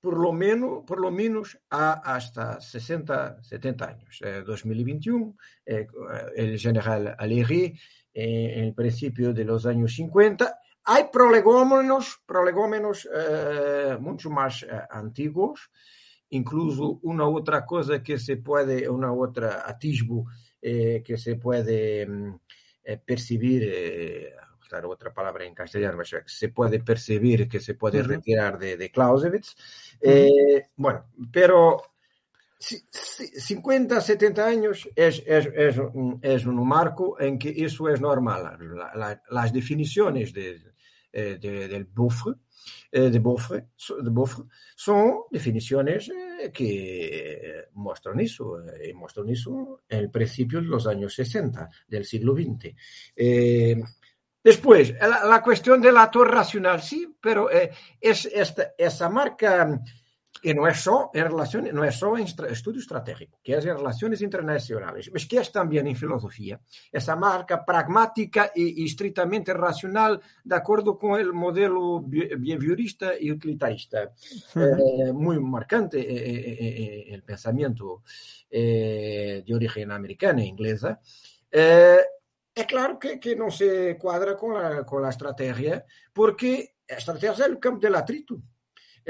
por 0.00 0.16
lo 0.16 0.32
menos, 0.32 0.84
por 0.86 1.00
lo 1.00 1.10
menos 1.10 1.58
a, 1.70 2.14
hasta 2.14 2.60
60, 2.60 3.42
70 3.42 3.84
años. 3.84 4.20
2021, 4.46 5.36
el 5.64 6.58
general 6.58 7.16
Aléry 8.18 8.52
en 8.52 8.64
el 8.64 8.74
principio 8.74 9.32
de 9.32 9.44
los 9.44 9.66
años 9.66 9.94
50. 9.94 10.58
Hay 10.84 11.04
prolegómenos, 11.12 12.20
prolegómenos 12.26 13.08
eh, 13.14 13.96
mucho 14.00 14.30
más 14.30 14.62
eh, 14.62 14.68
antiguos, 14.90 15.70
incluso 16.30 16.98
una 17.02 17.28
otra 17.28 17.64
cosa 17.64 18.02
que 18.02 18.18
se 18.18 18.38
puede, 18.38 18.88
una 18.88 19.12
otra 19.12 19.68
atisbo 19.68 20.26
eh, 20.60 21.02
que 21.04 21.18
se 21.18 21.36
puede 21.36 22.06
mm, 22.06 22.40
eh, 22.84 23.00
percibir 23.04 23.62
encontrar 24.68 24.86
otra 24.86 25.12
palabra 25.12 25.44
en 25.44 25.54
castellano, 25.54 26.02
se 26.26 26.48
puede 26.50 26.80
percibir 26.80 27.48
que 27.48 27.60
se 27.60 27.74
puede 27.74 28.02
retirar 28.02 28.58
de, 28.58 28.76
de 28.76 28.90
Clausewitz. 28.90 29.54
Eh, 30.00 30.68
bueno, 30.76 31.06
pero 31.32 31.82
50, 32.58 34.00
70 34.00 34.46
años 34.46 34.88
es, 34.96 35.22
es, 35.24 35.46
es, 35.54 35.78
un, 35.78 36.18
es, 36.20 36.44
un, 36.44 36.66
marco 36.66 37.20
en 37.20 37.38
que 37.38 37.54
eso 37.56 37.88
es 37.88 38.00
normal. 38.00 38.58
La, 38.74 38.92
la, 38.94 39.22
las 39.30 39.52
definiciones 39.52 40.32
de, 40.32 40.60
de, 41.12 41.38
del 41.38 41.84
Beaufort, 41.84 42.38
de 42.90 43.18
Beaufort, 43.18 43.64
de 44.02 44.10
Beaufort 44.10 44.48
son 44.74 45.20
definiciones 45.30 46.10
que 46.52 47.66
muestran 47.74 48.20
eso, 48.20 48.60
y 48.84 48.92
muestran 48.92 49.28
eso 49.28 49.82
en 49.88 49.98
el 50.00 50.10
principio 50.10 50.60
de 50.60 50.66
los 50.66 50.86
años 50.86 51.14
60 51.14 51.68
del 51.86 52.04
siglo 52.04 52.34
XX. 52.34 52.74
Eh, 53.14 53.80
después, 54.42 54.94
la, 55.00 55.24
la, 55.24 55.42
cuestión 55.42 55.80
del 55.80 55.96
actor 55.96 56.30
racional, 56.30 56.82
sí, 56.82 57.16
pero 57.20 57.50
eh, 57.50 57.70
es 58.00 58.26
esta, 58.26 58.72
esa 58.76 59.08
marca 59.08 59.80
que 60.40 60.54
no 60.54 60.66
es 60.66 60.78
solo 60.78 61.10
en 61.14 61.24
relación, 61.24 61.66
en 61.66 61.78
estudio 61.84 62.80
estratégico, 62.80 63.38
que 63.42 63.54
es 63.54 63.64
en 63.64 63.76
relaciones 63.76 64.20
internacionales, 64.22 65.10
es 65.12 65.26
que 65.26 65.38
es 65.38 65.50
también 65.50 65.86
en 65.86 65.96
filosofía, 65.96 66.60
esa 66.92 67.16
marca 67.16 67.64
pragmática 67.64 68.52
y, 68.54 68.82
y 68.82 68.86
estrictamente 68.86 69.52
racional 69.52 70.20
de 70.44 70.54
acuerdo 70.54 70.98
con 70.98 71.18
el 71.18 71.32
modelo 71.32 72.02
behaviorista 72.02 73.12
y 73.18 73.30
utilitarista, 73.32 74.12
uh 74.54 74.58
-huh. 74.58 75.08
eh, 75.08 75.12
muy 75.12 75.38
marcante 75.40 75.98
eh, 75.98 76.56
eh, 76.60 77.14
el 77.14 77.22
pensamiento 77.22 78.02
de 78.50 79.44
origen 79.54 79.90
americana 79.90 80.40
e 80.40 80.46
inglesa. 80.46 81.00
es 81.50 82.66
claro 82.66 82.98
que, 82.98 83.20
que, 83.20 83.36
no 83.36 83.50
se 83.50 83.96
cuadra 83.98 84.36
con 84.36 84.54
la, 84.54 84.84
con 84.84 85.02
la 85.02 85.10
estrategia, 85.10 85.84
porque 86.12 86.76
la 86.88 86.96
estrategia 86.96 87.32
es 87.32 87.40
el 87.40 87.58
campo 87.58 87.80
del 87.80 87.94
atrito. 87.94 88.40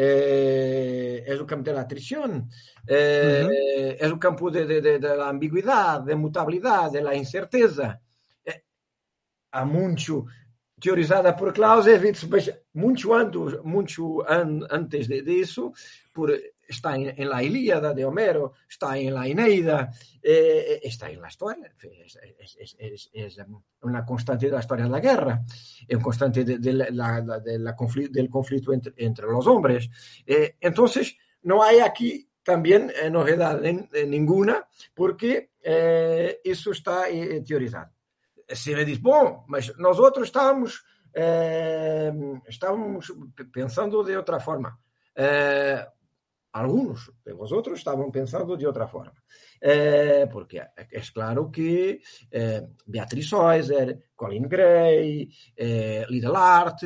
Eh, 0.00 1.24
es 1.26 1.40
campo 1.44 1.64
de 1.70 1.74
la 1.74 1.80
atrición, 1.80 2.48
eh, 2.86 3.42
uh 3.44 3.48
-huh. 3.48 3.96
campo 4.20 4.48
de, 4.48 4.64
de, 4.64 4.80
de, 4.80 4.98
de, 5.00 5.16
la 5.16 5.28
de 6.06 6.14
de 6.88 7.02
la 7.02 7.16
incerteza. 7.16 8.00
Eh, 8.44 8.62
há 9.50 9.64
mucho 9.64 10.26
teorizada 10.80 11.34
por 11.34 11.52
Clausewitz, 11.52 12.28
mas 12.28 12.48
muito 12.74 13.12
antes, 13.12 13.60
muito 13.64 14.22
an, 14.24 14.64
antes 14.70 15.08
disso, 15.08 15.72
por, 16.14 16.30
está 16.68 16.94
en, 16.94 17.14
en, 17.16 17.28
la 17.28 17.42
Ilíada 17.42 17.94
de 17.94 18.04
Homero, 18.04 18.52
está 18.68 18.98
en 18.98 19.14
la 19.14 19.26
Eneida, 19.26 19.90
eh, 20.22 20.80
está 20.82 21.10
en 21.10 21.20
la 21.20 21.28
historia. 21.28 21.72
Es, 21.80 22.18
es, 22.58 22.76
es, 22.78 23.10
es, 23.12 23.38
una 23.80 24.04
constante 24.04 24.46
de 24.46 24.52
la 24.52 24.60
historia 24.60 24.84
de 24.84 24.90
la 24.90 25.00
guerra, 25.00 25.42
es 25.46 25.94
una 25.96 26.04
constante 26.04 26.44
de, 26.44 26.58
de 26.58 26.72
la, 26.72 27.20
de 27.20 27.58
la 27.58 27.74
conflicto, 27.74 28.12
del 28.12 28.28
conflicto 28.28 28.72
entre, 28.72 28.92
entre 28.96 29.26
los 29.26 29.46
hombres. 29.46 29.88
Eh, 30.26 30.56
entonces, 30.60 31.16
no 31.42 31.62
hay 31.62 31.78
aquí 31.80 32.28
también 32.42 32.92
eh, 33.02 33.10
novedad 33.10 33.64
en, 33.64 33.88
en 33.92 34.10
ninguna, 34.10 34.66
porque 34.94 35.50
eso 35.62 36.70
está 36.70 37.04
teorizado. 37.46 37.90
Se 38.48 38.74
me 38.74 38.86
diz, 38.86 39.02
bom, 39.02 39.44
mas 39.46 39.76
nós 39.76 39.98
outros 40.00 40.28
estávamos, 40.28 40.82
estávamos 42.48 43.12
pensando 43.52 44.02
de 44.02 44.16
outra 44.16 44.40
forma. 44.40 44.80
Algunos 46.52 47.12
de 47.24 47.32
vosotros 47.32 47.78
estaban 47.78 48.10
pensando 48.10 48.56
de 48.56 48.66
otra 48.66 48.86
forma. 48.88 49.22
Eh, 49.60 50.26
porque 50.30 50.62
es 50.90 51.10
claro 51.10 51.50
que 51.50 52.00
eh, 52.30 52.68
Beatriz 52.86 53.32
Heuser, 53.32 54.10
Colin 54.14 54.48
Gray, 54.48 55.28
eh, 55.56 56.04
Lidl 56.08 56.36
Art, 56.36 56.78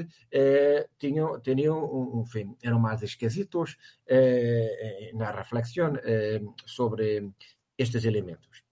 tenían, 0.98 1.42
tenían 1.42 1.72
un, 1.72 2.08
un, 2.12 2.26
fin, 2.26 2.56
eran 2.60 2.80
más 2.80 3.02
esquisitos 3.02 3.78
en 4.06 5.18
la 5.18 5.32
reflexión 5.32 6.00
sobre 6.64 7.32
estos 7.76 8.04
elementos. 8.04 8.64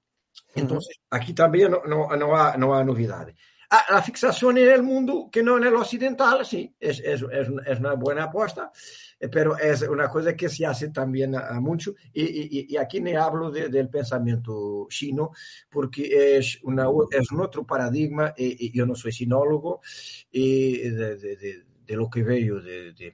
Entonces, 0.54 1.00
aquí 1.10 1.32
también 1.32 1.70
no, 1.70 1.82
no, 1.86 2.16
no, 2.16 2.36
ha, 2.36 2.56
no 2.56 2.84
novedades. 2.84 3.36
La 3.70 4.02
fixación 4.02 4.58
en 4.58 4.68
el 4.68 4.82
mundo, 4.82 5.28
que 5.30 5.44
no 5.44 5.56
en 5.56 5.64
el 5.64 5.76
occidental, 5.76 6.44
sí, 6.44 6.74
es, 6.80 6.98
es, 6.98 7.22
es, 7.66 7.78
una 7.78 7.94
buena 7.94 8.24
apuesta, 8.24 8.72
pero 9.30 9.56
es 9.56 9.82
una 9.82 10.08
cosa 10.08 10.34
que 10.34 10.48
se 10.48 10.66
hace 10.66 10.88
también 10.88 11.36
a, 11.36 11.60
mucho. 11.60 11.94
Y, 12.12 12.24
y, 12.24 12.66
y, 12.70 12.76
aquí 12.76 13.00
me 13.00 13.16
hablo 13.16 13.48
de, 13.48 13.68
del 13.68 13.88
pensamiento 13.88 14.88
chino, 14.90 15.30
porque 15.70 16.36
es, 16.36 16.58
una, 16.64 16.86
es 17.12 17.30
un 17.30 17.42
otro 17.42 17.64
paradigma. 17.64 18.34
Y, 18.36 18.76
yo 18.76 18.84
no 18.86 18.96
soy 18.96 19.12
sinólogo, 19.12 19.80
y 20.32 20.78
de, 20.78 21.16
de, 21.16 21.64
de, 21.86 21.96
lo 21.96 22.10
que 22.10 22.24
veo 22.24 22.60
de, 22.60 23.12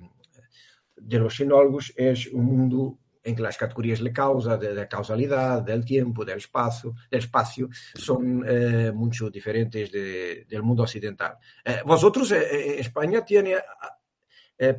los 0.97 1.37
sinólogos 1.37 1.93
es 1.97 2.29
un 2.29 2.45
mundo 2.47 2.99
en 3.27 3.35
que 3.35 3.43
las 3.43 3.57
categorías 3.57 4.01
de 4.03 4.13
causa, 4.13 4.57
de, 4.57 4.73
de 4.73 4.87
causalidad, 4.87 5.61
del 5.63 5.85
tiempo, 5.85 6.25
del 6.25 6.39
espacio, 6.39 6.95
del 7.11 7.19
espacio 7.19 7.69
son 7.95 8.45
eh, 8.47 8.93
mucho 8.95 9.29
diferentes 9.31 9.91
de, 9.91 10.47
del 10.49 10.63
mundo 10.63 10.85
occidental. 10.85 11.37
Eh, 11.65 11.81
vosotros, 11.85 12.31
eh, 12.31 12.79
España 12.79 13.25
tiene, 13.25 13.57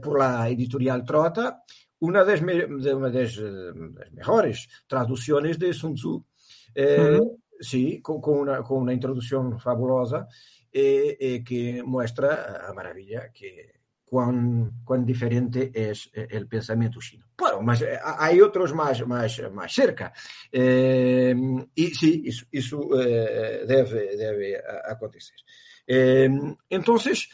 por 0.01 0.17
la 0.17 0.47
editorial 0.47 1.03
Trota, 1.03 1.61
una 1.99 2.23
de 2.23 2.37
las, 2.37 2.41
mejores 4.13 4.69
traducciones 4.87 5.59
de 5.59 5.73
Sun 5.73 5.95
Tzu, 5.95 6.13
uh 6.13 6.23
-huh. 6.75 7.37
sí, 7.59 8.01
con, 8.01 8.21
con, 8.21 8.39
una, 8.39 8.63
con, 8.63 8.83
una, 8.83 8.93
introducción 8.93 9.59
fabulosa 9.59 10.25
que 10.71 11.81
muestra 11.85 12.67
a 12.69 12.73
maravilla 12.73 13.29
que 13.33 13.76
cuán, 14.09 14.83
cuán 14.85 15.05
diferente 15.05 15.69
es 15.73 16.09
el 16.13 16.47
pensamiento 16.47 16.99
chino. 16.99 17.25
Bueno, 17.37 17.61
mas 17.61 17.83
hay 18.19 18.39
otros 18.41 18.73
más, 18.73 19.05
más, 19.05 19.41
más 19.51 19.73
cerca. 19.73 20.13
Eh, 20.51 21.35
y 21.75 21.87
sí, 21.87 22.23
eso, 22.25 22.45
eso 22.51 23.01
eh, 23.01 23.65
debe, 23.67 24.15
debe 24.15 24.63
acontecer. 24.85 25.35
Eh, 25.85 26.29
entonces, 26.69 27.29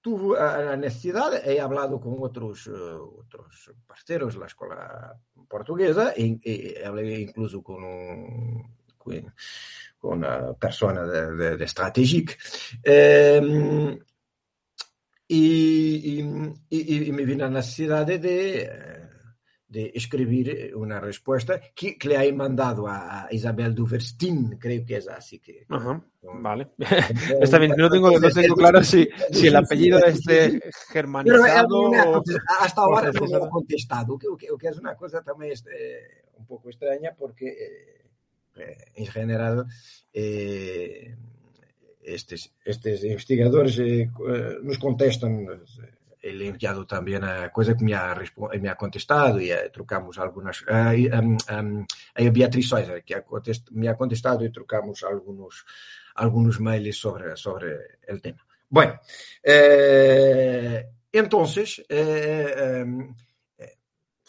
tuve 0.00 0.38
la 0.38 0.76
necesidad, 0.76 1.46
he 1.46 1.60
hablado 1.60 2.00
con 2.00 2.16
otros, 2.18 2.66
otros 2.68 3.72
parceros 3.86 4.34
de 4.34 4.46
portuguesa, 5.48 6.12
y, 6.16 6.40
y 6.42 6.82
hablé 6.82 7.20
incluso 7.20 7.62
un, 7.66 8.76
con 8.98 9.32
una 10.18 10.52
persona 10.54 11.06
de, 11.06 11.36
de, 11.36 11.56
de 11.56 11.68
Strategic. 11.68 12.38
Eh, 12.82 13.98
y, 15.32 16.20
y, 16.70 17.04
y, 17.06 17.12
me 17.12 17.24
vino 17.24 17.44
la 17.44 17.50
necesidad 17.50 18.04
de, 18.04 18.18
de, 19.68 19.92
escribir 19.94 20.72
una 20.74 20.98
respuesta 20.98 21.60
que, 21.72 21.96
que, 21.96 22.08
le 22.08 22.16
he 22.16 22.32
mandado 22.32 22.88
a, 22.88 23.28
Isabel 23.30 23.72
Duverstein, 23.72 24.58
creo 24.58 24.84
que 24.84 24.96
es 24.96 25.06
así 25.06 25.38
que... 25.38 25.68
-huh. 25.68 26.02
Vale. 26.42 26.72
Esta 27.40 27.60
vez 27.60 27.70
no 27.76 27.88
tengo, 27.88 28.10
no 28.18 28.28
tengo 28.28 28.56
claro 28.56 28.82
si, 28.82 29.08
si 29.30 29.46
el 29.46 29.54
apellido 29.54 30.00
de 30.00 30.60
germanizado 30.88 31.80
una, 31.82 32.10
o, 32.10 32.22
Hasta 32.58 32.80
ahora 32.80 33.12
no 33.12 33.26
me 33.26 33.36
ha 33.36 33.48
contestado, 33.48 34.18
que, 34.18 34.26
que, 34.36 34.48
que, 34.58 34.68
es 34.68 34.78
una 34.78 34.96
cosa 34.96 35.22
también 35.22 35.52
este, 35.52 36.24
un 36.38 36.46
poco 36.46 36.70
extraña 36.70 37.14
porque 37.16 37.46
eh, 38.56 38.76
en 38.96 39.06
general... 39.06 39.64
Eh, 40.12 41.14
estes, 42.14 42.52
estes 42.64 43.04
investigadores 43.04 43.78
eh, 43.78 44.08
nos 44.62 44.78
contestan 44.78 45.46
ele 46.22 46.48
enviado 46.48 46.86
también 46.86 47.24
a 47.24 47.50
coisa 47.50 47.74
que 47.74 47.84
me 47.84 47.94
ha, 47.94 48.14
me 48.60 48.68
ha 48.68 48.76
contestado 48.76 49.40
eh, 49.40 49.70
trocamos 49.72 50.18
eh, 50.68 51.10
um, 51.14 51.38
um, 51.50 51.86
a 52.14 52.30
Beatriz 52.30 52.68
Soiser 52.68 53.02
que 53.02 53.24
me 53.70 53.88
ha 53.88 53.96
contestado 53.96 54.44
y 54.44 54.52
trocamos 54.52 55.02
algunos 55.02 55.64
algunos 56.14 56.60
mails 56.60 56.98
sobre, 56.98 57.36
sobre 57.36 57.98
el 58.06 58.20
tema. 58.20 58.44
Bueno, 58.68 59.00
eh, 59.42 60.86
entonces, 61.10 61.82
eh, 61.88 62.84
eh, 63.58 63.76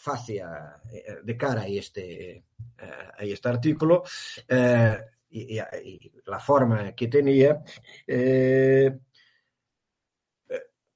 hacia, 0.04 0.80
de 1.22 1.36
cara 1.36 1.62
a 1.62 1.68
este, 1.68 2.44
a 2.78 3.22
este 3.22 3.48
artículo, 3.48 4.02
y, 5.32 5.58
y, 5.58 6.12
la 6.26 6.38
forma 6.38 6.92
que 6.92 7.08
tenía, 7.08 7.62
eh, 8.06 8.98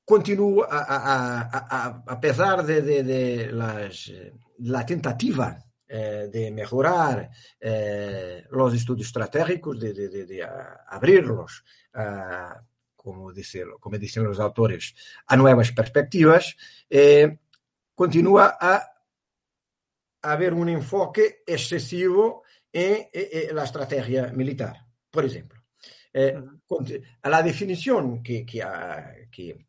a, 0.08 0.78
a, 0.78 1.40
a, 1.50 2.04
a, 2.06 2.20
pesar 2.20 2.64
de, 2.64 2.82
de, 2.82 3.02
de 3.02 3.52
las, 3.52 4.12
la 4.58 4.86
tentativa 4.86 5.58
eh, 5.88 6.28
de 6.32 6.50
mejorar 6.50 7.30
eh, 7.60 8.44
los 8.50 8.74
estudios 8.74 9.06
estratégicos, 9.06 9.78
de, 9.78 10.44
abrirlos, 10.88 11.62
como, 12.96 13.32
dice, 13.32 13.64
como, 13.78 13.96
dicen 13.96 14.24
los 14.24 14.40
autores, 14.40 14.96
a 15.28 15.36
nuevas 15.36 15.70
perspectivas, 15.70 16.56
eh, 16.90 17.38
continúa 17.94 18.58
a 18.60 18.84
haber 20.22 20.54
un 20.54 20.68
enfoque 20.70 21.44
excesivo 21.46 22.42
en, 22.82 23.08
en, 23.12 23.50
en 23.50 23.56
la 23.56 23.64
estrategia 23.64 24.22
militar. 24.40 24.74
Por 25.10 25.24
exemplo, 25.24 25.56
Eh, 26.18 26.34
la 27.24 27.42
definición 27.42 28.22
que, 28.22 28.44
que, 28.46 28.64
que 29.30 29.66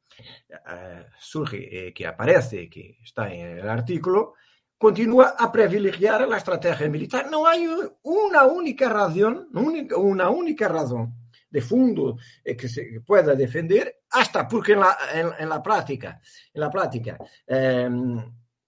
surge, 1.20 1.92
que 1.94 2.06
aparece, 2.08 2.70
que 2.70 3.00
está 3.04 3.24
en 3.34 3.60
el 3.60 3.70
artículo, 3.70 4.34
continúa 4.78 5.36
a 5.38 5.52
privilegiar 5.52 6.26
la 6.26 6.38
estrategia 6.38 6.88
militar. 6.88 7.30
No 7.30 7.46
hay 7.46 7.68
una 8.04 8.44
única 8.46 8.88
razón, 8.88 9.50
una 9.54 10.30
única 10.30 10.68
razón 10.70 11.14
de 11.50 11.62
fondo 11.62 12.18
que 12.60 12.68
se 12.70 13.02
pueda 13.06 13.36
defender, 13.36 14.04
hasta 14.12 14.48
porque 14.48 14.72
en 14.74 14.80
la, 14.80 14.98
en, 15.40 15.50
la 15.50 15.62
práctica, 15.62 16.22
en 16.54 16.62
la 16.62 16.70
práctica, 16.70 17.18
eh, 17.46 17.90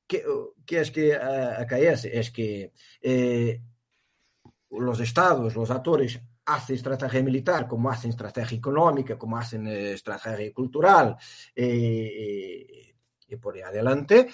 ¿qué, 0.05 0.79
es 0.81 0.91
que 0.91 1.15
acaece? 1.15 2.09
Es 2.19 2.29
que 2.29 2.73
eh, 3.01 3.61
los 4.71 4.99
estados, 4.99 5.55
los 5.55 5.71
actores 5.71 6.19
hacen 6.45 6.75
estrategia 6.75 7.23
militar 7.23 7.67
como 7.67 7.89
hacen 7.89 8.11
estrategia 8.11 8.57
económica, 8.57 9.17
como 9.17 9.37
hacen 9.37 9.67
eh, 9.67 9.93
estrategia 9.93 10.53
cultural 10.53 11.15
y 11.55 13.35
por 13.39 13.55
ahí 13.55 13.61
adelante. 13.61 14.27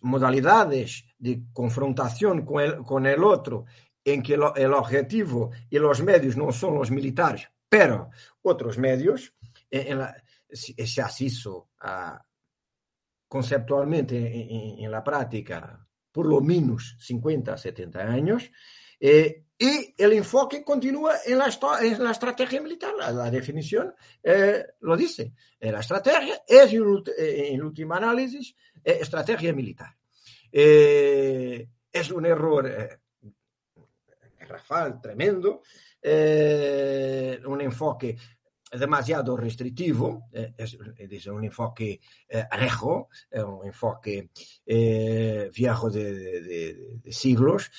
Modalidades 0.00 1.04
de 1.18 1.42
confrontación 1.52 2.44
con 2.44 3.06
el, 3.06 3.24
otro 3.24 3.66
en 4.04 4.22
que 4.22 4.34
el 4.34 4.72
objetivo 4.72 5.50
y 5.68 5.78
los 5.78 6.02
medios 6.02 6.36
no 6.36 6.52
son 6.52 6.74
los 6.76 6.90
militares, 6.90 7.50
pero 7.68 8.10
otros 8.42 8.78
medios, 8.78 9.34
se 9.70 11.02
hace 11.02 11.26
eso 11.26 11.70
uh, 11.82 12.16
conceptualmente 13.28 14.16
en, 14.16 14.84
en, 14.84 14.90
la 14.90 15.02
práctica 15.02 15.83
por 16.14 16.26
lo 16.26 16.40
menos 16.40 16.96
50, 17.00 17.58
70 17.58 18.00
años, 18.00 18.48
eh, 19.00 19.46
y 19.58 19.94
el 19.98 20.12
enfoque 20.12 20.62
continúa 20.62 21.16
en 21.26 21.38
la, 21.38 21.50
en 21.82 22.04
la 22.04 22.12
estrategia 22.12 22.62
militar. 22.62 22.94
La, 22.96 23.10
la 23.10 23.30
definición 23.30 23.92
eh, 24.22 24.64
lo 24.80 24.96
dice. 24.96 25.32
Eh, 25.58 25.72
la 25.72 25.80
estrategia 25.80 26.42
es, 26.46 26.72
en, 26.72 27.02
en 27.18 27.62
último 27.62 27.94
análisis, 27.94 28.54
eh, 28.84 28.98
estrategia 29.00 29.52
militar. 29.52 29.96
Eh, 30.52 31.68
es 31.92 32.10
un 32.12 32.26
error 32.26 33.00
Rafal 34.46 35.00
tremendo, 35.00 35.62
eh, 36.00 37.40
un 37.46 37.60
enfoque 37.60 38.16
demasiado 38.78 39.36
restrictivo, 39.36 40.28
eh, 40.32 40.54
es, 40.56 40.76
es, 40.96 41.26
un 41.26 41.44
enfoque 41.44 42.00
eh, 42.28 42.44
anejo, 42.50 43.08
un 43.32 43.66
enfoque 43.66 44.30
eh, 44.66 45.50
viejo 45.54 45.90
de, 45.90 47.00
siglos, 47.10 47.70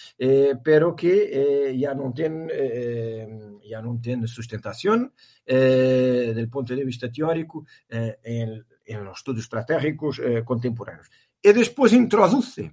pero 0.64 0.96
que 0.96 1.76
ya 1.78 1.94
no 1.94 2.14
tiene, 2.14 3.60
ya 3.64 3.82
no 3.82 4.00
tiene 4.02 4.28
sustentación 4.28 5.14
del 5.46 6.50
punto 6.50 6.76
de 6.76 6.86
vista 6.86 7.12
teórico 7.12 7.66
en, 7.90 8.66
en, 8.86 9.04
los 9.04 9.18
estudios 9.18 9.46
estratégicos 9.46 10.22
contemporáneos. 10.44 11.10
Y 11.42 11.52
después 11.54 11.94
introduce 11.94 12.72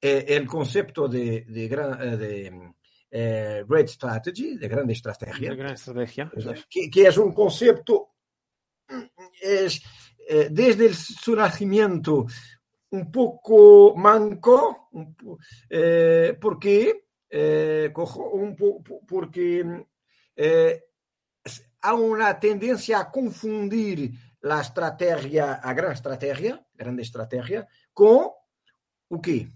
el 0.00 0.46
concepto 0.46 1.08
de 1.08 1.44
eh, 3.14 3.62
Great 3.68 3.88
Strategy, 3.88 4.56
de 4.56 4.68
grande 4.68 4.94
estrategia, 4.94 5.50
de 5.50 5.56
gran 5.56 5.74
estrategia 5.74 6.30
que, 6.68 6.90
que, 6.90 7.06
es 7.06 7.18
un 7.18 7.32
concepto, 7.32 8.14
es, 9.40 9.82
eh, 10.26 10.48
desde 10.50 10.94
su 10.94 11.36
nacimiento 11.36 12.26
un 12.88 13.12
poco 13.12 13.94
manco, 13.94 14.88
un 14.92 15.14
po 15.14 15.38
eh, 15.68 16.38
porque, 16.40 17.08
cojo, 17.92 18.30
un 18.30 18.56
po 18.56 18.82
porque 19.06 19.62
hay 21.82 21.98
una 21.98 22.40
tendencia 22.40 23.00
a 23.00 23.10
confundir 23.10 24.10
la 24.40 24.62
estrategia, 24.62 25.54
a 25.54 25.74
gran 25.74 25.92
estrategia, 25.92 26.66
grande 26.72 27.02
estrategia, 27.02 27.68
con 27.92 28.30
o 29.08 29.20
quê? 29.20 29.48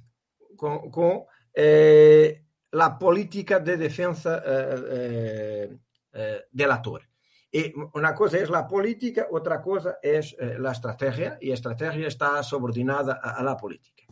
Com, 0.57 0.91
com 0.91 1.27
eh, 1.55 2.46
la 2.73 2.99
política 2.99 3.61
de 3.61 3.77
defensa 3.77 4.43
eh, 4.45 4.85
eh, 4.91 5.79
eh, 6.13 6.45
del 6.51 6.71
actor. 6.71 7.03
Y 7.51 7.73
una 7.95 8.15
cosa 8.15 8.39
la 8.51 8.67
política, 8.67 9.29
otra 9.31 9.63
cosa 9.63 9.99
es 10.03 10.35
eh, 10.39 10.57
la 10.59 10.73
estrategia, 10.73 11.39
y 11.41 11.53
la 11.53 12.07
está 12.07 12.43
subordinada 12.43 13.21
a, 13.23 13.37
a 13.37 13.43
la 13.43 13.57
política. 13.57 14.05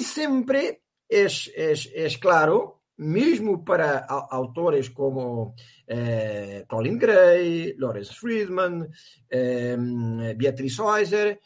Siempre 0.00 0.82
es, 1.08 1.50
es, 1.56 1.90
es 1.94 2.18
claro, 2.18 2.82
mesmo 2.98 3.64
para 3.64 4.00
autores 4.00 4.90
como 4.90 5.54
eh, 5.86 6.64
Colin 6.68 6.98
Gray, 6.98 7.74
Lawrence 7.78 8.12
Friedman, 8.14 8.88
eh, 9.28 9.76
Beatriz 10.36 10.78
Heuser, 10.78 11.40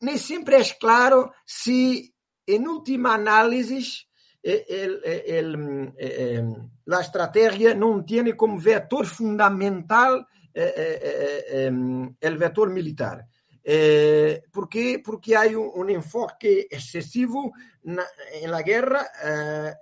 ni 0.00 0.18
siempre 0.18 0.58
es 0.58 0.74
claro 0.74 1.32
si 1.44 2.14
en 2.46 2.68
última 2.68 3.14
análisis 3.14 4.05
el, 4.46 5.00
el, 5.04 5.94
el, 5.96 6.56
la 6.84 7.00
estrategia 7.00 7.74
no 7.74 8.04
tiene 8.04 8.36
como 8.36 8.60
vector 8.60 9.06
fundamental 9.06 10.26
el 10.54 12.38
vector 12.38 12.70
militar. 12.70 13.26
Eh, 13.68 14.44
¿Por 14.52 14.68
qué? 14.68 15.02
Porque 15.04 15.36
hay 15.36 15.56
un, 15.56 15.70
un 15.74 15.90
enfoque 15.90 16.68
excesivo 16.70 17.52
na, 17.82 18.04
en 18.40 18.50
la 18.52 18.62
guerra 18.62 19.04
eh, 19.24 19.74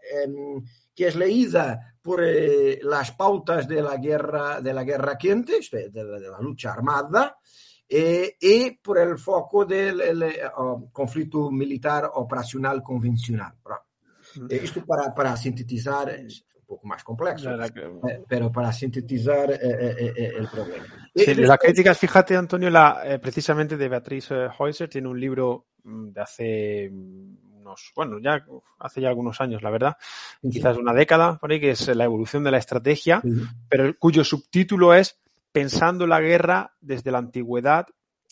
que 0.94 1.09
es 1.09 1.14
leída 1.16 1.94
por 2.00 2.24
eh, 2.24 2.79
las 2.83 3.12
pautas 3.12 3.68
de 3.68 3.83
la 3.83 3.98
guerra, 3.98 4.62
de 4.62 4.72
la 4.72 4.85
guerra 4.85 5.18
quente, 5.18 5.61
de, 5.70 5.90
de, 5.90 6.05
de 6.05 6.31
la 6.31 6.40
lucha 6.40 6.72
armada, 6.72 7.37
y 7.87 8.70
por 8.83 8.98
el 8.98 9.18
foco 9.18 9.66
del 9.66 10.00
el, 10.00 10.24
oh, 10.57 10.88
conflicto 10.90 11.50
militar 11.50 12.11
operacional 12.14 12.83
convencional. 12.83 13.53
Isto 14.51 14.85
para, 14.85 15.14
para 15.14 15.37
sintetizar 15.37 16.11
es 16.11 16.44
un 16.57 16.66
poco 16.66 16.87
más 16.87 17.05
complejo, 17.05 17.38
eh, 17.51 18.23
pero 18.29 18.51
para 18.51 18.73
sintetizar 18.73 19.51
eh, 19.53 19.59
eh, 19.62 20.33
el 20.37 20.49
problema. 20.49 20.85
Sí, 21.14 21.35
la 21.35 21.59
crítica, 21.59 21.94
fíjate, 21.94 22.37
Antonio, 22.37 22.70
la, 22.70 23.18
precisamente 23.20 23.77
de 23.77 23.88
Beatriz 23.88 24.31
Heuser, 24.31 24.88
tiene 24.88 25.09
un 25.09 25.20
libro 25.20 25.66
mm, 25.85 26.09
de 26.11 26.20
hace 26.20 26.90
unos, 26.90 27.92
bueno, 27.94 28.18
ya 28.18 28.44
hace 28.79 29.01
ya 29.01 29.09
algunos 29.09 29.40
años, 29.40 29.62
la 29.62 29.70
verdad, 29.70 29.97
sí. 30.42 30.51
quizás 30.51 30.77
una 30.77 30.92
década, 30.92 31.38
por 31.38 31.53
ahí, 31.53 31.61
que 31.61 31.70
es 31.70 31.88
la 31.94 32.05
evolución 32.05 32.44
de 32.44 32.51
la 32.51 32.59
estrategia, 32.59 33.20
sí. 33.23 33.31
pero 33.68 33.97
cuyo 33.99 34.25
subtítulo 34.25 34.94
es 34.94 35.18
Pensando 35.55 36.09
la 36.09 36.20
guerra 36.20 36.75
desde 36.81 37.12
la 37.12 37.18
antigüedad 37.18 37.87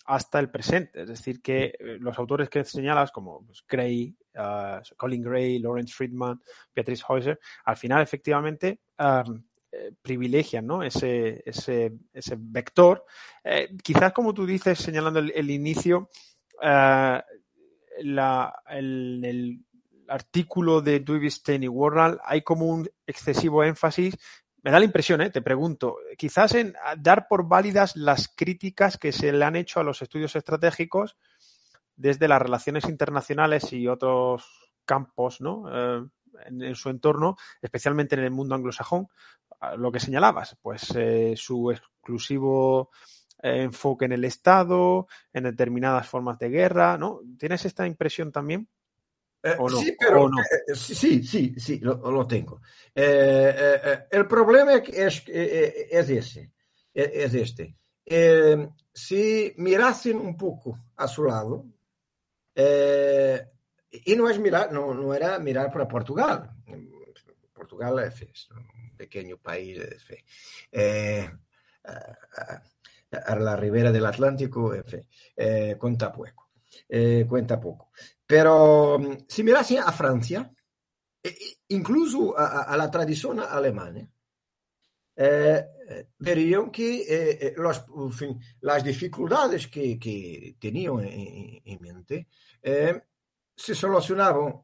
hasta 0.05 0.39
el 0.39 0.51
presente. 0.51 1.03
Es 1.03 1.09
decir, 1.09 1.41
que 1.41 1.75
los 2.01 2.19
autores 2.19 2.49
que 2.49 2.65
señalas, 2.65 3.11
como 3.11 3.45
pues, 3.47 3.65
Gray, 3.69 4.17
uh, 4.37 4.81
Colin 4.97 5.23
Gray, 5.23 5.59
Lawrence 5.59 5.95
Friedman, 5.95 6.41
Beatrice 6.75 7.05
Heuser, 7.09 7.39
al 7.65 7.77
final 7.77 8.03
efectivamente 8.03 8.81
um, 8.99 9.43
eh, 9.71 9.93
privilegian 10.03 10.67
¿no? 10.67 10.83
ese, 10.83 11.43
ese, 11.47 11.93
ese 12.13 12.37
vector. 12.39 13.05
Eh, 13.43 13.75
quizás, 13.83 14.13
como 14.13 14.35
tú 14.35 14.45
dices, 14.45 14.79
señalando 14.79 15.19
el, 15.19 15.33
el 15.35 15.51
inicio, 15.51 16.11
uh, 16.63 17.19
la, 18.03 18.63
el, 18.69 19.25
el, 19.25 19.61
artículo 20.09 20.83
de 20.83 21.01
Duvestein 21.01 21.63
y 21.63 21.69
Warnall 21.69 22.21
hay 22.25 22.43
como 22.43 22.67
un 22.67 22.87
excesivo 23.07 23.65
énfasis 23.65 24.15
me 24.63 24.71
da 24.71 24.79
la 24.79 24.85
impresión, 24.85 25.21
¿eh? 25.21 25.31
te 25.31 25.43
pregunto, 25.43 25.97
quizás 26.17 26.55
en 26.55 26.75
dar 26.99 27.27
por 27.29 27.49
válidas 27.49 27.97
las 27.97 28.29
críticas 28.29 28.97
que 28.97 29.13
se 29.13 29.33
le 29.33 29.45
han 29.45 29.57
hecho 29.57 29.81
a 29.81 29.85
los 29.85 30.03
estudios 30.03 30.37
estratégicos 30.37 31.17
desde 31.97 32.29
las 32.29 32.41
relaciones 32.41 32.85
internacionales 32.89 33.73
y 33.73 33.89
otros 33.89 34.73
campos, 34.85 35.41
¿no? 35.41 35.65
Eh, 35.73 36.07
en, 36.47 36.75
su 36.75 36.91
entorno, 36.91 37.37
especialmente 37.61 38.15
en 38.15 38.23
el 38.23 38.31
mundo 38.31 38.55
anglosajón, 38.55 39.09
lo 39.77 39.93
que 39.93 40.01
señalabas, 40.01 40.57
pues 40.61 40.91
eh, 40.97 41.35
su 41.37 41.71
exclusivo 41.71 42.91
enfoque 43.43 44.07
en 44.07 44.13
el 44.13 44.25
Estado, 44.25 45.09
en 45.33 45.45
determinadas 45.45 46.09
formas 46.09 46.39
de 46.39 46.49
guerra, 46.49 46.97
¿no? 46.97 47.21
¿Tienes 47.39 47.65
esta 47.65 47.87
impresión 47.87 48.33
también? 48.33 48.69
Eh, 49.43 49.57
no? 49.59 49.69
Sí, 49.69 49.97
pero 49.99 50.29
no? 50.29 50.41
eh, 50.41 50.75
sí, 50.75 51.23
sí, 51.25 51.55
sí, 51.57 51.81
lo, 51.81 51.95
lo 52.11 52.27
tengo. 52.27 52.63
Eh, 52.95 54.07
el 54.11 54.27
problema 54.29 54.75
es, 54.75 55.25
es 55.27 56.11
ese, 56.11 56.53
es 56.95 57.35
este. 57.35 57.77
si 58.93 59.53
mirasen 59.57 60.19
un 60.19 60.37
poco 60.37 60.79
a 60.97 61.09
su 61.09 61.25
lado, 61.25 61.67
y 62.55 64.17
no 64.17 64.29
es 64.29 64.39
mirar, 64.39 64.73
no, 64.73 64.95
no 64.95 65.13
era 65.13 65.39
mirar 65.39 65.73
para 65.73 65.89
Portugal. 65.89 66.51
Portugal 67.53 67.99
es 68.01 68.49
un 68.51 68.97
pequeño 68.97 69.39
país, 69.39 69.81
a 73.11 73.37
la 73.37 73.57
ribera 73.57 73.91
del 73.91 74.07
Atlántico, 74.07 74.73
cuenta 75.79 76.13
poco. 76.13 76.51
cuenta 77.29 77.61
poco. 77.61 77.91
Pero 78.33 78.99
si 79.29 79.43
mirasen 79.43 79.81
a 79.81 79.93
Francia, 79.93 80.51
y, 81.23 81.59
incluso 81.69 82.35
a, 82.39 82.63
a 82.63 82.77
la 82.79 82.91
tradición 82.91 83.39
alemana, 83.41 84.09
eh, 85.15 85.67
verían 86.17 86.71
que 86.71 87.05
eh, 87.07 87.55
los, 87.59 87.85
fin, 88.17 88.41
las 88.63 88.83
dificultades 88.83 89.69
que, 89.69 89.99
que 89.99 90.57
tenían 90.59 91.01
en, 91.01 91.61
en 91.63 91.83
mente 91.83 92.29
eh, 92.63 93.03
se 93.55 93.75
solucionaban 93.75 94.63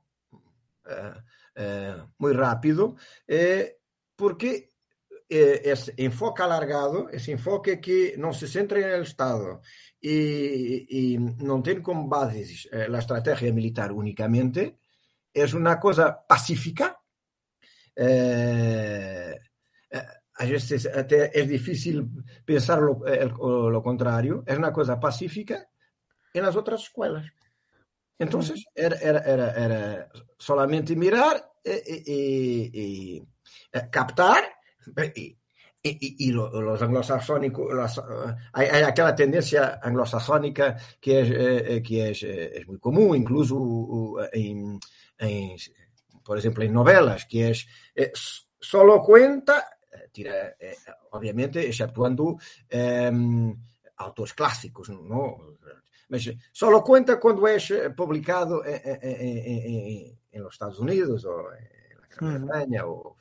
muy 2.17 2.33
rápido 2.33 2.97
porque 4.17 4.73
ese 5.29 5.93
enfoque 5.99 6.43
alargado, 6.43 7.11
ese 7.11 7.33
enfoque 7.33 7.79
que 7.79 8.15
no 8.17 8.33
se 8.33 8.49
centra 8.49 8.79
en 8.79 8.89
el 8.89 9.03
Estado 9.03 9.61
y, 10.01 11.15
y 11.15 11.19
no 11.19 11.63
tiene 11.63 11.83
como 11.83 12.09
base 12.09 12.47
la 12.89 12.99
estrategia 12.99 13.53
militar 13.53 13.93
únicamente, 13.93 14.79
es 15.33 15.55
una 15.55 15.79
cosa 15.79 16.27
pacífica. 16.27 17.01
Eh, 17.95 19.37
a 20.41 20.45
veces 20.45 20.87
até 20.87 21.39
es 21.39 21.49
difícil 21.49 22.09
pensar 22.45 22.79
lo, 22.79 23.71
lo, 23.71 23.83
contrario, 23.83 24.45
es 24.47 24.57
una 24.57 24.73
cosa 24.73 25.01
pacífica 25.01 25.69
en 26.33 26.43
las 26.43 26.55
otras 26.55 26.83
escuelas. 26.83 27.27
Entonces, 28.21 28.65
era, 28.75 28.97
era, 28.97 29.21
era, 29.21 29.53
era 29.53 30.09
solamente 30.39 30.95
mirar 30.95 31.53
y, 31.65 32.13
y, 32.13 32.71
y 32.73 33.29
captar 33.91 34.45
y, 35.15 35.38
y, 35.83 36.33
los 36.33 36.83
anglosajónicos, 36.83 37.73
los, 37.73 38.03
hay, 38.53 38.67
hay, 38.67 38.83
aquella 38.83 39.15
tendencia 39.15 39.79
anglosajónica 39.83 40.77
que 41.01 41.21
es, 41.21 41.31
eh, 41.31 41.83
que 41.83 42.11
es, 42.11 42.23
es, 42.23 42.67
muy 42.67 42.79
común, 42.79 43.17
incluso 43.17 44.17
en, 44.33 44.79
en, 45.19 45.57
por 46.25 46.39
ejemplo, 46.39 46.65
en 46.65 46.73
novelas, 46.73 47.27
que 47.27 47.51
es 47.51 47.67
eh, 47.95 48.13
solo 48.15 49.01
cuenta 49.03 49.65
tira, 50.13 50.57
eh, 50.59 50.77
obviamente, 51.13 51.67
exceptuando 51.67 52.39
eh, 52.69 53.11
autores 53.97 54.35
clásicos, 54.35 54.91
¿no? 54.91 55.57
Mas 56.09 56.31
solo 56.53 56.83
cuenta 56.83 57.21
cuando 57.21 57.47
es 57.49 57.73
publicado 57.97 58.65
en, 58.65 60.19
en, 60.31 60.43
los 60.43 60.55
Estados 60.55 60.79
Unidos 60.79 61.25
o 61.27 61.53
en 61.53 61.78
Gran 62.19 62.47
Bretaña 62.47 62.85
mm. 62.85 62.89
o 62.89 63.17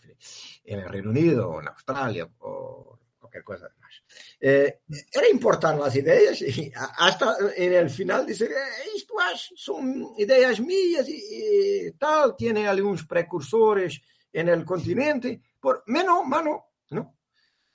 en 0.64 0.80
el 0.80 0.90
Reino 0.90 1.10
Unido 1.10 1.50
o 1.50 1.62
en 1.62 1.68
Australia 1.68 2.28
o 2.40 3.00
cualquier 3.20 3.44
cosa 3.44 3.70
más. 3.80 4.04
Eh, 4.40 4.82
era 5.12 5.30
importar 5.30 5.78
las 5.78 5.96
ideas 5.96 6.42
y 6.42 6.72
hasta 6.76 7.36
en 7.56 7.74
el 7.74 7.90
final 7.90 8.26
dice, 8.26 8.46
eh, 8.46 8.90
esto 8.96 9.16
son 9.56 10.14
ideas 10.18 10.60
mías 10.60 11.08
y, 11.10 11.88
y, 11.88 11.92
tal, 11.94 12.36
tiene 12.36 12.68
algunos 12.68 13.06
precursores 13.06 14.02
en 14.32 14.50
el 14.50 14.64
continente, 14.64 15.42
por 15.60 15.84
menos, 15.88 16.26
mano, 16.26 16.66
¿no? 16.92 17.18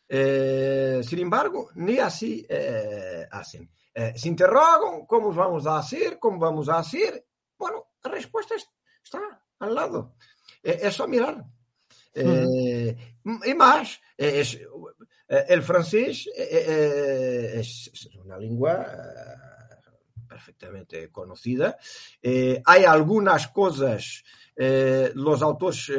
Eh, 0.08 1.00
sin 1.02 1.20
embargo, 1.20 1.70
ni 1.76 1.98
así 1.98 2.44
eh, 2.48 3.26
hacen. 3.30 3.70
Eh, 3.94 4.12
se 4.14 4.28
interrogan 4.28 5.06
cómo 5.06 5.32
vamos 5.32 5.66
a 5.66 5.78
hacer, 5.78 6.18
cómo 6.18 6.38
vamos 6.38 6.68
a 6.68 6.78
hacer. 6.78 7.26
Bueno, 7.56 7.86
la 8.04 8.10
respuesta 8.10 8.54
está 9.02 9.42
al 9.58 9.74
lado. 9.74 10.16
Es 10.62 10.94
só 10.94 11.06
mirar. 11.06 11.44
Uh 12.14 12.94
y 13.44 13.54
más, 13.54 14.00
es, 14.16 14.58
el 15.28 15.62
francés 15.62 16.28
es, 16.36 17.90
es, 17.92 18.08
una 18.16 18.36
lengua 18.36 18.84
perfectamente 20.28 21.08
conocida. 21.10 21.78
hay 22.22 22.84
algunas 22.84 23.46
cosas 23.48 24.24
eh, 24.54 25.12
los 25.14 25.40
autores 25.42 25.90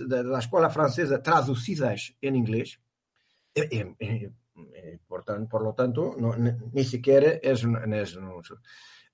de 0.00 0.24
la 0.24 0.40
escuela 0.40 0.70
francesa 0.70 1.22
traducidas 1.22 2.14
en 2.20 2.36
inglés. 2.36 2.80
Eh, 3.54 3.68
eh, 3.70 4.30
eh, 4.74 4.98
por, 5.06 5.24
por, 5.48 5.62
lo 5.62 5.74
tanto, 5.74 6.14
no, 6.18 6.34
ni 6.36 6.84
siquiera 6.84 7.30
es, 7.42 7.60
es 7.60 7.64
una, 7.64 7.84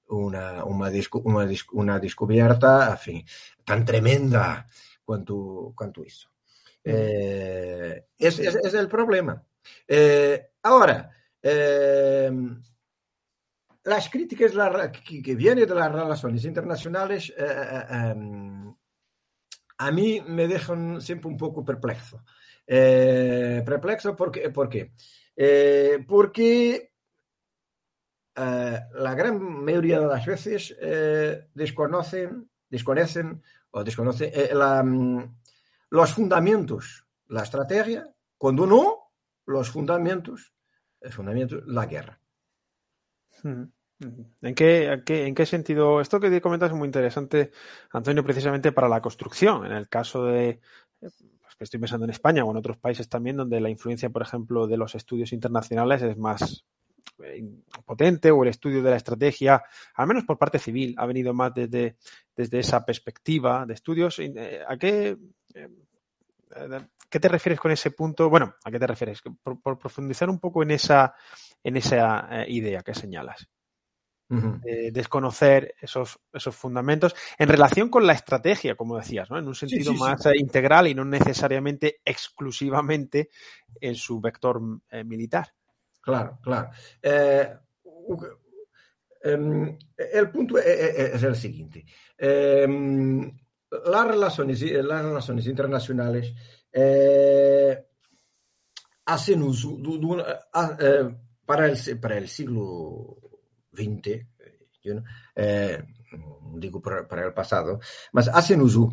una, 0.08 0.64
una, 0.64 1.44
una, 1.72 1.98
descubierta 1.98 2.90
en 2.90 2.98
fin, 2.98 3.24
tan 3.64 3.84
tremenda 3.84 4.66
cuanto, 5.06 5.72
cuanto 5.74 6.04
eso. 6.04 6.28
Eh, 6.84 8.04
es, 8.18 8.38
es, 8.38 8.54
es, 8.56 8.74
el 8.74 8.88
problema. 8.88 9.42
Eh, 9.88 10.50
ahora, 10.62 11.10
eh, 11.42 12.30
las 13.84 14.08
críticas 14.10 14.52
que, 15.08 15.22
que, 15.22 15.34
vienen 15.34 15.66
de 15.66 15.74
las 15.74 15.92
relaciones 15.92 16.44
internacionales 16.44 17.32
a 19.78 19.90
mí 19.90 20.20
me 20.26 20.48
dejan 20.48 21.00
siempre 21.00 21.28
un 21.28 21.36
poco 21.36 21.64
perplexo. 21.64 22.22
Eh, 22.66 23.62
perplexo 23.64 24.16
porque, 24.16 24.50
¿por 24.50 24.68
qué? 24.68 24.92
Eh, 25.36 26.04
porque 26.06 26.92
eh, 28.34 28.80
la 28.94 29.14
gran 29.14 29.40
mayoría 29.64 30.00
de 30.00 30.06
las 30.06 30.26
veces 30.26 30.76
eh, 30.80 31.48
desconocen, 31.54 32.50
desconocen 32.68 33.42
o 33.76 33.84
desconocen 33.84 34.30
eh, 34.32 34.54
mm, 34.54 35.22
los 35.90 36.10
fundamentos, 36.14 37.04
la 37.28 37.42
estrategia, 37.42 38.08
cuando 38.38 38.66
no, 38.66 39.12
los 39.44 39.68
fundamentos, 39.68 40.54
el 40.98 41.12
fundamento, 41.12 41.60
la 41.66 41.84
guerra. 41.84 42.18
Hmm. 43.42 43.64
¿En 44.42 44.54
qué, 44.54 44.92
en, 44.92 45.04
qué, 45.04 45.26
¿En 45.26 45.34
qué 45.34 45.44
sentido? 45.44 46.00
Esto 46.00 46.18
que 46.20 46.40
comentas 46.40 46.70
es 46.70 46.76
muy 46.76 46.86
interesante, 46.86 47.50
Antonio, 47.90 48.24
precisamente 48.24 48.72
para 48.72 48.88
la 48.88 49.02
construcción. 49.02 49.66
En 49.66 49.72
el 49.72 49.88
caso 49.88 50.24
de, 50.24 50.60
pues 50.98 51.14
que 51.58 51.64
estoy 51.64 51.80
pensando 51.80 52.04
en 52.04 52.10
España 52.10 52.44
o 52.44 52.50
en 52.50 52.56
otros 52.56 52.78
países 52.78 53.10
también, 53.10 53.36
donde 53.36 53.60
la 53.60 53.68
influencia, 53.68 54.08
por 54.08 54.22
ejemplo, 54.22 54.66
de 54.66 54.78
los 54.78 54.94
estudios 54.94 55.34
internacionales 55.34 56.00
es 56.00 56.16
más 56.16 56.42
eh, 56.52 56.85
potente 57.84 58.30
o 58.30 58.42
el 58.42 58.50
estudio 58.50 58.82
de 58.82 58.90
la 58.90 58.96
estrategia, 58.96 59.62
al 59.94 60.06
menos 60.06 60.24
por 60.24 60.38
parte 60.38 60.58
civil, 60.58 60.94
ha 60.98 61.06
venido 61.06 61.32
más 61.32 61.54
desde, 61.54 61.96
desde 62.34 62.58
esa 62.58 62.84
perspectiva 62.84 63.64
de 63.66 63.74
estudios. 63.74 64.18
Eh, 64.18 64.60
¿A 64.66 64.76
qué, 64.76 65.16
eh, 65.54 65.68
qué 67.08 67.20
te 67.20 67.28
refieres 67.28 67.60
con 67.60 67.70
ese 67.70 67.90
punto? 67.90 68.28
Bueno, 68.28 68.54
¿a 68.64 68.70
qué 68.70 68.78
te 68.78 68.86
refieres? 68.86 69.22
Por, 69.42 69.60
por 69.60 69.78
profundizar 69.78 70.28
un 70.28 70.38
poco 70.38 70.62
en 70.62 70.72
esa, 70.72 71.14
en 71.62 71.76
esa 71.76 72.44
idea 72.48 72.82
que 72.82 72.94
señalas. 72.94 73.48
Uh 74.28 74.34
-huh. 74.34 74.60
eh, 74.64 74.90
desconocer 74.90 75.76
esos, 75.80 76.18
esos 76.32 76.56
fundamentos 76.56 77.14
en 77.38 77.48
relación 77.48 77.88
con 77.88 78.04
la 78.04 78.12
estrategia, 78.12 78.74
como 78.74 78.96
decías, 78.96 79.30
¿no? 79.30 79.38
en 79.38 79.46
un 79.46 79.54
sentido 79.54 79.92
sí, 79.92 79.96
sí, 79.96 80.02
más 80.02 80.20
sí. 80.20 80.30
integral 80.34 80.88
y 80.88 80.96
no 80.96 81.04
necesariamente 81.04 82.00
exclusivamente 82.04 83.30
en 83.80 83.94
su 83.94 84.20
vector 84.20 84.60
eh, 84.90 85.04
militar. 85.04 85.54
Claro, 86.06 86.38
claro. 86.40 86.70
Eh, 87.02 87.52
um, 89.24 89.76
el 89.96 90.30
punto 90.30 90.56
es, 90.56 90.64
es 91.14 91.22
el 91.24 91.34
siguiente. 91.34 91.84
Um, 92.20 93.28
las, 93.70 94.06
relaciones, 94.06 94.62
las 94.62 95.04
relaciones 95.04 95.46
internacionales 95.48 96.32
eh, 96.70 97.86
hacen 99.06 99.42
uso 99.42 99.76
para, 101.44 101.66
el, 101.66 101.98
para 101.98 102.18
el 102.18 102.28
siglo 102.28 103.16
20, 103.72 104.28
yo, 104.84 105.02
eh, 105.34 105.82
digo 106.54 106.80
para 106.80 107.26
el 107.26 107.34
pasado, 107.34 107.80
mas 108.12 108.28
hacen 108.28 108.60
uso, 108.60 108.92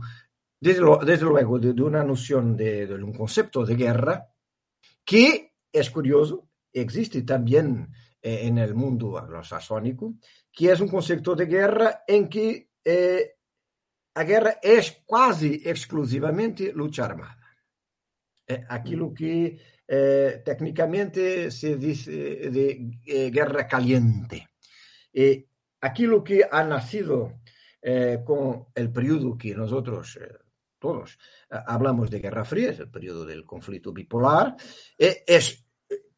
desde, 0.60 0.82
luego, 0.82 1.60
de, 1.60 1.80
una 1.84 2.04
noción 2.04 2.58
de, 2.58 2.92
un 2.92 3.14
concepto 3.14 3.64
de 3.64 3.76
guerra 3.76 4.34
que 5.06 5.54
es 5.72 5.90
curioso, 5.90 6.48
existe 6.74 7.22
también 7.22 7.90
eh, 8.22 8.42
en 8.44 8.58
el 8.58 8.74
mundo 8.74 9.18
anglosajónico, 9.18 10.16
que 10.52 10.72
es 10.72 10.80
un 10.80 10.88
concepto 10.88 11.36
de 11.36 11.46
guerra 11.46 12.04
en 12.08 12.28
que 12.28 12.70
eh, 12.84 13.36
guerra 14.16 14.60
es 14.62 15.04
casi 15.08 15.62
exclusivamente 15.64 16.74
lucha 16.74 17.06
armada. 17.06 17.40
Eh, 18.46 18.66
aquilo 18.68 19.14
que 19.14 19.58
eh, 19.88 20.42
técnicamente 20.44 21.52
se 21.52 21.76
dice 21.76 22.12
de 22.12 23.00
eh, 23.06 23.30
guerra 23.30 23.68
caliente. 23.68 24.48
Eh, 25.12 25.48
aquilo 25.82 26.24
que 26.24 26.48
ha 26.50 26.64
nacido 26.64 27.40
con 28.26 28.68
el 28.74 28.94
periodo 28.94 29.38
que 29.38 29.54
nosotros 29.54 30.18
todos 30.80 31.18
hablamos 31.50 32.10
de 32.10 32.20
Guerra 32.20 32.46
Fría, 32.46 32.70
es 32.70 32.80
el 32.80 32.90
periodo 32.90 33.26
del 33.26 33.44
conflicto 33.44 33.92
bipolar, 33.92 34.56
es 34.98 35.63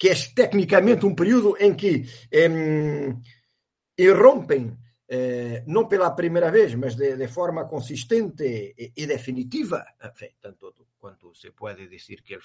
que 0.06 0.12
es 0.12 0.36
técnicamente 0.36 1.04
un 1.04 1.16
periodo 1.16 1.58
en 1.58 1.76
que 1.76 2.06
em, 2.30 3.10
irrompen 3.98 4.78
eh, 5.10 5.66
non 5.66 5.90
pela 5.90 6.14
primeira 6.14 6.54
vez, 6.54 6.78
mas 6.78 6.94
de, 6.94 7.18
de 7.18 7.26
forma 7.26 7.66
consistente 7.66 8.78
e, 8.78 8.94
e 8.94 9.04
definitiva, 9.10 9.82
tanto 10.38 10.78
quanto 11.02 11.34
se 11.34 11.58
pode 11.58 11.90
dizer 11.90 12.22
que 12.22 12.38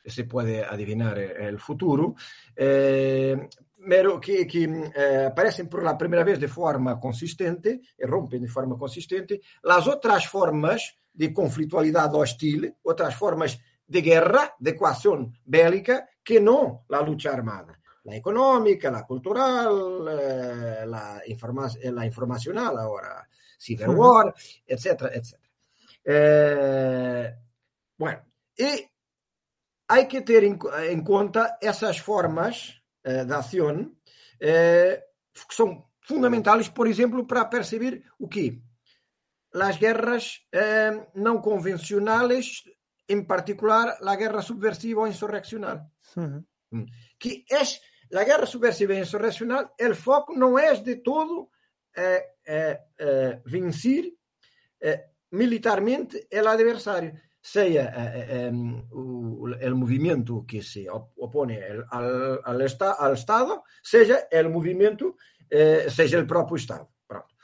se 0.00 0.24
puede 0.24 0.64
adivinar 0.64 1.20
el 1.20 1.60
futuro, 1.60 2.16
pero 2.56 4.16
que, 4.16 4.48
que 4.48 4.64
aparecen 5.28 5.68
por 5.68 5.84
la 5.84 6.00
primera 6.00 6.24
vez 6.24 6.40
de 6.40 6.48
forma 6.48 6.96
consistente, 6.96 7.84
y 8.00 8.04
rompen 8.08 8.40
de 8.40 8.48
forma 8.48 8.80
consistente, 8.80 9.44
las 9.60 9.84
otras 9.88 10.24
formas 10.24 10.96
de 11.12 11.34
conflitualidad 11.36 12.14
hostil, 12.14 12.72
otras 12.80 13.14
formas 13.14 13.60
de 13.86 14.02
guerra, 14.02 14.54
de 14.58 14.70
ecuación 14.70 15.38
bélica, 15.44 16.08
que 16.22 16.40
no 16.40 16.84
la 16.88 17.02
lucha 17.02 17.32
armada. 17.32 17.78
La 18.04 18.16
económica, 18.16 18.90
la 18.90 19.04
cultural, 19.04 20.06
eh, 20.10 20.84
la, 20.86 21.22
informa 21.26 21.70
la 21.82 22.04
informacional 22.04 22.78
ahora, 22.78 23.26
cyberwar, 23.58 24.34
etcétera, 24.66 25.10
etcétera. 25.14 25.52
Eh, 26.04 27.34
bueno, 27.96 28.20
y 28.56 28.90
hay 29.88 30.08
que 30.08 30.20
tener 30.20 30.44
en, 30.44 30.58
en 30.90 31.02
cuenta 31.02 31.58
esas 31.60 32.00
formas 32.00 32.82
eh, 33.02 33.24
de 33.24 33.34
acción 33.34 33.98
eh, 34.38 35.02
que 35.32 35.54
son 35.54 35.84
fundamentales, 36.00 36.68
por 36.68 36.86
exemplo, 36.86 37.26
para 37.26 37.48
perceber 37.48 38.02
o 38.18 38.28
que 38.28 38.60
as 39.54 39.76
guerras 39.78 40.44
eh, 40.52 41.06
não 41.14 41.40
convencionais, 41.40 42.64
em 43.08 43.22
particular 43.24 43.98
a 44.02 44.16
guerra 44.16 44.42
subversiva 44.42 45.08
insurreccional. 45.08 45.80
Uhum. 46.16 46.44
Que 47.18 47.44
é 47.50 48.18
a 48.18 48.24
guerra 48.24 48.46
subversiva 48.46 48.94
e 48.94 49.00
insurreccional, 49.00 49.72
o 49.78 49.94
foco 49.94 50.34
não 50.34 50.58
é 50.58 50.74
de 50.74 50.96
todo 50.96 51.48
eh, 51.96 52.26
eh, 52.46 53.40
vencer 53.46 54.12
militarmente 55.32 56.28
o 56.30 56.48
adversário, 56.48 57.18
seja 57.42 57.90
o, 58.92 59.46
o 59.46 59.76
movimento 59.76 60.44
que 60.44 60.62
se 60.62 60.86
ao, 60.86 61.12
ao, 61.90 62.60
ao 62.98 63.14
Estado, 63.14 63.62
seja 63.82 64.28
o 64.46 64.50
movimento, 64.50 65.16
seja 65.90 66.20
o 66.20 66.26
próprio 66.26 66.56
Estado. 66.56 66.86
Pronto 67.08 67.34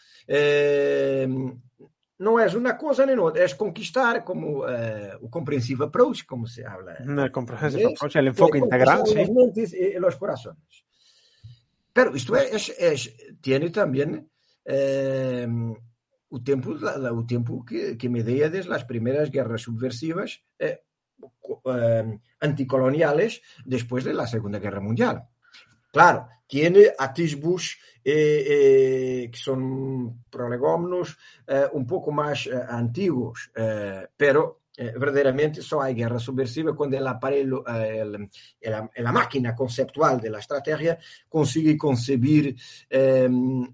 não 2.20 2.38
és 2.38 2.54
uma 2.54 2.74
coisa 2.74 3.06
nem 3.06 3.18
outra, 3.18 3.42
és 3.42 3.54
conquistar 3.54 4.22
como 4.22 4.60
uh, 4.60 5.16
o 5.22 5.28
comprehensive 5.30 5.84
approach, 5.84 6.26
como 6.26 6.46
se 6.46 6.62
habla. 6.62 6.98
El 7.00 7.32
comprehensive 7.32 7.86
approach, 7.86 8.16
el 8.16 8.28
enfoque 8.28 8.58
integral, 8.58 9.06
sí. 9.06 9.14
Las 9.14 9.72
y 9.72 9.98
los 9.98 10.16
corazones. 10.16 10.84
Pero 11.94 12.14
isto 12.14 12.36
é, 12.36 12.50
é, 12.50 12.92
é 12.92 12.94
tiene 13.40 13.70
también 13.70 14.28
eh, 14.66 15.48
o 16.28 16.42
tempo, 16.42 16.74
la, 16.74 17.12
o 17.12 17.24
tempo 17.26 17.64
que, 17.64 17.96
que 17.96 18.08
desde 18.08 18.72
as 18.72 18.84
primeiras 18.84 19.30
guerras 19.30 19.62
subversivas 19.62 20.42
eh, 20.58 20.82
eh, 21.64 22.18
anticoloniales 22.40 23.42
después 23.64 24.04
de 24.04 24.14
la 24.14 24.26
Segunda 24.26 24.58
Guerra 24.58 24.80
Mundial. 24.80 25.24
Claro, 25.90 26.28
tiene 26.46 26.92
atisbos 26.98 27.78
eh, 28.04 28.44
eh, 28.46 29.28
que 29.30 29.38
son 29.38 30.24
prolegómenos 30.30 31.16
eh, 31.46 31.66
un 31.72 31.86
poco 31.86 32.10
más 32.12 32.46
eh, 32.46 32.52
antiguos, 32.68 33.50
eh, 33.54 34.08
pero 34.16 34.60
eh, 34.76 34.94
verdaderamente 34.96 35.60
só 35.60 35.82
hai 35.82 35.92
guerra 35.92 36.18
subversiva 36.18 36.74
quando 36.74 36.96
el 36.96 37.06
aparelho, 37.06 37.66
el, 37.66 38.30
el, 38.60 38.90
la 38.96 39.12
máquina 39.12 39.54
conceptual 39.54 40.20
de 40.20 40.30
la 40.30 40.38
estrategia 40.38 40.98
consigue 41.28 41.76
concebir 41.76 42.56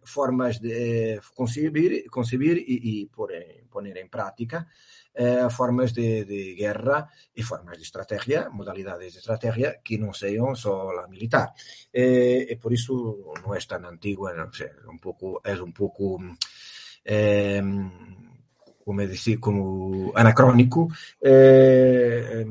formas 0.02 0.60
de 0.60 1.20
concebir, 1.32 2.10
concebir 2.10 2.58
y, 2.58 3.02
y 3.02 3.06
poner 3.06 3.98
en 3.98 4.08
práctica 4.08 4.66
eh, 5.16 5.48
formas 5.48 5.96
de, 5.96 6.28
de, 6.28 6.54
guerra 6.54 7.08
e 7.32 7.42
formas 7.42 7.80
de 7.80 7.84
estrategia, 7.88 8.52
modalidades 8.52 9.16
de 9.16 9.20
estrategia 9.24 9.80
que 9.80 9.96
non 9.96 10.12
sean 10.12 10.52
só 10.52 10.92
a 10.92 11.08
militar. 11.08 11.56
Eh, 11.88 12.44
e 12.52 12.54
por 12.60 12.76
iso 12.76 13.32
non 13.40 13.56
é 13.56 13.60
tan 13.64 13.88
antigua, 13.88 14.36
non 14.36 14.52
sei, 14.52 14.70
un 14.84 15.00
pouco, 15.00 15.40
é 15.40 15.56
un 15.56 15.72
pouco 15.72 16.20
eh, 17.00 17.64
como 18.86 19.00
decir, 19.02 19.40
como 19.40 20.12
anacrónico 20.14 20.92
eh, 21.18 22.46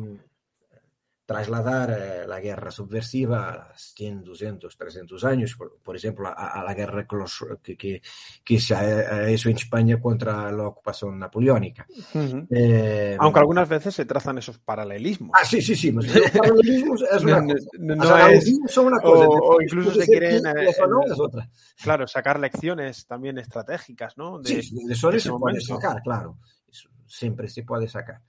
trasladar 1.25 1.89
eh, 1.89 2.27
la 2.27 2.39
guerra 2.39 2.69
subversiva 2.69 3.49
a 3.49 3.77
100, 3.77 4.23
200, 4.23 4.77
300 4.77 5.23
años, 5.23 5.55
por, 5.55 5.77
por 5.77 5.95
ejemplo, 5.95 6.27
a, 6.27 6.33
a, 6.33 6.63
la 6.63 6.73
guerra 6.73 7.07
que, 7.07 7.15
los, 7.15 7.45
que, 7.63 7.75
que, 7.75 8.01
que, 8.43 8.59
se 8.59 8.75
ha 8.75 9.27
hecho 9.27 9.49
en 9.49 9.55
España 9.55 9.99
contra 9.99 10.51
la 10.51 10.67
ocupación 10.67 11.17
napoleónica. 11.17 11.87
Uh 12.13 12.19
-huh. 12.19 12.47
eh, 12.51 13.17
Aunque 13.19 13.39
algunas 13.39 13.67
veces 13.67 13.95
se 13.95 14.05
trazan 14.05 14.37
esos 14.37 14.59
paralelismos. 14.59 15.31
Ah, 15.33 15.45
sí, 15.45 15.61
sí, 15.61 15.75
sí. 15.75 15.91
Los 15.91 16.05
paralelismos 16.07 17.01
es 17.01 17.23
una 17.23 17.41
no, 17.41 17.53
cosa. 17.53 17.67
No, 17.79 17.95
no 17.95 18.03
o 18.03 18.07
sea, 18.07 18.31
es, 18.31 18.59
son 18.67 18.85
una 18.87 18.99
cosa. 18.99 19.25
O, 19.25 19.55
o 19.55 19.61
incluso 19.61 19.91
se 19.91 20.05
quieren 20.05 20.45
eh, 20.45 20.69
es 20.69 21.19
otra. 21.19 21.49
Claro, 21.81 22.07
sacar 22.07 22.39
lecciones 22.39 23.07
también 23.07 23.37
estratégicas, 23.39 24.17
¿no? 24.17 24.39
De, 24.39 24.61
sí, 24.61 24.75
de 24.85 24.93
eso 24.93 25.11
se 25.19 25.31
puede 25.31 25.61
sacar, 25.61 26.01
claro. 26.03 26.37
Eso 26.69 26.89
siempre 27.07 27.47
se 27.49 27.63
puede 27.63 27.87
sacar. 27.87 28.21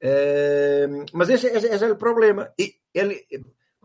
Eh, 0.00 0.86
mas 1.12 1.28
esse, 1.30 1.46
esse, 1.46 1.66
esse, 1.66 1.84
é 1.84 1.90
o 1.90 1.96
problema. 1.96 2.52
E 2.58 2.74
ele, 2.92 3.26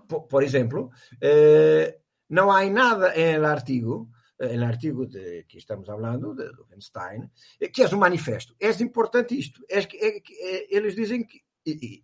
por, 0.08 0.24
por 0.24 0.44
exemplo, 0.44 0.92
eh, 1.22 2.00
não 2.30 2.52
há 2.52 2.66
nada 2.70 3.14
no 3.40 3.48
artigo, 3.48 4.10
no 4.40 4.66
artigo 4.66 5.06
de, 5.06 5.44
que 5.44 5.58
estamos 5.58 5.88
falando, 5.88 6.34
de 6.34 6.44
Wittgenstein, 6.44 7.30
que 7.74 7.84
é 7.84 7.88
um 7.88 7.98
manifesto. 7.98 8.56
É 8.60 8.70
importante 8.84 9.38
isto. 9.38 9.64
É, 9.70 9.80
é, 9.80 10.18
é, 10.18 10.76
eles 10.76 10.96
dizem 10.96 11.24
que 11.24 11.42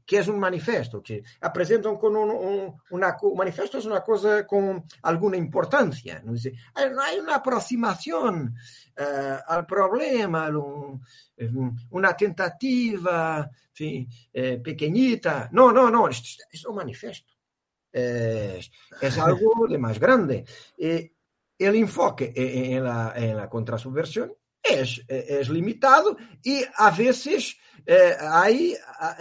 que 0.05 0.18
é 0.18 0.22
um 0.24 0.38
manifesto, 0.38 1.01
que 1.01 1.24
apresentam 1.41 1.97
com 1.97 2.09
um, 2.09 2.68
um, 2.68 2.74
uma, 2.91 3.18
o 3.22 3.36
manifesto 3.36 3.78
é 3.78 3.80
uma 3.82 4.01
coisa 4.01 4.43
com 4.43 4.84
alguma 5.01 5.38
importância, 5.38 6.22
não, 6.26 6.34
dice, 6.34 6.53
não 6.76 7.01
há 7.01 7.11
uma 7.22 7.36
aproximação 7.36 8.45
uh, 8.45 9.43
ao 9.47 9.66
problema, 9.66 10.49
um, 10.49 10.99
uma 11.91 12.13
tentativa 12.13 13.49
enfim, 13.72 14.07
eh, 14.34 14.57
pequeñita, 14.57 15.49
não, 15.51 15.74
não, 15.74 15.91
não, 15.91 16.07
isto, 16.07 16.45
isto 16.53 16.68
é 16.68 16.72
um 16.72 16.76
manifesto, 16.76 17.34
é, 17.93 18.59
é 19.01 19.20
algo 19.20 19.68
de 19.68 19.78
mais 19.78 19.97
grande. 19.97 20.45
E 20.78 21.70
o 21.70 21.76
enfoque 21.76 22.34
em 22.36 22.80
la, 22.82 23.13
en 23.16 23.36
la 23.36 23.49
contrasubversión 23.49 24.34
es, 24.61 25.01
es 25.07 25.49
limitado 25.49 26.18
e 26.43 26.68
a 26.76 26.89
vezes 26.89 27.57
eh, 27.86 28.16
hay 28.20 28.76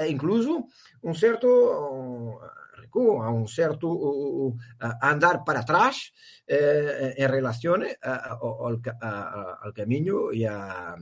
incluso 0.09 0.69
un 1.03 1.15
cierto 1.15 2.41
recuo, 2.77 3.23
a 3.23 3.31
un 3.31 3.47
cierto 3.47 3.89
uh, 3.89 4.57
andar 5.01 5.45
para 5.45 5.61
atrás 5.61 6.12
eh, 6.47 7.15
en 7.17 7.31
relación 7.31 7.85
al, 8.01 8.81
al 9.62 9.73
camino 9.75 10.33
ya 10.33 10.97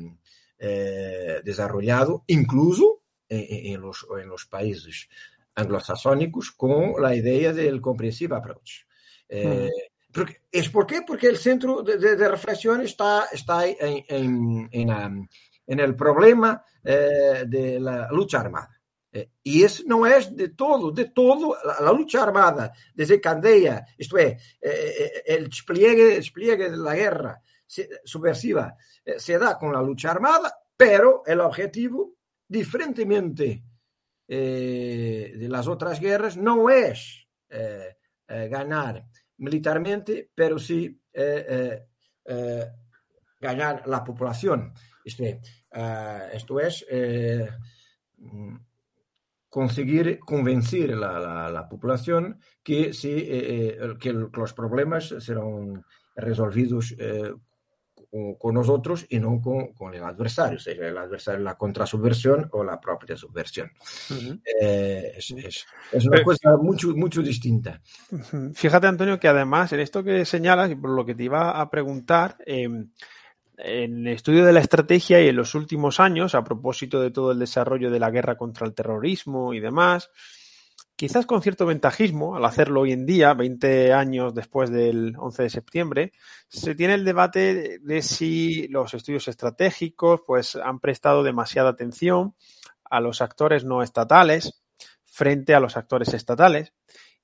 eh, 0.58 1.40
desarrollado, 1.44 2.24
incluso 2.28 3.02
en, 3.28 3.74
en, 3.74 3.80
los, 3.80 4.06
en 4.20 4.28
los 4.28 4.46
países 4.46 5.08
anglosaxónicos, 5.54 6.52
con 6.52 6.94
la 7.00 7.14
idea 7.14 7.52
del 7.52 7.80
comprensive 7.80 8.36
approach. 8.36 8.84
Eh, 9.28 9.68
mm. 9.68 10.12
Porque, 10.12 10.42
¿Es 10.50 10.68
por 10.68 10.86
qué? 10.86 11.02
Porque 11.06 11.26
el 11.26 11.38
centro 11.38 11.82
de, 11.82 11.96
de, 11.96 12.16
de 12.16 12.28
reflexión 12.28 12.82
está, 12.82 13.26
está 13.32 13.66
en, 13.66 14.04
en, 14.08 14.68
en, 14.70 15.28
en 15.66 15.80
el 15.80 15.94
problema 15.94 16.64
eh, 16.82 17.44
de 17.46 17.80
la 17.80 18.08
lucha 18.10 18.40
armada. 18.40 18.80
Eh, 19.12 19.30
y 19.42 19.62
eso 19.62 19.82
no 19.86 20.06
es 20.06 20.34
de 20.34 20.48
todo, 20.50 20.90
de 20.90 21.06
todo, 21.06 21.56
la, 21.64 21.80
la 21.80 21.92
lucha 21.92 22.22
armada 22.22 22.72
desencadeia, 22.94 23.84
esto 23.98 24.16
es, 24.16 24.56
eh, 24.60 25.22
el 25.26 25.50
despliegue, 25.50 26.14
despliegue 26.16 26.70
de 26.70 26.76
la 26.76 26.94
guerra 26.94 27.42
subversiva 28.04 28.76
eh, 29.04 29.18
se 29.18 29.38
da 29.38 29.58
con 29.58 29.72
la 29.72 29.82
lucha 29.82 30.10
armada, 30.10 30.54
pero 30.76 31.22
el 31.26 31.40
objetivo, 31.40 32.16
diferentemente 32.46 33.64
eh, 34.28 35.34
de 35.36 35.48
las 35.48 35.66
otras 35.66 36.00
guerras, 36.00 36.36
no 36.36 36.70
es 36.70 37.26
eh, 37.48 37.96
ganar 38.26 39.04
militarmente, 39.38 40.30
pero 40.34 40.58
sí 40.58 40.98
ganar 43.40 43.86
la 43.86 44.04
población. 44.04 44.72
Esto 45.04 45.24
es, 45.24 45.38
Uh, 45.74 46.28
esto 46.34 46.60
es 46.60 46.84
eh, 46.90 47.48
conseguir 49.48 50.18
convencer 50.18 50.90
la, 50.90 51.18
la, 51.18 51.48
la, 51.48 51.66
población 51.66 52.38
que, 52.62 52.92
sí, 52.92 53.10
eh, 53.10 53.78
eh 53.80 53.94
que 53.98 54.12
los 54.12 54.52
problemas 54.52 55.14
serán 55.18 55.82
resolvidos 56.14 56.94
eh, 56.98 57.32
con, 58.38 58.54
nosotros 58.54 59.06
y 59.08 59.18
no 59.18 59.40
con, 59.40 59.72
con, 59.72 59.94
el 59.94 60.04
adversario, 60.04 60.58
sea 60.58 60.74
el 60.74 60.98
adversario 60.98 61.40
la 61.40 61.56
contrasubversión 61.56 62.50
o 62.52 62.62
la 62.62 62.78
propia 62.78 63.16
subversión. 63.16 63.70
Uh 64.10 64.14
-huh. 64.14 64.40
es, 64.44 65.30
es, 65.30 65.66
es, 65.90 66.04
una 66.04 66.22
cosa 66.22 66.54
mucho, 66.58 66.88
mucho 66.94 67.22
distinta. 67.22 67.80
Fíjate, 68.54 68.86
Antonio, 68.86 69.18
que 69.18 69.28
además 69.28 69.72
en 69.72 69.80
esto 69.80 70.04
que 70.04 70.26
señalas 70.26 70.70
y 70.70 70.74
por 70.74 70.90
lo 70.90 71.06
que 71.06 71.14
te 71.14 71.24
iba 71.24 71.58
a 71.58 71.70
preguntar, 71.70 72.36
en 73.58 74.06
el 74.06 74.14
estudio 74.14 74.44
de 74.44 74.52
la 74.52 74.60
estrategia 74.60 75.20
y 75.20 75.28
en 75.28 75.36
los 75.36 75.54
últimos 75.54 76.00
años, 76.00 76.34
a 76.34 76.44
propósito 76.44 77.00
de 77.00 77.10
todo 77.10 77.32
el 77.32 77.38
desarrollo 77.38 77.90
de 77.90 78.00
la 78.00 78.10
guerra 78.10 78.36
contra 78.36 78.66
el 78.66 78.74
terrorismo 78.74 79.54
y 79.54 79.60
demás, 79.60 80.10
quizás 80.96 81.26
con 81.26 81.42
cierto 81.42 81.66
ventajismo, 81.66 82.36
al 82.36 82.44
hacerlo 82.44 82.82
hoy 82.82 82.92
en 82.92 83.06
día, 83.06 83.34
20 83.34 83.92
años 83.92 84.34
después 84.34 84.70
del 84.70 85.14
11 85.18 85.42
de 85.42 85.50
septiembre, 85.50 86.12
se 86.48 86.74
tiene 86.74 86.94
el 86.94 87.04
debate 87.04 87.78
de 87.80 88.02
si 88.02 88.68
los 88.68 88.94
estudios 88.94 89.28
estratégicos 89.28 90.20
pues, 90.26 90.56
han 90.56 90.80
prestado 90.80 91.22
demasiada 91.22 91.70
atención 91.70 92.34
a 92.84 93.00
los 93.00 93.20
actores 93.20 93.64
no 93.64 93.82
estatales 93.82 94.62
frente 95.04 95.54
a 95.54 95.60
los 95.60 95.76
actores 95.76 96.14
estatales. 96.14 96.72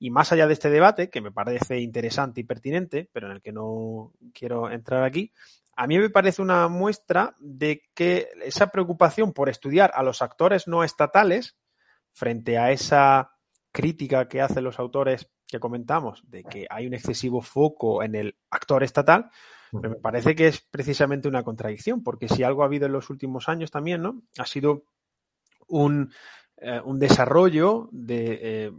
Y 0.01 0.11
más 0.11 0.31
allá 0.33 0.47
de 0.47 0.53
este 0.53 0.71
debate, 0.71 1.11
que 1.11 1.21
me 1.21 1.33
parece 1.33 1.81
interesante 1.81 2.41
y 2.41 2.45
pertinente, 2.45 3.09
pero 3.13 3.27
en 3.27 3.33
el 3.35 3.43
que 3.43 3.53
no 3.53 4.13
quiero 4.33 4.71
entrar 4.71 5.03
aquí, 5.03 5.33
a 5.79 5.87
mí 5.87 5.97
me 5.97 6.11
parece 6.11 6.43
una 6.43 6.67
muestra 6.67 7.37
de 7.39 7.85
que 7.95 8.27
esa 8.43 8.67
preocupación 8.67 9.33
por 9.33 9.49
estudiar 9.49 9.93
a 9.95 10.03
los 10.03 10.23
actores 10.23 10.67
no 10.67 10.83
estatales 10.83 11.57
frente 12.13 12.59
a 12.59 12.73
esa 12.73 13.31
crítica 13.71 14.27
que 14.27 14.41
hacen 14.41 14.65
los 14.65 14.81
autores 14.81 15.31
que 15.47 15.61
comentamos 15.61 16.25
de 16.27 16.43
que 16.43 16.67
hay 16.69 16.89
un 16.89 16.95
excesivo 16.95 17.43
foco 17.43 18.03
en 18.03 18.17
el 18.17 18.37
actor 18.51 18.83
estatal, 18.83 19.31
me 19.71 19.91
parece 19.91 20.35
que 20.35 20.49
es 20.49 20.61
precisamente 20.61 21.29
una 21.29 21.45
contradicción, 21.45 22.03
porque 22.03 22.29
si 22.29 22.43
algo 22.43 22.63
ha 22.63 22.67
habido 22.67 22.87
en 22.87 22.93
los 22.93 23.09
últimos 23.09 23.49
años 23.49 23.71
también, 23.71 24.03
¿no? 24.03 24.23
Ha 24.37 24.47
sido 24.47 24.83
un, 25.69 26.13
eh, 26.57 26.81
un 26.85 26.99
desarrollo 26.99 27.89
de, 27.93 28.41
eh, 28.43 28.73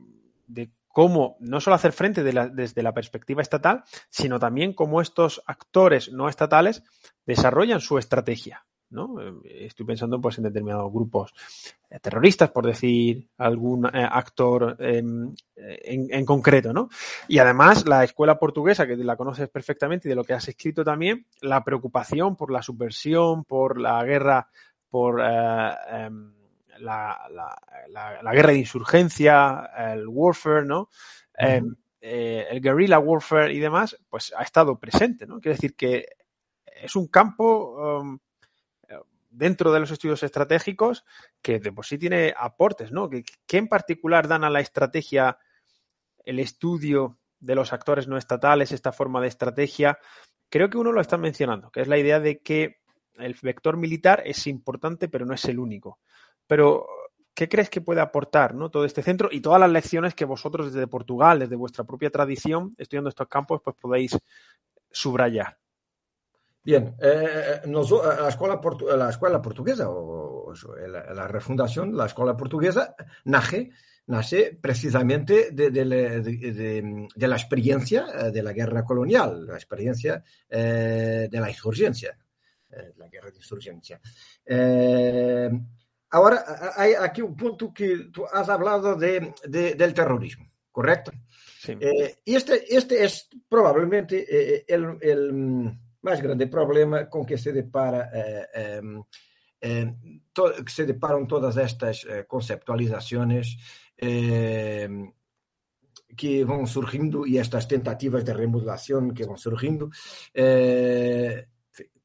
de, 0.47 0.69
cómo 0.89 1.37
no 1.39 1.61
solo 1.61 1.75
hacer 1.75 1.93
frente 1.93 2.23
desde 2.23 2.83
la 2.83 2.93
perspectiva 2.93 3.41
estatal, 3.41 3.83
sino 4.09 4.39
también 4.39 4.73
cómo 4.73 5.01
estos 5.01 5.41
actores 5.45 6.11
no 6.11 6.27
estatales 6.27 6.83
desarrollan 7.25 7.79
su 7.79 7.97
estrategia. 7.97 8.65
¿no? 8.89 9.21
Eh, 9.21 9.65
estoy 9.65 9.85
pensando 9.85 10.19
pues, 10.19 10.37
en 10.37 10.45
determinados 10.45 10.91
grupos 10.91 11.33
eh, 11.89 11.99
terroristas, 11.99 12.49
por 12.51 12.65
decir 12.65 13.29
algún 13.37 13.85
eh, 13.85 14.07
actor 14.09 14.75
en, 14.79 15.35
en, 15.55 16.25
concreto. 16.25 16.73
¿no? 16.73 16.89
Y 17.27 17.39
además 17.39 17.87
la 17.87 18.03
escuela 18.03 18.39
portuguesa, 18.39 18.87
que 18.87 18.97
la 18.97 19.15
conoces 19.15 19.49
perfectamente 19.49 20.07
y 20.07 20.09
de 20.09 20.15
lo 20.15 20.23
que 20.23 20.33
has 20.33 20.47
escrito 20.47 20.83
también, 20.83 21.25
la 21.41 21.63
preocupación 21.63 22.35
por 22.35 22.51
la 22.51 22.61
subversión, 22.61 23.43
por 23.43 23.79
la 23.79 24.03
guerra, 24.03 24.49
por 24.89 25.21
em, 25.21 26.33
la, 26.79 27.27
la, 27.31 28.21
la, 28.21 28.33
guerra 28.33 28.51
de 28.51 28.59
insurgencia, 28.59 29.69
el 29.77 30.07
warfare, 30.07 30.65
¿no? 30.65 30.89
Em, 31.37 31.75
el 32.01 32.61
guerrilla 32.61 32.99
warfare 32.99 33.53
y 33.53 33.59
demás, 33.59 33.97
pues 34.09 34.33
ha 34.35 34.43
estado 34.43 34.79
presente, 34.79 35.27
¿no? 35.27 35.39
Quiere 35.39 35.55
decir 35.55 35.75
que 35.75 36.05
es 36.65 36.95
un 36.95 37.07
campo 37.07 37.99
um, 37.99 38.19
dentro 39.29 39.71
de 39.71 39.79
los 39.79 39.91
estudios 39.91 40.23
estratégicos 40.23 41.05
que 41.41 41.59
de 41.59 41.71
por 41.71 41.85
sí 41.85 41.97
tiene 41.97 42.33
aportes, 42.37 42.91
¿no? 42.91 43.09
¿Qué 43.09 43.57
en 43.57 43.67
particular 43.67 44.27
dan 44.27 44.43
a 44.43 44.49
la 44.49 44.59
estrategia 44.59 45.37
el 46.25 46.39
estudio 46.39 47.19
de 47.39 47.55
los 47.55 47.71
actores 47.73 48.07
no 48.07 48.17
estatales, 48.17 48.71
esta 48.71 48.91
forma 48.91 49.21
de 49.21 49.27
estrategia? 49.27 49.99
Creo 50.49 50.69
que 50.69 50.77
uno 50.77 50.91
lo 50.91 51.01
está 51.01 51.17
mencionando, 51.17 51.71
que 51.71 51.81
es 51.81 51.87
la 51.87 51.97
idea 51.97 52.19
de 52.19 52.39
que 52.39 52.79
el 53.17 53.35
vector 53.41 53.77
militar 53.77 54.23
es 54.25 54.47
importante, 54.47 55.09
pero 55.09 55.25
no 55.25 55.33
es 55.33 55.45
el 55.45 55.59
único. 55.59 55.99
Pero, 56.49 56.87
¿qué 57.35 57.47
crees 57.47 57.69
que 57.69 57.79
puede 57.79 58.01
aportar 58.01 58.55
¿no? 58.55 58.71
todo 58.71 58.83
este 58.83 59.03
centro 59.03 59.29
y 59.31 59.39
todas 59.39 59.59
las 59.59 59.69
lecciones 59.69 60.15
que 60.15 60.25
vosotros 60.25 60.73
desde 60.73 60.87
Portugal, 60.87 61.37
desde 61.37 61.55
vuestra 61.55 61.83
propia 61.83 62.09
tradición, 62.09 62.73
estudiando 62.75 63.09
estos 63.09 63.27
campos, 63.27 63.61
pues 63.63 63.75
podéis 63.79 64.17
subrayar? 64.89 65.59
Bien, 66.63 66.95
eh, 66.99 67.61
la, 67.65 68.29
escuela 68.29 68.59
la 68.97 69.09
escuela 69.11 69.39
portuguesa, 69.39 69.91
o, 69.91 70.51
o 70.51 70.53
la, 70.87 71.27
refundación, 71.27 71.95
la 71.95 72.07
escuela 72.07 72.35
portuguesa, 72.35 72.95
nace, 73.25 73.69
nace 74.07 74.57
precisamente 74.59 75.51
de, 75.51 75.69
de, 75.69 77.27
la 77.27 77.35
experiencia 77.35 78.07
eh, 78.11 78.31
de 78.31 78.41
la 78.41 78.53
guerra 78.53 78.83
colonial, 78.83 79.45
la 79.45 79.53
experiencia 79.53 80.23
eh, 80.49 81.27
de 81.29 81.39
la 81.39 81.51
insurgencia, 81.51 82.17
eh, 82.71 82.93
la 82.97 83.07
guerra 83.07 83.29
de 83.29 83.37
insurgencia. 83.37 84.01
Eh, 86.09 86.15
ahora, 86.15 86.73
hay 86.75 86.93
aquí 86.93 87.21
un 87.21 87.35
punto 87.35 87.73
que 87.73 88.09
tú 88.11 88.25
has 88.25 88.49
hablado 88.49 88.95
de, 88.95 89.33
del 89.47 89.93
terrorismo, 89.93 90.49
¿correcto? 90.71 91.11
Sí. 91.59 91.77
Eh, 91.79 92.19
este, 92.25 92.75
este 92.75 93.03
es 93.03 93.27
probablemente 93.47 94.63
el, 94.73 94.97
el 95.01 95.79
mais 96.01 96.21
grande 96.21 96.47
problema 96.47 97.05
com 97.05 97.25
que 97.25 97.37
se 97.37 97.51
depara 97.51 98.09
eh, 98.13 98.81
eh, 99.61 99.93
to, 100.33 100.63
que 100.63 100.71
se 100.71 100.85
deparam 100.85 101.25
todas 101.25 101.57
estas 101.57 102.05
eh, 102.05 102.23
conceptualizações 102.23 103.57
que 106.15 106.43
vão 106.45 106.65
surgindo 106.65 107.27
e 107.27 107.37
estas 107.37 107.65
tentativas 107.65 108.23
de 108.23 108.31
remodelação 108.31 109.13
que 109.13 109.25
vão 109.25 109.35
surgindo 109.35 109.89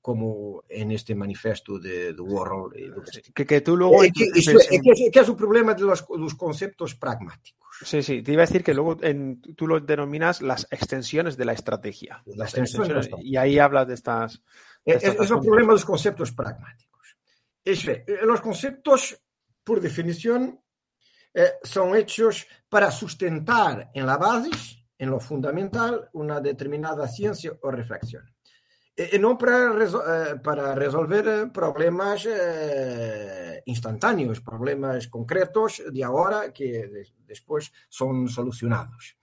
como 0.05 0.65
en 0.69 0.91
este 0.91 1.15
manifesto 1.15 1.79
de, 1.79 2.13
de 2.13 2.21
Warhol. 2.21 2.75
Que, 3.35 3.47
que 3.47 3.63
tú 3.63 3.75
luego... 3.75 4.05
Eh, 4.05 4.13
que, 4.15 4.31
que, 4.33 4.43
que, 4.83 5.11
que, 5.11 5.19
es 5.19 5.29
un 5.31 5.35
problema 5.35 5.73
de 5.73 5.85
los, 5.85 6.05
los, 6.15 6.35
conceptos 6.35 6.95
pragmáticos. 6.95 7.71
Sí, 7.83 8.03
sí, 8.03 8.21
te 8.23 8.33
iba 8.33 8.43
a 8.43 8.47
decir 8.47 8.63
que 8.63 8.75
luego 8.75 8.99
en, 9.01 9.41
tú 9.57 9.67
lo 9.67 9.81
denominas 9.81 10.43
las 10.43 10.67
extensiones 10.71 11.39
de 11.39 11.47
la 11.47 11.55
estrategia. 11.55 12.23
Las 12.27 12.55
extensiones, 12.55 13.09
y 13.23 13.39
ahí 13.39 13.59
hablas 13.59 13.89
de 13.89 13.95
estas... 13.95 14.43
De 14.85 14.93
estas 14.93 15.15
es, 15.15 15.21
es 15.23 15.31
un 15.31 15.41
problema 15.41 15.69
de 15.69 15.77
los 15.77 15.87
conceptos 15.87 16.33
pragmáticos. 16.33 17.17
Es, 17.65 17.89
eh, 17.89 18.05
los 18.25 18.43
conceptos, 18.43 19.19
por 19.65 19.81
definición, 19.81 20.61
eh, 21.33 21.53
son 21.63 21.97
hechos 21.97 22.47
para 22.69 22.91
sustentar 22.91 23.91
en 23.95 24.05
la 24.05 24.19
base, 24.19 24.51
en 24.99 25.09
lo 25.09 25.19
fundamental, 25.19 26.11
una 26.13 26.43
determinada 26.43 27.09
ciencia 27.09 27.57
o 27.63 27.71
reflexión. 27.71 28.34
E 28.97 29.19
não 29.19 29.37
para, 29.37 29.75
eh, 29.83 30.37
para 30.37 30.75
resolver 30.75 31.27
eh, 31.27 31.47
problemas 31.47 32.25
eh, 32.27 33.61
instantâneos, 33.67 34.39
problemas 34.39 35.07
concretos 35.07 35.83
de 35.93 36.05
agora 36.05 36.53
que 36.53 36.89
depois 37.27 37.73
são 37.91 38.29
solucionados. 38.29 39.17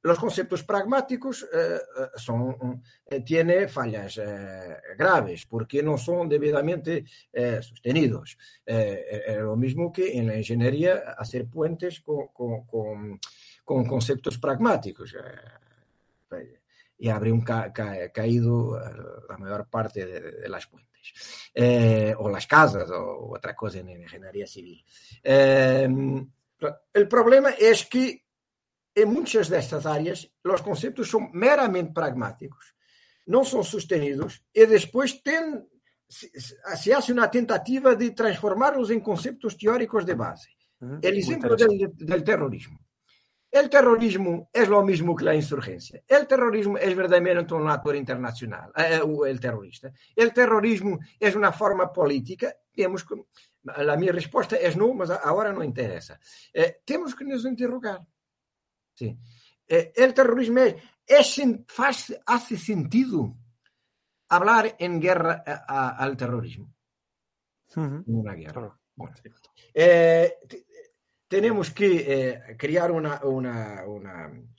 Los 0.00 0.18
conceptos 0.18 0.62
pragmáticos 0.62 1.46
eh, 1.52 1.80
son, 2.16 2.82
eh, 3.04 3.20
tiene 3.20 3.66
fallas 3.66 4.16
eh, 4.16 4.76
graves 4.96 5.44
porque 5.44 5.82
no 5.82 5.98
son 5.98 6.28
debidamente 6.28 7.04
sostenidos. 7.60 8.38
lo 9.40 9.56
mismo 9.56 9.92
que 9.92 10.16
en 10.16 10.28
la 10.28 10.36
ingeniería 10.36 11.14
hacer 11.18 11.46
puentes 11.46 12.00
con, 12.00 12.28
con, 12.28 12.64
con, 12.66 13.20
con 13.64 13.84
conceptos 13.84 14.38
pragmáticos 14.38 15.14
y 16.98 17.08
habrían 17.08 17.40
ca 17.42 17.72
ca 17.72 18.10
caído 18.10 18.78
eh, 18.78 18.92
la 19.28 19.38
mayor 19.38 19.68
parte 19.68 20.04
de, 20.04 20.20
de 20.32 20.48
las 20.48 20.66
puentes. 20.66 20.88
Eh, 21.54 22.14
o 22.18 22.28
las 22.28 22.46
casas 22.46 22.90
o 22.90 23.32
otra 23.32 23.54
cosa 23.54 23.78
en 23.78 23.88
ingeniería 23.88 24.46
civil. 24.46 24.84
Eh, 25.22 25.88
el 26.92 27.08
problema 27.08 27.50
es 27.50 27.86
que 27.86 28.24
en 28.94 29.08
muchas 29.12 29.48
de 29.48 29.58
estas 29.58 29.86
áreas 29.86 30.30
los 30.42 30.60
conceptos 30.60 31.08
son 31.08 31.30
meramente 31.32 31.92
pragmáticos, 31.92 32.74
no 33.26 33.44
son 33.44 33.64
sostenidos 33.64 34.42
y 34.52 34.66
después 34.66 35.22
ten, 35.22 35.68
se 36.08 36.94
hace 36.94 37.12
una 37.12 37.30
tentativa 37.30 37.94
de 37.94 38.10
transformarlos 38.10 38.90
en 38.90 39.00
conceptos 39.00 39.56
teóricos 39.56 40.04
de 40.04 40.14
base. 40.14 40.50
El 41.00 41.18
ejemplo 41.18 41.56
del, 41.56 41.92
del 41.94 42.24
terrorismo. 42.24 42.78
El 43.50 43.70
terrorismo 43.70 44.50
es 44.52 44.68
lo 44.68 44.82
mismo 44.82 45.16
que 45.16 45.24
la 45.24 45.34
insurgencia. 45.34 46.02
El 46.06 46.26
terrorismo 46.26 46.76
es 46.76 46.94
verdaderamente 46.94 47.54
un 47.54 47.68
actor 47.68 47.96
internacional, 47.96 48.70
eh, 48.76 49.00
el 49.26 49.40
terrorista. 49.40 49.90
El 50.14 50.32
terrorismo 50.34 50.98
es 51.18 51.34
una 51.34 51.50
forma 51.52 51.90
política. 51.90 52.54
Temos 52.74 53.04
que, 53.04 53.14
la 53.62 53.96
mi 53.96 54.08
respuesta 54.08 54.56
es 54.56 54.76
no, 54.76 54.92
mas 54.92 55.10
ahora 55.10 55.52
no 55.52 55.64
interesa. 55.64 56.20
Eh, 56.52 56.80
temos 56.84 57.14
que 57.14 57.24
nos 57.24 57.44
interrogar. 57.46 58.06
Sí. 58.94 59.18
Eh, 59.66 59.92
el 59.96 60.12
terrorismo 60.12 60.60
es, 60.60 60.76
es 61.06 61.40
faz, 61.66 62.14
hace 62.26 62.56
sentido 62.58 63.34
hablar 64.28 64.76
en 64.78 65.00
guerra 65.00 65.42
a, 65.46 65.64
a, 65.66 65.96
al 65.96 66.16
terrorismo. 66.16 66.74
Uh 67.76 67.80
-huh. 67.80 68.02
Una 68.06 68.34
guerra. 68.34 68.78
Bueno. 68.94 69.14
Eh, 69.72 70.38
tenemos 71.28 71.70
que 71.70 72.04
eh, 72.08 72.56
crear 72.56 72.90
una, 72.90 73.20
una, 73.24 73.84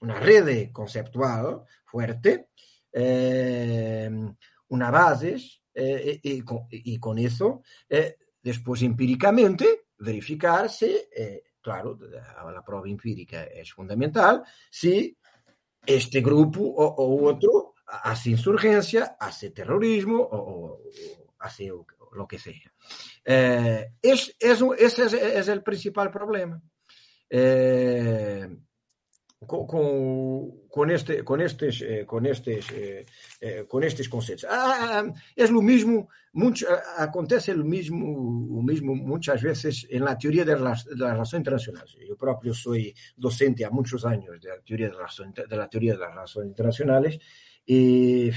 una, 0.02 0.20
red 0.20 0.72
conceptual 0.72 1.64
fuerte, 1.84 2.50
eh, 2.94 4.10
una 4.68 4.92
base, 4.92 5.38
eh, 5.74 6.20
y, 6.22 6.42
con, 6.42 6.68
y, 6.70 7.00
con, 7.00 7.18
eso, 7.18 7.64
eh, 7.90 8.18
después 8.42 8.84
empíricamente, 8.84 9.88
verificar 9.98 10.70
si, 10.70 10.96
claro, 11.60 11.98
la 12.00 12.64
prueba 12.64 12.88
empírica 12.88 13.44
es 13.46 13.74
fundamental, 13.74 14.44
si 14.70 15.18
este 15.86 16.22
grupo 16.22 16.62
o, 16.62 16.86
o 16.86 17.26
otro 17.26 17.74
hace 17.86 18.30
insurgencia, 18.30 19.18
hace 19.20 19.50
terrorismo 19.50 20.22
o, 20.22 20.38
o 20.38 20.82
hace 21.40 21.72
lo 22.14 22.28
que 22.28 22.40
sea. 22.40 22.74
Eh, 23.26 23.88
es, 24.02 24.36
es, 24.40 24.62
ese 24.78 25.06
es, 25.06 25.14
es, 25.14 25.48
el 25.48 25.64
principal 25.64 26.12
problema. 26.12 26.62
eh, 27.30 28.50
com, 29.46 29.66
com, 30.68 30.92
este, 30.92 31.24
com 31.24 31.38
estes, 31.42 31.82
eh, 31.82 32.06
com 32.06 32.26
estes, 32.26 32.66
eh, 33.42 33.64
com 33.68 33.82
estes 33.82 34.08
conceitos. 34.08 34.46
Ah, 34.50 35.06
é 35.38 35.46
o 35.46 35.62
mesmo, 35.62 36.10
muito, 36.34 36.66
acontece 36.98 37.52
o 37.54 37.64
mesmo, 37.64 38.58
o 38.60 38.64
mesmo 38.64 38.96
muitas 38.96 39.42
vezes 39.42 39.88
na 39.92 40.16
teoria 40.16 40.44
das, 40.44 40.84
das 40.84 41.12
relações 41.12 41.42
internacionais. 41.42 41.96
Eu 42.00 42.18
próprio 42.18 42.54
sou 42.54 42.76
docente 43.18 43.64
há 43.64 43.72
muitos 43.72 44.04
anos 44.06 44.40
da 44.42 44.58
teoria 44.60 44.90
das 44.90 44.98
relações, 44.98 45.34
da 45.34 45.68
teoria 45.68 45.98
das 45.98 46.10
relações 46.10 46.50
internacionais 46.50 47.18
e 47.68 48.32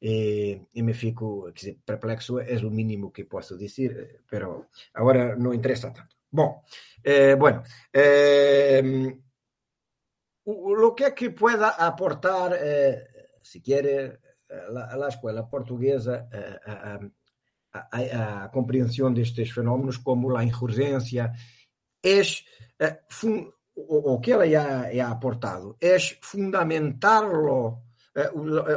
e, 0.00 0.60
e, 0.74 0.82
me 0.82 0.94
fico 0.94 1.50
dizer, 1.52 1.78
perplexo, 1.84 2.38
é 2.40 2.56
o 2.56 2.70
mínimo 2.70 3.10
que 3.10 3.24
posso 3.24 3.56
dizer, 3.56 4.22
mas 4.30 4.42
agora 4.94 5.36
não 5.36 5.54
interessa 5.54 5.90
tanto. 5.90 6.16
Bom, 6.30 6.62
eh, 7.02 7.34
bueno, 7.36 7.62
eh, 7.92 8.82
que, 10.96 11.10
que 11.12 11.30
pueda 11.30 11.70
aportar, 11.70 12.52
eh, 12.60 13.38
si 13.42 13.60
quiere, 13.60 14.20
la, 14.48 14.96
la 14.96 15.08
escuela 15.08 15.48
portuguesa 15.48 16.28
eh, 16.32 16.60
a, 16.66 17.00
a, 17.72 18.44
a, 18.44 18.48
compreensão 18.48 19.12
destes 19.12 19.50
fenómenos 19.50 19.98
como 19.98 20.36
a 20.36 20.44
insurgência 20.44 21.32
é 22.02 22.20
eh, 22.80 23.00
o 23.74 24.18
que 24.20 24.32
ela 24.32 24.48
já, 24.48 24.90
já 24.92 25.10
aportado 25.10 25.76
é 25.80 25.98
fundamentarlo 25.98 27.68
uh, 27.68 27.85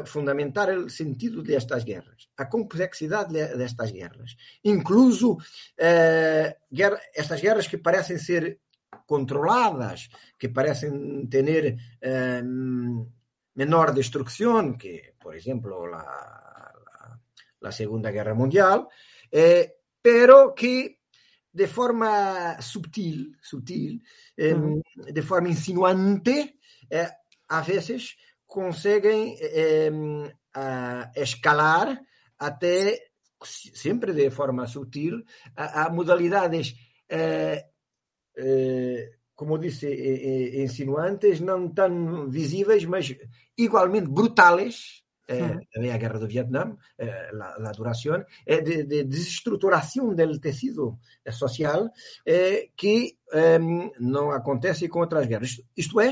fundamentar 0.05 0.69
o 0.77 0.89
sentido 0.89 1.41
destas 1.41 1.85
guerras, 1.85 2.27
a 2.35 2.45
complexidade 2.45 3.33
destas 3.33 3.91
guerras, 3.91 4.35
incluso 4.63 5.33
uh, 5.33 6.49
guerra, 6.69 6.99
estas 7.15 7.39
guerras 7.39 7.67
que 7.67 7.77
parecem 7.77 8.17
ser 8.17 8.59
controladas, 9.05 10.09
que 10.37 10.49
parecem 10.49 11.25
ter 11.27 11.77
uh, 12.03 13.07
menor 13.55 13.93
destruição 13.93 14.77
que, 14.77 15.13
por 15.19 15.35
exemplo, 15.35 15.89
a 17.67 17.71
Segunda 17.71 18.11
Guerra 18.11 18.33
Mundial, 18.33 18.89
eh, 19.31 19.75
pero 20.01 20.53
que 20.53 20.99
de 21.51 21.67
forma 21.67 22.61
sutil, 22.61 23.35
sutil 23.41 24.01
eh, 24.37 24.55
de 25.11 25.21
forma 25.21 25.49
insinuante, 25.49 26.59
eh, 26.89 27.11
a 27.49 27.61
veces 27.61 28.15
conseguem 28.49 29.37
eh, 29.39 29.91
escalar 31.15 32.01
até, 32.37 32.99
sempre 33.43 34.11
de 34.11 34.31
forma 34.31 34.65
sutil, 34.65 35.23
a, 35.55 35.85
a 35.85 35.89
modalidades, 35.91 36.73
eh, 37.07 37.63
eh, 38.35 39.11
como 39.35 39.59
disse, 39.59 39.87
insinuantes, 40.63 41.39
não 41.39 41.69
tão 41.69 42.27
visíveis, 42.27 42.83
mas 42.85 43.15
igualmente 43.55 44.09
brutais, 44.09 45.03
também 45.71 45.91
a 45.91 45.97
guerra 45.97 46.19
do 46.19 46.27
Vietnã, 46.27 46.75
a, 46.99 47.71
duração, 47.71 48.25
é 48.45 48.59
de, 48.59 48.83
de 48.83 49.03
desestruturação 49.03 50.13
do 50.13 50.39
tecido 50.41 50.99
social 51.31 51.89
que 52.75 53.15
não 53.99 54.31
acontece 54.31 54.89
com 54.89 54.99
outras 54.99 55.25
guerras. 55.27 55.61
Isto 55.77 56.01
é, 56.01 56.11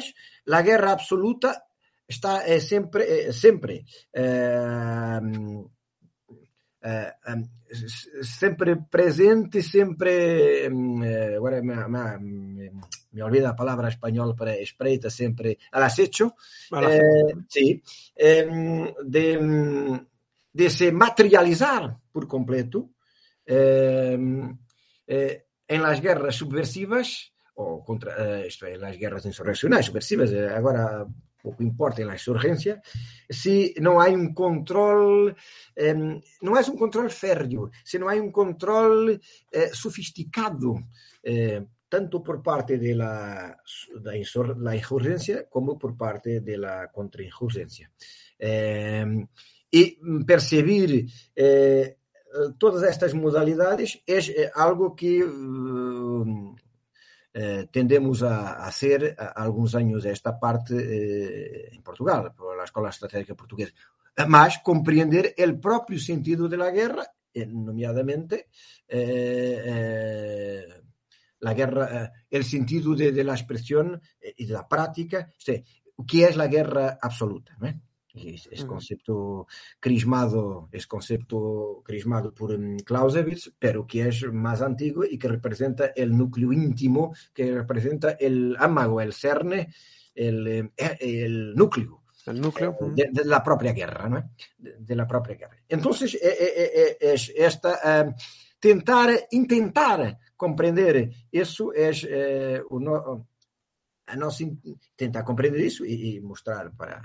a 0.49 0.61
guerra 0.61 0.93
absoluta 0.93 1.61
está 2.07 2.47
é 2.47 2.59
sempre, 2.59 3.03
é, 3.03 3.33
sempre 3.33 3.85
é, 4.13 5.21
sempre 8.23 8.77
presente, 8.89 9.61
sempre 9.61 10.67
agora 11.35 11.61
me, 11.61 11.75
me, 11.87 12.71
me 13.11 13.21
olvida 13.21 13.49
a 13.49 13.55
palavra 13.55 13.89
espanhol 13.89 14.35
para 14.35 14.57
espreita, 14.57 15.09
sempre 15.09 15.57
al 15.71 15.83
acecho, 15.83 16.35
sí, 17.49 17.83
de, 18.15 20.01
de 20.53 20.69
se 20.69 20.91
materializar 20.91 21.97
por 22.11 22.27
completo 22.27 22.91
em 25.67 25.81
las 25.81 25.99
guerras 25.99 26.35
subversivas 26.35 27.33
ou 27.55 27.83
contra, 27.83 28.45
isto 28.45 28.65
é, 28.65 28.77
nas 28.77 28.95
guerras 28.97 29.25
insurreccionais 29.25 29.85
subversivas, 29.85 30.31
agora 30.55 31.07
pouco 31.47 31.63
importa 31.63 32.03
na 32.05 32.15
insurgência, 32.15 32.81
se 33.29 33.73
não 33.79 33.99
há 33.99 34.07
um 34.09 34.33
controle, 34.33 35.33
um, 35.77 36.21
não 36.41 36.57
é 36.57 36.61
um 36.61 36.75
controle 36.75 37.09
férreo, 37.09 37.69
se 37.85 37.97
não 37.97 38.09
há 38.09 38.15
um 38.15 38.31
controle 38.31 39.19
eh, 39.51 39.71
sofisticado, 39.73 40.75
eh, 41.23 41.63
tanto 41.89 42.21
por 42.21 42.41
parte 42.41 42.77
de 42.77 42.93
la, 42.93 43.55
da 44.01 44.17
insur, 44.17 44.57
la 44.57 44.75
insurgência 44.75 45.47
como 45.49 45.77
por 45.77 45.95
parte 45.95 46.41
de 46.41 46.57
la 46.57 46.89
contrainsurgência. 46.89 47.89
Eh, 48.39 49.05
e 49.71 49.97
perceber 50.25 51.05
eh, 51.35 51.97
todas 52.57 52.83
estas 52.83 53.13
modalidades 53.13 54.01
é 54.07 54.51
algo 54.53 54.95
que 54.95 55.23
uh, 55.23 56.55
eh, 57.39 57.67
tendemos 57.69 58.23
a, 58.23 58.65
hacer 58.65 59.15
a, 59.15 59.27
alguns 59.27 59.75
anos 59.75 60.05
esta 60.05 60.39
parte 60.39 60.73
eh, 60.73 61.69
Portugal, 61.83 62.33
pela 62.33 62.63
Escola 62.63 62.89
Estratégica 62.89 63.35
Portuguesa, 63.35 63.73
mas 64.27 64.57
compreender 64.65 65.37
o 65.37 65.61
próprio 65.61 66.01
sentido 66.01 66.49
da 66.49 66.57
guerra, 66.73 67.05
eh, 67.29 67.45
nomeadamente 67.45 68.49
eh, 68.89 70.65
la 71.37 71.53
guerra, 71.53 72.25
el 72.25 72.43
sentido 72.43 72.95
de, 72.95 73.11
de 73.11 73.23
la 73.23 73.37
expresión 73.37 74.01
y 74.17 74.45
de 74.49 74.53
la 74.53 74.67
práctica, 74.67 75.29
o 75.29 75.37
sea, 75.37 75.61
que 76.07 76.23
es 76.25 76.35
la 76.35 76.47
guerra 76.47 76.97
absoluta. 76.99 77.55
Esse 78.25 78.65
conceito 78.65 79.45
crismado, 79.79 80.67
esse 80.71 80.87
conceito 80.87 81.81
crismado 81.85 82.33
por 82.33 82.51
um, 82.51 82.77
Clausewitz, 82.85 83.51
pero 83.59 83.85
que 83.85 84.01
é 84.01 84.09
mais 84.31 84.61
antigo 84.61 85.03
e 85.03 85.17
que 85.17 85.27
representa 85.27 85.93
o 85.97 86.05
núcleo 86.05 86.51
íntimo, 86.51 87.13
que 87.33 87.43
representa 87.51 88.17
o 88.19 88.63
amago, 88.63 89.01
o 89.01 89.11
cerne, 89.11 89.69
o 90.15 91.55
núcleo. 91.55 92.01
El 92.27 92.41
núcleo. 92.41 92.75
De, 92.93 93.07
de, 93.09 93.23
la 93.23 93.41
propia 93.41 93.71
guerra, 93.71 94.09
¿no? 94.09 94.31
De, 94.57 94.75
de 94.79 94.95
la 94.95 95.07
propia 95.07 95.35
guerra. 95.35 95.55
Entonces, 95.69 96.13
é 96.21 97.07
esta, 97.37 98.03
uh, 98.03 98.13
tentar, 98.59 99.09
intentar 99.31 100.19
compreender 100.35 101.09
isso 101.31 101.71
é, 101.73 101.91
é 101.91 102.63
o, 102.69 102.79
no, 102.79 103.27
a 104.07 104.15
nós 104.15 104.37
tentar 104.95 105.23
compreender 105.23 105.65
isso 105.65 105.85
e, 105.85 106.17
e 106.17 106.21
mostrar 106.21 106.71
para, 106.75 107.01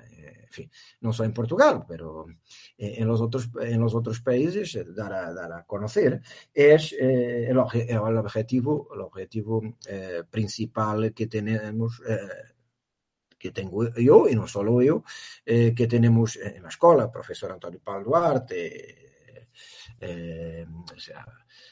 enfim, 0.53 0.69
não 1.01 1.13
só 1.13 1.25
em 1.25 1.33
Portugal, 1.33 1.85
pero 1.89 2.27
em 2.79 3.05
los 3.05 3.21
outros 3.21 3.49
em 3.63 3.79
los 3.79 3.95
outros 3.95 4.21
países 4.21 4.77
dar 4.95 5.13
a 5.13 5.33
dar 5.33 5.53
a 5.53 5.63
conhecer 5.63 6.21
é 6.55 6.77
eh, 6.77 7.51
el, 7.51 7.59
el 7.89 8.17
objetivo 8.19 8.89
el 8.93 9.01
objetivo 9.01 9.63
eh, 9.89 10.23
principal 10.31 11.13
que 11.17 11.25
eh, 11.25 12.45
que 13.39 13.51
tengo 13.51 13.85
e 13.97 14.35
non 14.37 14.47
só 14.47 14.63
eu 14.63 15.03
eh, 15.47 15.73
que 15.75 15.87
tenemos 15.89 16.37
en 16.37 16.63
la 16.63 16.69
escola, 16.69 17.11
profesor 17.11 17.51
Antonio 17.51 17.81
Paulo 17.83 18.05
Duarte 18.05 19.11
eh, 20.01 20.67
o 20.69 20.99
sea, 20.99 21.25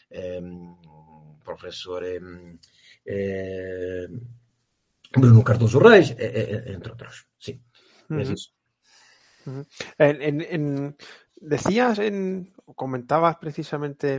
eh, 0.09 0.41
profesor 1.45 2.05
eh, 2.05 2.21
Bruno 5.13 5.43
Cardoso 5.43 5.81
Reis, 5.81 6.15
entre 6.17 6.93
otros. 6.93 7.27
Sí, 7.39 7.61
uh 8.09 8.15
-huh. 8.15 8.21
es 8.21 8.31
eso. 8.31 8.51
En, 9.99 10.41
en, 10.41 10.97
decías, 11.37 11.99
en, 11.99 12.53
comentabas 12.75 13.37
precisamente 13.37 14.15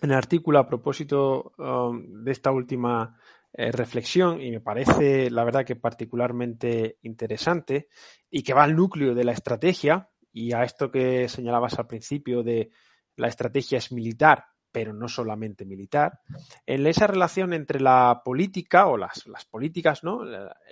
en 0.00 0.10
el 0.10 0.16
artículo 0.16 0.58
a 0.58 0.66
propósito 0.66 1.52
um, 1.58 2.24
de 2.24 2.32
esta 2.32 2.50
última 2.50 3.16
eh, 3.52 3.70
reflexión 3.70 4.40
y 4.40 4.50
me 4.50 4.60
parece, 4.60 5.30
la 5.30 5.44
verdad, 5.44 5.64
que 5.64 5.76
particularmente 5.76 6.98
interesante 7.02 7.88
y 8.30 8.42
que 8.42 8.54
va 8.54 8.64
al 8.64 8.74
núcleo 8.74 9.14
de 9.14 9.24
la 9.24 9.32
estrategia 9.32 10.08
y 10.32 10.52
a 10.52 10.64
esto 10.64 10.90
que 10.90 11.28
señalabas 11.28 11.78
al 11.78 11.86
principio 11.86 12.42
de 12.42 12.70
la 13.16 13.28
estrategia 13.28 13.78
es 13.78 13.92
militar 13.92 14.51
pero 14.72 14.92
no 14.94 15.08
solamente 15.08 15.66
militar, 15.66 16.20
en 16.66 16.86
esa 16.86 17.06
relación 17.06 17.52
entre 17.52 17.80
la 17.80 18.22
política 18.24 18.86
o 18.86 18.96
las, 18.96 19.26
las 19.26 19.44
políticas 19.44 20.02
¿no? 20.02 20.22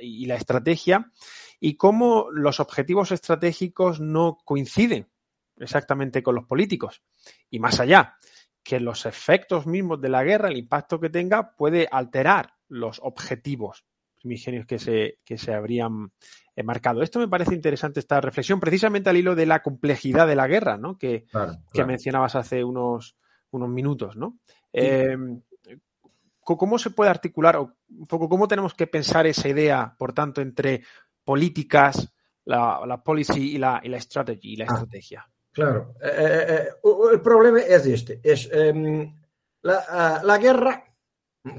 y 0.01 0.26
la 0.26 0.36
estrategia 0.36 1.11
y 1.61 1.76
cómo 1.76 2.28
los 2.32 2.59
objetivos 2.59 3.12
estratégicos 3.12 4.01
no 4.01 4.38
coinciden 4.44 5.09
exactamente 5.59 6.22
con 6.22 6.34
los 6.34 6.46
políticos. 6.46 7.03
Y 7.51 7.61
más 7.61 7.78
allá, 7.80 8.16
que 8.62 8.80
los 8.80 9.05
efectos 9.05 9.66
mismos 9.66 10.01
de 10.01 10.09
la 10.09 10.24
guerra, 10.24 10.48
el 10.48 10.57
impacto 10.57 10.98
que 10.98 11.11
tenga, 11.11 11.55
puede 11.55 11.86
alterar 11.90 12.55
los 12.68 12.98
objetivos 13.03 13.84
primigenios 14.20 14.66
que 14.66 14.78
se, 14.78 15.18
que 15.24 15.38
se 15.38 15.55
habrían 15.55 16.12
marcado. 16.62 17.03
Esto 17.03 17.18
me 17.18 17.28
parece 17.28 17.55
interesante, 17.55 18.01
esta 18.01 18.20
reflexión, 18.20 18.61
precisamente 18.61 19.11
al 19.11 19.16
hilo 19.16 19.34
de 19.34 19.46
la 19.46 19.62
complejidad 19.62 20.26
de 20.26 20.36
la 20.36 20.46
guerra, 20.46 20.76
¿no? 20.76 20.98
que, 20.98 21.24
claro, 21.24 21.53
claro. 21.53 21.64
que 21.72 21.84
mencionabas 21.84 22.36
hace 22.36 22.64
unos, 22.64 23.16
unos 23.53 23.68
minutos, 23.68 24.16
¿no? 24.16 24.38
Eh, 24.72 25.16
¿cómo 26.42 26.78
se 26.78 26.90
puede 26.90 27.11
articular 27.11 27.57
o 27.57 27.76
un 27.90 28.07
poco 28.07 28.28
cómo 28.28 28.48
tenemos 28.48 28.74
que 28.74 28.86
pensar 28.86 29.26
esa 29.26 29.48
idea, 29.48 29.94
por 29.96 30.12
tanto, 30.12 30.40
entre 30.40 30.82
políticas, 31.24 32.12
la, 32.44 32.80
la 32.86 33.03
policy 33.03 33.53
y 33.55 33.59
la, 33.59 33.80
y 33.84 33.88
la 33.88 34.01
strategy, 34.01 34.55
y 34.55 34.57
la 34.57 34.64
Ah. 34.68 34.72
estrategia? 34.74 35.28
Claro, 35.53 35.94
eh, 36.01 36.09
eh, 36.09 36.46
eh, 36.48 36.68
el 37.12 37.20
problema 37.20 37.61
es 37.61 37.84
este, 37.86 38.20
es 38.22 38.48
em, 38.53 39.12
la, 39.62 39.84
ah, 39.88 40.20
la 40.24 40.38
guerra, 40.38 40.84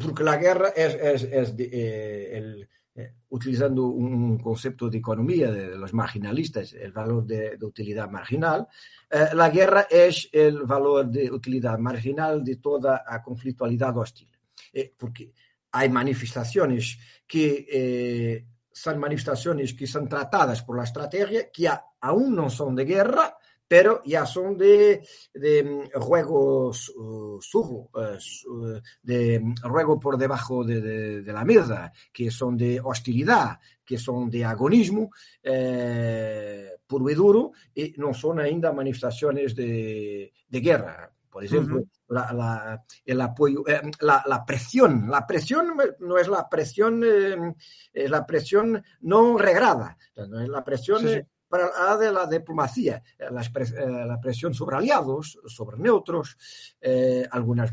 porque 0.01 0.23
la 0.23 0.37
guerra 0.37 0.69
es, 0.69 0.95
es- 0.95 1.23
es 1.23 1.57
de- 1.57 2.37
el, 2.37 2.69
eh, 2.95 3.13
utilizando 3.29 3.85
un 3.85 4.37
concepto 4.39 4.89
de 4.89 4.97
economía 4.97 5.51
de 5.51 5.77
los 5.77 5.93
marginalistas, 5.93 6.73
el 6.73 6.91
valor 6.91 7.25
de, 7.25 7.57
de 7.57 7.65
utilidad 7.65 8.09
marginal, 8.09 8.67
eh, 9.09 9.27
la 9.33 9.49
guerra 9.49 9.87
es 9.89 10.27
el 10.31 10.63
valor 10.63 11.07
de 11.09 11.31
utilidad 11.31 11.77
marginal 11.79 12.43
de 12.43 12.57
toda 12.57 13.03
la 13.09 13.21
conflictualidad 13.21 13.97
hostil, 13.97 14.27
Eh, 14.73 14.93
porque 14.97 15.33
hay 15.71 15.89
manifestaciones 15.89 16.97
que 17.25 17.65
eh, 17.71 18.45
son 18.71 18.99
manifestaciones 18.99 19.73
que 19.73 19.87
son 19.87 20.07
tratadas 20.07 20.61
por 20.63 20.77
la 20.77 20.83
estrategia, 20.83 21.49
que 21.51 21.67
a- 21.67 21.83
aún 22.01 22.35
no 22.35 22.49
son 22.49 22.75
de 22.75 22.85
guerra, 22.85 23.35
pero 23.71 24.01
ya 24.03 24.25
son 24.25 24.57
de, 24.57 25.01
de 25.33 25.63
mm, 25.63 25.97
juego 26.01 26.73
su- 26.73 27.39
sujo, 27.41 27.89
eh, 28.01 28.17
su- 28.19 28.81
de 29.01 29.39
mm, 29.39 29.55
juego 29.71 29.97
por 29.97 30.17
debajo 30.17 30.65
de, 30.65 30.81
de- 30.81 31.21
de 31.21 31.31
la 31.31 31.45
mesa, 31.45 31.89
que 32.11 32.29
son 32.29 32.57
de 32.57 32.81
hostilidad, 32.83 33.57
que 33.85 33.97
son 33.97 34.29
de 34.29 34.43
agonismo 34.43 35.09
eh, 35.41 36.71
puro 36.85 37.09
y 37.09 37.13
duro, 37.15 37.51
y 37.73 37.93
no 37.97 38.13
son 38.13 38.41
ainda 38.41 38.73
manifestaciones 38.73 39.55
de, 39.55 40.33
de 40.49 40.59
guerra. 40.59 41.09
Por 41.29 41.45
ejemplo, 41.45 41.81
la, 42.09 42.33
la- 42.33 42.83
el 43.05 43.21
apoyo, 43.21 43.65
eh, 43.69 43.79
la, 44.01 44.21
la 44.27 44.45
presión. 44.45 45.09
La 45.09 45.25
presión 45.25 45.77
no 45.99 46.17
es 46.17 46.27
la 46.27 46.49
presión, 46.49 47.01
eh, 47.05 47.55
es 47.93 48.09
la 48.11 48.25
presión 48.25 48.83
no 48.99 49.37
regrada, 49.37 49.97
no 50.27 50.41
es 50.41 50.49
la 50.49 50.61
presión 50.61 50.99
Sí, 50.99 51.07
sí. 51.07 51.21
Para 51.51 51.69
la 51.89 51.97
de 51.97 52.11
la 52.11 52.25
diplomacia, 52.25 53.03
eh, 53.19 53.25
la, 53.29 53.41
expres- 53.41 53.75
eh, 53.77 54.05
la 54.07 54.19
presión 54.19 54.53
sobre 54.53 54.77
aliados, 54.77 55.37
sobre 55.45 55.77
neutros, 55.77 56.37
eh, 56.81 57.27
algunas, 57.29 57.71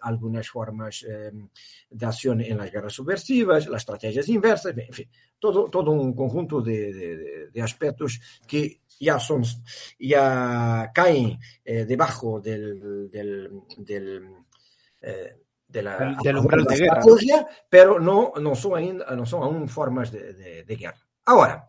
algunas 0.00 0.48
formas 0.48 1.04
eh, 1.06 1.32
de 1.90 2.06
acción 2.06 2.40
en 2.40 2.56
las 2.56 2.70
guerras 2.70 2.94
subversivas, 2.94 3.66
las 3.68 3.82
estrategias 3.82 4.28
inversas, 4.28 4.74
en 4.78 4.92
fin, 4.94 5.10
todo, 5.38 5.68
todo 5.68 5.90
un 5.90 6.14
conjunto 6.14 6.62
de, 6.62 6.92
de- 6.94 7.16
de- 7.16 7.50
de 7.50 7.62
aspectos 7.62 8.18
que 8.46 8.80
ya 9.00 9.18
son, 9.18 9.42
ya 9.98 10.90
caen 10.94 11.38
eh, 11.64 11.84
debajo 11.84 12.40
del, 12.40 13.10
del, 13.10 13.50
del, 13.78 14.30
eh, 15.02 15.36
de 15.68 15.82
la, 15.82 16.16
umbral 16.40 16.60
la 16.64 16.70
de 16.70 16.76
guerra, 16.84 17.00
pero 17.68 17.98
no, 17.98 18.32
no, 18.40 18.54
son 18.54 18.76
ainda- 18.78 19.10
no 19.16 19.26
son 19.26 19.42
aún 19.42 19.68
formas 19.68 20.12
de, 20.12 20.32
de- 20.32 20.62
de 20.64 20.76
guerra. 20.76 21.04
Ahora, 21.24 21.66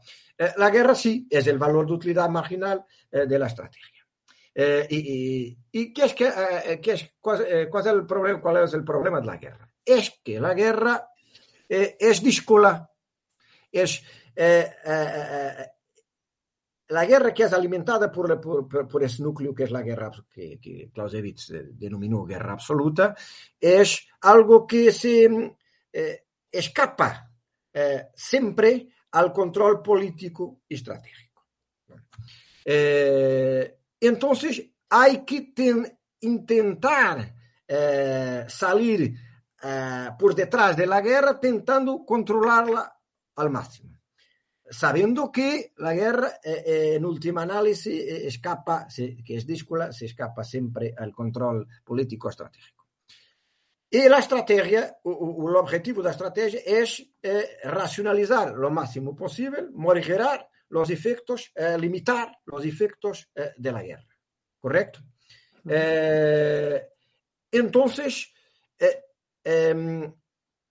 la 0.58 0.70
guerra 0.70 0.96
sí 0.96 1.28
es 1.30 1.48
el 1.48 1.58
valor 1.58 1.86
de 1.88 1.94
utilidad 1.94 2.30
marginal 2.30 2.86
eh, 3.12 3.26
de 3.26 3.40
la 3.40 3.48
estrategia. 3.48 4.06
Eh, 4.54 4.88
y, 4.90 5.94
qué 5.94 6.04
es 6.06 6.16
eh, 6.20 6.80
qué 6.82 6.92
es, 6.94 7.12
cuál, 7.20 7.46
eh, 7.48 7.70
es 7.72 7.86
el 7.86 8.06
problema, 8.06 8.42
¿Cuál 8.42 8.64
es 8.64 8.74
el 8.74 8.84
problema 8.84 9.20
de 9.20 9.28
la 9.28 9.38
guerra? 9.38 9.70
Es 9.86 10.20
que 10.24 10.40
la 10.40 10.54
guerra 10.54 11.10
eh, 11.70 11.96
es 12.00 12.24
díscola, 12.24 12.92
es 13.72 14.02
eh, 14.36 14.72
eh, 14.84 15.08
eh, 15.60 15.66
la 16.90 17.06
guerra 17.06 17.34
que 17.34 17.44
es 17.44 17.54
alimentada 17.54 18.12
por, 18.12 18.40
por, 18.40 18.88
por- 18.88 19.04
ese 19.04 19.22
núcleo 19.22 19.54
que 19.54 19.66
es 19.66 19.72
la 19.72 19.82
guerra 19.82 20.12
que, 20.32 20.60
que 20.60 20.90
Clausewitz 20.94 21.50
eh, 21.52 21.64
denominó 21.74 22.24
guerra 22.26 22.54
absoluta, 22.54 23.16
es 23.60 24.08
algo 24.22 24.66
que 24.66 24.92
se 24.92 25.54
eh, 25.94 26.24
escapa 26.52 27.30
eh, 27.74 28.08
siempre 28.16 28.88
al 29.12 29.32
control 29.32 29.82
político 29.82 30.62
estratégico. 30.68 31.46
Eh, 32.66 33.80
entonces 34.00 34.64
hay 34.90 35.24
que 35.26 35.42
ten- 35.54 36.00
intentar 36.22 37.34
eh, 37.68 38.46
salir 38.48 39.14
eh, 39.64 40.10
por 40.20 40.36
detrás 40.36 40.76
de 40.76 40.86
la 40.86 41.02
guerra 41.02 41.40
tentando 41.40 42.06
controlarla 42.06 43.00
al 43.36 43.50
máximo 43.50 43.98
sabiendo 44.70 45.32
que 45.32 45.74
la 45.78 45.94
guerra 45.94 46.40
en 46.44 47.06
última 47.06 47.44
análisis 47.44 48.02
escapa, 48.06 48.90
se, 48.90 49.16
que 49.24 49.38
es 49.38 49.46
díscola, 49.48 49.92
se 49.92 50.06
escapa 50.06 50.44
siempre 50.44 50.94
al 50.98 51.14
control 51.14 51.68
político 51.86 52.30
estratégico. 52.30 52.77
Y 53.90 54.10
la 54.10 54.20
estrategia, 54.20 54.98
o, 55.04 55.12
o, 55.12 55.50
el 55.50 55.56
objetivo 55.56 56.02
de 56.02 56.08
la 56.08 56.12
estrategia 56.12 56.60
es 56.66 57.06
eh, 57.22 57.58
racionalizar 57.64 58.54
lo 58.54 58.70
máximo 58.70 59.16
posible, 59.16 59.68
morigerar 59.72 60.50
los 60.70 60.90
efectos, 60.90 61.52
eh, 61.56 61.78
limitar 61.78 62.38
los 62.46 62.66
efectos 62.66 63.30
eh, 63.34 63.54
de 63.56 63.72
la 63.72 63.82
guerra. 63.82 64.08
¿Correcto? 64.60 65.00
Eh, 65.70 66.86
entonces, 67.52 68.34
eh, 68.78 69.06
em, 69.44 70.14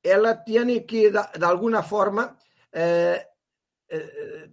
ella 0.03 0.45
tiene 0.45 0.85
que, 0.85 1.11
de, 1.11 1.21
de 1.39 1.47
alguna 1.47 1.83
forma, 1.83 2.39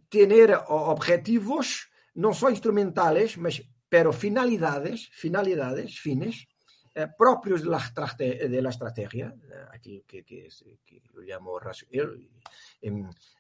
tener 0.10 0.58
objetivos 0.68 1.90
no 2.14 2.34
só 2.34 2.50
instrumentales, 2.50 3.38
mas 3.38 3.62
pero 3.90 4.14
finalidades, 4.14 5.10
finalidades, 5.12 6.00
fines 6.00 6.48
eh, 6.96 7.08
propios 7.18 7.64
de 7.64 7.70
la, 7.70 7.82
de 8.18 8.62
la 8.62 8.70
estrategia, 8.70 9.34
eh, 9.36 9.66
aquí 9.74 10.04
que, 10.08 10.24
que, 10.24 10.48
que 10.86 11.02
yo 11.14 11.22
llamo 11.22 11.60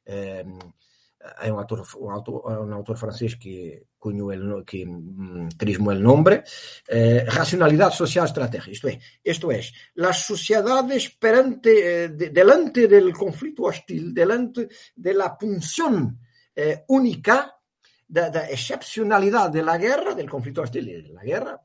eh, 0.05 0.45
hay 1.37 1.51
un 1.51 1.59
autor, 1.59 1.83
un 1.99 2.11
autor, 2.11 2.59
un 2.59 2.73
autor 2.73 2.97
francés 2.97 3.37
que, 3.37 3.87
el, 4.31 4.63
que 4.65 4.85
mm, 4.85 5.49
crismó 5.57 5.91
el 5.91 6.01
nombre, 6.01 6.43
eh, 6.87 7.25
racionalidad 7.27 7.91
social 7.91 8.25
estratégica. 8.25 8.71
Esto 8.71 8.87
es, 8.89 8.99
esto 9.23 9.51
es, 9.51 9.73
las 9.95 10.25
sociedades 10.25 11.09
perante, 11.11 12.05
eh, 12.05 12.09
de, 12.09 12.29
delante 12.29 12.87
del 12.87 13.13
conflicto 13.13 13.63
hostil, 13.63 14.13
delante 14.13 14.67
de 14.95 15.13
la 15.13 15.37
punción 15.37 16.19
eh, 16.55 16.83
única, 16.87 17.57
de, 18.07 18.29
de, 18.29 18.39
excepcionalidad 18.51 19.49
de 19.49 19.63
la 19.63 19.77
guerra, 19.77 20.13
del 20.13 20.29
conflicto 20.29 20.61
hostil 20.61 20.89
y 20.89 21.01
de 21.01 21.13
la 21.13 21.23
guerra, 21.23 21.61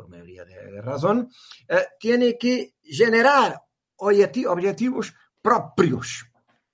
por 0.00 0.08
mayoría 0.08 0.46
de, 0.46 0.72
de 0.72 0.80
razón, 0.80 1.30
eh, 1.68 1.88
tiene 1.98 2.38
que 2.38 2.76
generar 2.82 3.60
objetivos 3.96 5.12
propios, 5.42 6.24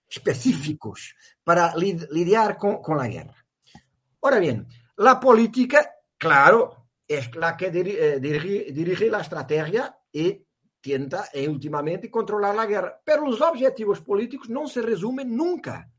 específicos, 0.09 1.13
para 1.43 1.75
lidiar 1.75 2.57
con, 2.57 2.81
con, 2.81 2.97
la 2.97 3.09
guerra. 3.09 3.35
Ahora 4.23 4.39
bien, 4.39 4.69
la 4.99 5.19
política, 5.19 5.91
claro, 6.17 6.87
es 7.07 7.35
la 7.35 7.57
que 7.57 7.73
dirige, 7.73 8.21
dirige, 8.21 8.73
dirige 8.73 9.11
la 9.11 9.23
estrategia 9.23 9.99
y 10.13 10.45
tienta 10.81 11.29
e 11.33 11.49
últimamente 11.49 12.09
controlar 12.09 12.55
la 12.55 12.67
guerra. 12.67 13.01
Pero 13.05 13.27
los 13.27 13.41
objetivos 13.41 14.01
políticos 14.03 14.49
no 14.49 14.69
se 14.69 14.83
resumen 14.83 15.37
nunca. 15.37 15.91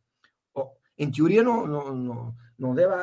En 0.95 1.11
teoría 1.11 1.43
no, 1.43 1.67
no, 1.67 1.93
no, 1.93 2.37
no, 2.57 2.73
debe, 2.73 2.95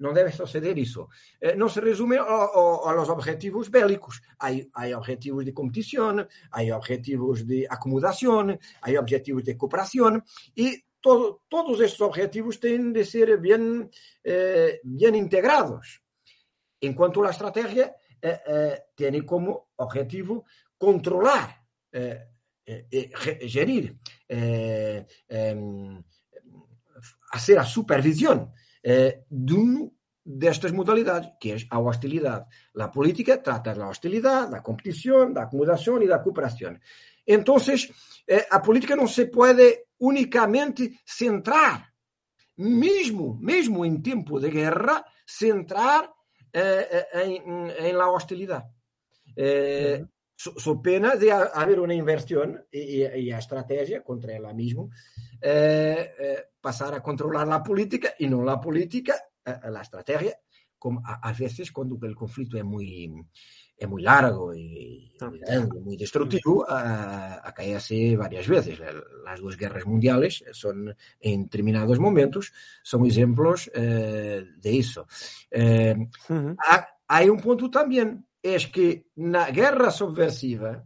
no 0.00 0.12
debe 0.12 0.32
suceder 0.32 0.78
eso. 0.78 1.08
Eh, 1.40 1.54
no 1.56 1.68
se 1.68 1.80
resume 1.80 2.18
a, 2.18 2.22
a, 2.22 2.24
a, 2.24 3.12
objetivos 3.12 3.70
bélicos. 3.70 4.20
Hay, 4.38 4.68
hay 4.74 4.92
objetivos 4.92 5.44
de 5.44 5.54
competición, 5.54 6.28
hay 6.50 6.70
objetivos 6.70 7.46
de 7.46 7.66
acomodación, 7.70 8.58
hay 8.82 8.96
objetivos 8.96 9.44
de 9.44 9.56
cooperación 9.56 10.24
y 10.54 10.82
todo, 11.00 11.42
todos 11.48 11.80
estos 11.80 12.02
objetivos 12.02 12.60
tienen 12.60 12.92
de 12.92 13.04
ser 13.04 13.38
bien, 13.38 13.90
eh, 14.24 14.80
integrados. 14.82 16.02
En 16.80 16.94
cuanto 16.94 17.20
a 17.20 17.24
la 17.24 17.30
estrategia, 17.30 17.94
eh, 18.22 18.40
eh, 18.96 19.24
como 19.24 19.70
objetivo 19.76 20.44
controlar, 20.76 21.62
eh, 21.92 22.26
gerir, 23.48 23.96
em, 24.28 26.02
hacer 27.32 27.56
la 27.56 27.64
supervisión 27.64 28.52
de, 28.82 29.24
un, 29.52 29.96
de 30.24 30.48
estas 30.48 30.72
modalidades, 30.72 31.32
que 31.40 31.54
es 31.54 31.66
la 31.70 31.78
hostilidad. 31.78 32.46
La 32.74 32.90
política 32.90 33.42
trata 33.42 33.74
la 33.74 33.88
hostilidad, 33.88 34.50
la 34.50 34.62
competición, 34.62 35.34
la 35.34 35.42
acomodación 35.42 36.02
y 36.02 36.06
la 36.06 36.22
cooperación. 36.22 36.80
Entonces, 37.26 37.90
la 38.26 38.62
política 38.62 38.96
no 38.96 39.06
se 39.06 39.26
puede 39.26 39.88
únicamente 39.98 41.00
centrar, 41.04 41.90
mesmo, 42.56 43.38
mesmo 43.40 43.84
em 43.84 44.00
tempo 44.00 44.38
de 44.38 44.50
guerra, 44.50 45.04
centrar 45.26 46.12
eh, 46.52 47.06
em, 47.14 47.70
em, 47.70 47.92
la 47.92 48.10
hostilidade. 48.10 48.66
Eh, 49.36 50.04
so, 50.40 50.50
so, 50.58 50.80
pena 50.80 51.16
de 51.16 51.30
haver 51.30 51.78
uma 51.78 51.92
inversão 51.92 52.58
e, 52.72 53.04
e, 53.04 53.32
a 53.32 53.38
estratégia 53.38 54.00
contra 54.00 54.32
ela 54.32 54.54
mesma 54.54 54.88
eh, 55.42 56.14
eh, 56.18 56.48
passar 56.60 56.94
a 56.94 57.00
controlar 57.00 57.48
a 57.50 57.60
política 57.60 58.14
e 58.18 58.26
não 58.26 58.48
a 58.48 58.56
política, 58.58 59.14
a, 59.44 59.68
a 59.68 59.82
estratégia, 59.82 60.34
como 60.78 61.02
a, 61.04 61.28
a 61.28 61.32
vezes 61.32 61.70
quando 61.70 61.92
o 61.96 62.14
conflito 62.14 62.56
é 62.56 62.62
muito 62.62 63.26
es 63.80 63.88
muy 63.88 64.02
largo 64.02 64.54
y 64.54 65.16
muy, 65.22 65.38
grande, 65.38 65.80
muy 65.80 65.96
destructivo, 65.96 66.66
ha, 66.68 67.50
caído 67.54 67.78
así 67.78 68.14
varias 68.14 68.46
veces. 68.46 68.78
Las 69.24 69.40
dos 69.40 69.56
guerras 69.56 69.86
mundiales 69.86 70.44
son, 70.52 70.94
en 71.18 71.44
determinados 71.44 71.98
momentos, 71.98 72.52
son 72.82 73.06
ejemplos 73.06 73.70
eh, 73.74 74.44
de 74.54 74.78
eso. 74.78 75.06
Eh, 75.50 75.96
hay 77.08 77.28
un 77.30 77.40
punto 77.40 77.70
también, 77.70 78.26
es 78.42 78.66
que 78.68 79.06
en 79.16 79.32
la 79.32 79.50
guerra 79.50 79.90
subversiva, 79.90 80.84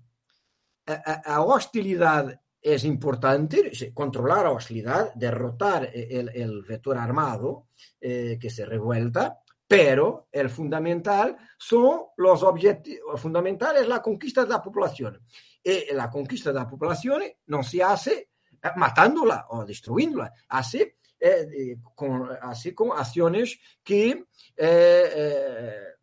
a, 0.87 1.41
hostilidad 1.41 2.41
es 2.61 2.85
importante, 2.85 3.73
controlar 3.93 4.45
la 4.45 4.51
hostilidad, 4.51 5.15
derrotar 5.15 5.91
el 5.95 6.63
vector 6.63 6.99
armado 6.99 7.69
eh, 8.01 8.39
que 8.41 8.51
se 8.51 8.67
revuelta, 8.67 9.41
pero 9.67 10.29
el 10.31 10.51
fundamental 10.51 11.37
son 11.59 12.03
los 12.19 12.43
objetivos, 12.43 13.21
fundamental 13.21 13.77
es 13.77 13.89
la 13.89 14.03
conquista 14.03 14.45
de 14.45 14.51
la 14.51 14.63
población. 14.63 15.21
Y 15.63 15.93
la 15.95 16.11
conquista 16.11 16.53
de 16.53 16.59
la 16.59 16.69
población 16.69 17.23
no 17.47 17.63
se 17.63 17.83
hace 17.83 18.29
eh, 18.63 18.71
matándola 18.77 19.47
o 19.51 19.65
destruyéndola, 19.65 20.33
hace, 20.49 20.99
eh, 21.19 21.77
con, 21.95 22.29
así 22.43 22.75
con 22.75 22.93
acciones 22.93 23.59
que 23.83 24.27
eh, 24.57 25.94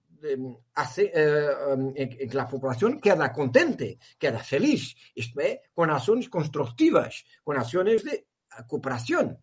hace 0.76 1.12
que 1.12 2.30
la 2.34 2.48
población 2.48 3.00
queda 3.00 3.32
contente, 3.32 3.98
queda 4.18 4.40
feliz, 4.40 4.96
esto 5.16 5.40
es, 5.40 5.60
con 5.74 5.90
acciones 5.90 6.30
constructivas, 6.30 7.24
con 7.44 7.58
acciones 7.58 8.04
de 8.04 8.28
cooperación. 8.68 9.38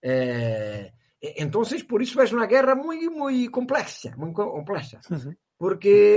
Entonces, 0.00 1.84
por 1.84 2.02
eso 2.02 2.22
es 2.22 2.32
una 2.32 2.46
guerra 2.46 2.74
muy, 2.74 3.08
muy 3.08 3.48
compleja, 3.48 4.14
muy 4.16 4.32
compleja, 4.32 5.00
porque 5.56 6.16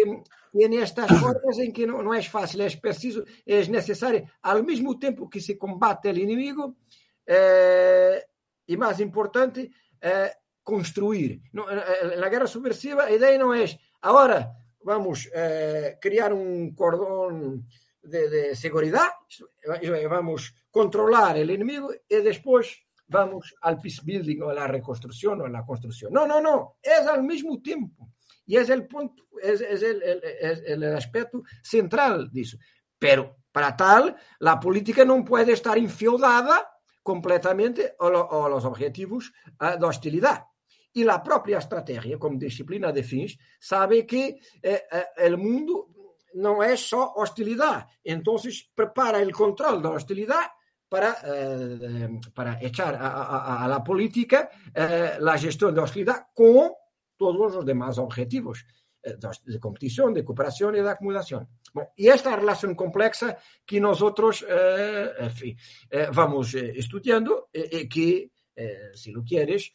tiene 0.52 0.82
estas 0.82 1.08
cosas 1.08 1.60
en 1.60 1.72
que 1.72 1.88
no, 1.88 2.02
no, 2.02 2.14
es 2.14 2.30
fácil, 2.30 2.62
es 2.62 2.78
preciso, 2.78 3.24
es 3.46 3.70
necesario, 3.70 4.26
al 4.42 4.66
mismo 4.66 4.98
tiempo 4.98 5.30
que 5.30 5.40
se 5.40 5.58
combate 5.58 6.10
el 6.10 6.20
enemigo, 6.20 6.76
eh, 7.26 8.24
y 8.66 8.78
más 8.78 9.00
importante, 9.00 9.70
eh, 10.02 10.32
construir. 10.64 11.42
No, 11.54 11.66
en 11.70 12.20
la 12.20 12.30
guerra 12.30 12.48
subversiva, 12.48 13.06
la 13.06 13.12
idea 13.12 13.38
no 13.38 13.54
es, 13.54 13.78
ahora 14.02 14.54
vamos 14.82 15.28
a 15.28 15.30
eh, 15.36 15.98
crear 16.00 16.34
un 16.34 16.74
cordón 16.76 17.68
de, 18.02 18.30
de 18.30 18.56
seguridad, 18.56 19.10
vamos 20.10 20.54
a 20.56 20.72
controlar 20.72 21.38
el 21.38 21.50
enemigo 21.50 21.92
y 22.08 22.16
después 22.18 22.88
vamos 23.08 23.56
al 23.62 23.80
peace 23.80 24.02
building 24.04 24.42
o 24.42 24.50
a 24.50 24.54
la 24.54 24.68
reconstrucción 24.68 25.42
o 25.42 25.46
a 25.46 25.50
la 25.50 25.66
construcción. 25.66 26.14
No, 26.14 26.28
no, 26.28 26.42
no, 26.42 26.78
es 26.82 27.06
al 27.08 27.24
mismo 27.24 27.62
tiempo. 27.62 28.10
Y 28.46 28.56
es 28.56 28.70
el 28.70 28.88
punto, 28.88 29.24
es, 29.42 29.60
es, 29.60 29.84
el, 29.84 30.02
es 30.04 30.64
el, 30.66 30.84
aspecto 30.96 31.44
central 31.62 32.30
de 32.32 32.42
eso. 32.42 32.58
Pero 32.98 33.38
para 33.52 33.76
tal, 33.76 34.16
la 34.40 34.60
política 34.60 35.04
no 35.04 35.24
puede 35.26 35.52
estar 35.54 35.78
infiodada 35.78 36.70
completamente 37.04 37.96
a, 38.00 38.10
lo, 38.10 38.46
a 38.46 38.50
los 38.50 38.64
objetivos 38.64 39.34
uh, 39.60 39.78
de 39.78 39.86
hostilidad. 39.86 40.46
Y 40.94 41.04
la 41.04 41.22
propia 41.22 41.60
estrategia, 41.60 42.18
como 42.18 42.40
disciplina 42.40 42.92
de 42.92 43.04
fins, 43.04 43.38
sabe 43.60 44.06
que 44.06 44.40
eh, 44.62 44.84
eh, 44.92 45.06
el 45.18 45.38
mundo 45.38 45.90
no 46.34 46.64
es 46.64 46.90
solo 46.90 47.14
hostilidad. 47.16 47.88
Entonces 48.04 48.70
prepara 48.74 49.20
el 49.20 49.32
control 49.32 49.82
de 49.82 49.90
la 49.90 49.96
hostilidad 49.96 50.46
para, 50.90 51.18
eh, 51.24 52.20
para 52.34 52.60
echar 52.62 52.96
a, 52.96 53.08
a, 53.08 53.66
a, 53.66 53.68
la 53.68 53.84
política 53.84 54.50
eh, 54.74 55.18
la 55.20 55.38
gestión 55.38 55.74
de 55.76 55.82
hostilidad 55.82 56.28
con 56.34 56.72
todos 57.18 57.56
los 57.56 57.66
demás 57.66 57.98
objetivos 57.98 58.66
eh, 59.04 59.16
de 59.46 59.60
competición, 59.60 60.14
de 60.14 60.24
cooperación 60.24 60.76
y 60.76 60.82
de 60.82 60.90
acumulación. 60.90 61.48
Bueno, 61.74 61.90
y 61.96 62.08
esta 62.08 62.36
relación 62.36 62.76
compleja 62.76 63.38
que 63.66 63.80
nosotros 63.80 64.46
eh, 64.48 65.10
en 65.20 65.32
fin, 65.32 65.58
eh, 65.90 66.08
vamos 66.14 66.54
eh, 66.54 66.74
estudiando 66.76 67.50
y 67.52 68.32
que, 68.58 68.90
si 68.94 69.12
lo 69.12 69.24
quieres, 69.24 69.72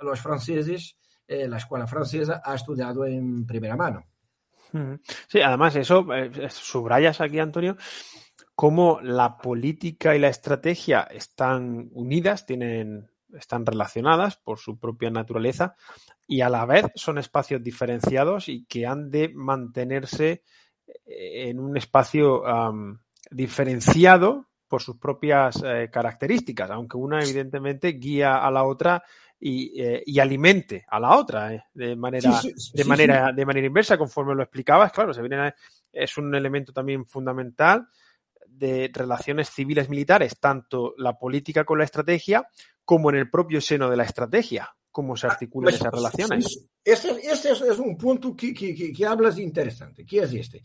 los 0.00 0.20
franceses, 0.20 0.96
la 1.28 1.56
escuela 1.56 1.86
francesa 1.86 2.42
ha 2.44 2.54
estudiado 2.54 3.06
en 3.06 3.46
primera 3.46 3.76
mano. 3.76 4.04
Sí, 5.28 5.40
además 5.40 5.76
eso, 5.76 6.06
subrayas 6.48 7.20
aquí, 7.20 7.38
Antonio, 7.38 7.76
cómo 8.54 9.00
la 9.00 9.36
política 9.38 10.16
y 10.16 10.18
la 10.18 10.28
estrategia 10.28 11.02
están 11.02 11.88
unidas, 11.92 12.46
tienen, 12.46 13.10
están 13.34 13.66
relacionadas 13.66 14.36
por 14.36 14.58
su 14.58 14.78
propia 14.78 15.10
naturaleza 15.10 15.74
y 16.26 16.40
a 16.40 16.48
la 16.48 16.64
vez 16.66 16.86
son 16.94 17.18
espacios 17.18 17.62
diferenciados 17.62 18.48
y 18.48 18.64
que 18.64 18.86
han 18.86 19.10
de 19.10 19.30
mantenerse 19.34 20.42
eh, 21.04 21.48
en 21.48 21.58
un 21.58 21.76
espacio 21.76 22.42
diferenciado 23.30 24.48
por 24.72 24.80
sus 24.80 24.96
propias 24.96 25.62
eh, 25.62 25.90
características, 25.92 26.70
aunque 26.70 26.96
una 26.96 27.22
evidentemente 27.22 27.88
guía 27.88 28.38
a 28.38 28.50
la 28.50 28.64
otra 28.64 29.04
y, 29.38 29.78
eh, 29.78 30.02
y 30.06 30.18
alimente 30.18 30.86
a 30.88 30.98
la 30.98 31.14
otra 31.14 31.52
eh, 31.52 31.64
de 31.74 31.94
manera 31.94 32.40
sí, 32.40 32.54
sí, 32.56 32.70
de 32.72 32.82
sí, 32.82 32.88
manera 32.88 33.32
de 33.32 33.44
manera 33.44 33.66
inversa, 33.66 33.98
conforme 33.98 34.34
lo 34.34 34.42
explicabas, 34.42 34.90
claro, 34.90 35.12
se 35.12 35.20
viene, 35.20 35.52
es 35.92 36.16
un 36.16 36.34
elemento 36.34 36.72
también 36.72 37.04
fundamental 37.04 37.86
de 38.46 38.90
relaciones 38.90 39.50
civiles 39.50 39.90
militares, 39.90 40.40
tanto 40.40 40.94
la 40.96 41.18
política 41.18 41.64
con 41.64 41.76
la 41.76 41.84
estrategia 41.84 42.48
como 42.82 43.10
en 43.10 43.16
el 43.16 43.28
propio 43.28 43.60
seno 43.60 43.90
de 43.90 43.98
la 43.98 44.04
estrategia, 44.04 44.74
cómo 44.90 45.18
se 45.18 45.26
articulan 45.26 45.74
esas 45.74 45.92
relaciones. 45.92 46.66
Este, 46.82 47.10
este 47.30 47.50
es 47.50 47.78
un 47.78 47.98
punto 47.98 48.34
que, 48.34 48.54
que, 48.54 48.90
que, 48.90 49.04
hablas 49.06 49.38
interesante, 49.38 50.06
que 50.06 50.20
es 50.20 50.32
este. 50.32 50.62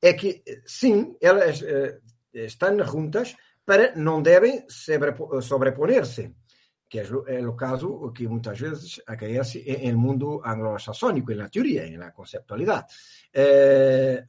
É 0.00 0.12
que, 0.12 0.42
sim, 0.66 1.16
elas 1.20 1.62
eh, 1.62 1.98
están 2.44 2.78
juntas, 2.84 3.36
pero 3.64 3.96
não 3.96 4.22
devem 4.22 4.64
sobreponerse, 4.68 6.34
que 6.88 7.00
é 7.00 7.46
o 7.46 7.54
caso 7.54 8.12
que 8.12 8.28
muitas 8.28 8.60
vezes 8.60 9.00
acontece 9.06 9.64
no 9.90 9.98
mundo 9.98 10.40
anglo-saxónico, 10.44 11.34
na 11.34 11.48
teoria, 11.48 11.88
na 11.98 12.12
conceptualidade. 12.12 12.86
Eh, 13.32 14.24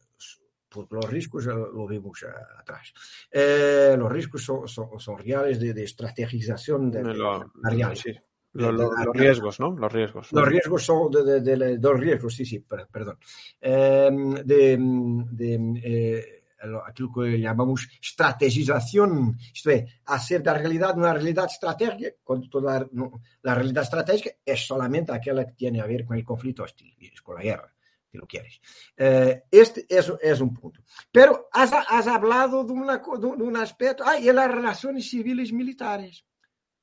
porque 0.69 0.95
los 0.95 1.09
riscos 1.09 1.45
lo 1.45 1.87
vimos 1.87 2.25
atrás. 2.59 2.93
Eh, 3.31 3.95
los 3.97 4.11
riscos 4.11 4.43
son 4.43 5.17
reales 5.17 5.59
de, 5.59 5.73
de, 5.73 5.83
estrategización 5.83 6.91
de, 6.91 7.03
lo, 7.03 7.51
de 7.55 7.95
sí. 7.95 8.13
Lo, 8.53 8.71
lo, 8.71 8.91
los 8.91 9.15
riesgos, 9.15 9.59
¿no? 9.59 9.71
Los 9.77 9.93
riesgos. 9.93 10.31
Los 10.31 10.47
riesgos 10.47 10.83
son 10.83 11.11
de, 11.11 11.41
de 11.41 11.77
los 11.77 11.99
riesgos, 11.99 12.35
sí, 12.35 12.45
sí, 12.45 12.59
perdón. 12.59 13.19
Eh, 13.61 14.09
de, 14.43 15.79
eh, 15.83 16.36
aquilo 16.85 17.11
que 17.13 17.39
llamamos 17.39 17.87
estrategización, 18.01 19.37
esto 19.53 19.71
es, 19.71 19.85
hacer 20.05 20.41
de 20.41 20.51
la 20.51 20.57
realidad 20.57 20.97
una 20.97 21.13
realidad 21.13 21.45
estratégica, 21.45 22.09
cuando 22.23 22.49
toda 22.49 22.79
la, 22.79 22.87
no, 22.91 23.21
la 23.41 23.55
realidad 23.55 23.83
estratégica 23.83 24.31
es 24.45 24.65
solamente 24.65 25.11
aquella 25.11 25.45
que 25.45 25.53
tiene 25.53 25.81
a 25.81 25.85
ver 25.85 26.05
con 26.05 26.17
el 26.17 26.23
conflicto 26.23 26.63
hostil, 26.63 26.95
con 27.23 27.35
la 27.35 27.41
guerra 27.41 27.73
si 28.09 28.17
lo 28.17 28.25
quieres. 28.25 28.61
Eh, 28.95 29.43
este 29.51 29.85
es, 29.89 30.11
es, 30.21 30.39
un 30.39 30.53
punto. 30.53 30.81
Pero 31.11 31.49
has, 31.51 31.71
has 31.73 32.07
hablado 32.07 32.63
de, 32.63 32.71
una, 32.71 32.97
de, 32.97 33.59
aspecto, 33.59 34.03
ah, 34.05 34.17
y 34.17 34.31
las 34.31 34.49
relaciones 34.49 35.09
civiles 35.09 35.51
militares. 35.51 36.25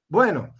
Bueno, 0.09 0.55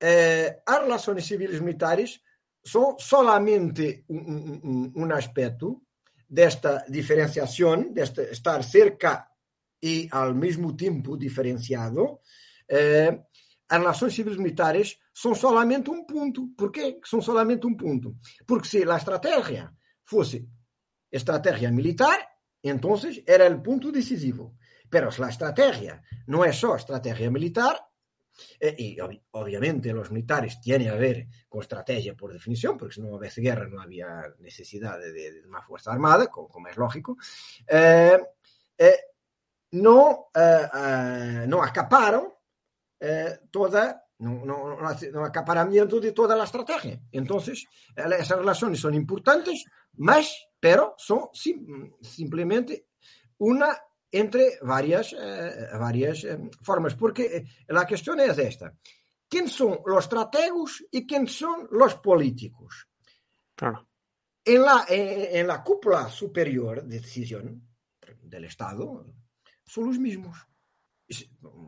eh, 0.00 0.58
las 0.66 0.80
relaciones 0.80 1.26
civiles 1.26 1.60
militares 1.60 2.22
son 2.62 2.96
solamente 2.98 4.04
un, 4.08 4.60
un, 4.62 4.92
un, 4.94 5.12
aspecto 5.12 5.82
de 6.28 6.44
esta 6.44 6.84
diferenciación, 6.88 7.94
de 7.94 8.02
este 8.02 8.32
estar 8.32 8.62
cerca 8.64 9.30
y 9.80 10.08
al 10.10 10.34
mismo 10.34 10.74
tiempo 10.74 11.16
diferenciado. 11.16 12.20
Eh, 12.68 13.24
as 13.68 13.78
relações 13.78 14.14
civis 14.14 14.36
militares 14.36 14.98
são 15.12 15.34
solamente 15.34 15.90
um 15.90 16.04
ponto. 16.04 16.48
Por 16.56 16.70
quê? 16.70 17.00
São 17.04 17.20
solamente 17.20 17.66
um 17.66 17.76
ponto. 17.76 18.16
Porque 18.46 18.68
se 18.68 18.88
a 18.88 18.96
estratégia 18.96 19.72
fosse 20.04 20.48
estrategia 21.10 21.70
militar, 21.70 22.18
entonces 22.62 23.22
era 23.26 23.46
el 23.46 23.60
punto 23.60 23.90
decisivo. 23.90 24.56
Pero 24.88 25.10
la 25.18 25.30
estrategia 25.30 26.02
no 26.26 26.44
es 26.44 26.56
solo 26.56 26.76
estrategia 26.76 27.30
militar, 27.30 27.85
eh, 28.60 28.74
y 28.78 29.00
ob 29.00 29.12
obviamente 29.32 29.92
los 29.92 30.10
militares 30.10 30.60
tienen 30.60 30.88
a 30.88 30.94
ver 30.94 31.26
con 31.48 31.60
estrategia 31.60 32.14
por 32.14 32.32
definición, 32.32 32.76
porque 32.76 32.94
si 32.94 33.00
no 33.00 33.16
hubiese 33.16 33.40
guerra 33.40 33.68
no 33.68 33.80
había 33.80 34.22
necesidad 34.38 34.98
de, 34.98 35.42
una 35.46 35.62
fuerza 35.62 35.92
armada, 35.92 36.28
como, 36.28 36.68
es 36.68 36.76
lógico, 36.76 37.16
eh, 37.66 38.18
eh, 38.78 39.00
no, 39.72 40.28
no 41.46 41.62
acaparon 41.62 42.32
toda 43.50 44.02
no, 44.18 44.46
no, 44.46 44.78
no, 44.78 45.24
acaparamiento 45.24 46.00
de 46.00 46.12
toda 46.12 46.34
la 46.34 46.44
estrategia. 46.44 46.98
Entonces, 47.12 47.66
esas 47.94 48.38
relaciones 48.38 48.80
son 48.80 48.94
importantes, 48.94 49.64
pero 50.58 50.94
son 50.96 51.28
sim, 51.34 51.92
simplemente 52.00 52.86
una 53.38 53.76
entre 54.18 54.58
varias, 54.62 55.12
eh, 55.12 55.68
varias 55.78 56.24
eh, 56.24 56.38
formas. 56.62 56.94
Porque 56.94 57.44
la 57.68 57.86
cuestión 57.86 58.20
es 58.20 58.38
esta. 58.38 58.74
¿Quién 59.28 59.48
son 59.48 59.80
los 59.86 60.04
estrategos 60.04 60.84
y 60.90 61.06
quién 61.06 61.26
son 61.26 61.68
los 61.70 61.96
políticos? 61.96 62.88
Claro. 63.54 63.88
en 64.44 64.62
la, 64.62 64.84
en 64.88 65.46
la 65.46 65.64
cúpula 65.64 66.10
superior 66.10 66.84
de 66.84 67.00
decisión 67.00 67.66
del 68.20 68.44
Estado 68.44 69.06
son 69.64 69.86
los 69.86 69.98
mismos. 69.98 70.38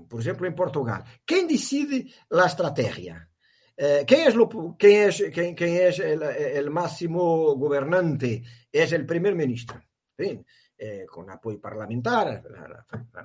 Por 0.09 0.21
ejemplo, 0.21 0.47
en 0.47 0.55
Portugal, 0.55 1.05
¿quién 1.25 1.47
decide 1.47 2.07
la 2.31 2.47
estrategia? 2.47 3.29
Eh, 3.77 4.05
¿quién, 4.07 4.27
es 4.27 4.35
lo, 4.35 4.49
quién, 4.77 5.09
es, 5.09 5.23
quién, 5.33 5.55
quién 5.55 5.89
es 5.89 6.01
el, 6.01 6.23
el, 6.23 6.69
máximo 6.71 7.55
gobernante? 7.55 8.43
Es 8.73 8.91
el 8.93 9.07
primer 9.07 9.37
ministro. 9.37 9.81
¿sí? 10.19 10.45
Eh, 10.81 11.07
con 11.11 11.29
apoyo 11.29 11.61
parlamentar, 11.61 12.41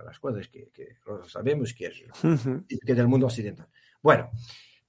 las 0.03 0.19
cosas 0.19 0.47
que, 0.47 0.71
que 0.71 0.95
sabemos 1.27 1.71
que 1.75 1.85
es, 1.85 2.03
que 2.83 2.95
del 2.95 3.07
mundo 3.07 3.27
occidental. 3.27 3.67
Bueno, 4.01 4.31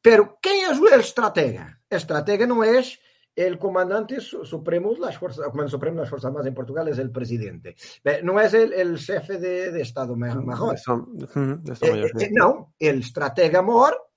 pero 0.01 0.39
¿quién 0.41 0.71
es 0.71 0.79
el 0.79 1.01
estratega? 1.01 1.83
El 1.91 1.99
estratega 1.99 2.47
no 2.47 2.65
es 2.65 2.99
el 3.37 3.59
comandante 3.59 4.19
supremo 4.19 4.95
de 4.95 5.01
las 5.01 5.19
fuerzas, 5.19 5.45
el 5.45 5.51
comandante 5.51 5.73
supremo 5.73 5.97
de 5.97 6.01
las 6.03 6.09
fuerzas 6.09 6.29
armadas 6.29 6.47
en 6.47 6.55
Portugal 6.55 6.89
es 6.89 6.99
el 6.99 7.11
presidente. 7.11 7.77
No 8.23 8.41
es 8.41 8.55
el, 8.55 8.73
el 8.73 8.99
jefe 8.99 9.39
de, 9.39 9.71
de 9.71 9.83
Estado 9.83 10.17
mejor. 10.17 10.75
Eh, 10.75 12.11
eh, 12.19 12.31
no, 12.33 12.75
el 12.79 13.01
estratega 13.01 13.61
mejor 13.61 14.11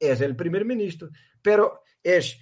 es 0.00 0.20
el 0.20 0.34
primer 0.34 0.64
ministro, 0.64 1.10
pero 1.40 1.82
es 2.02 2.40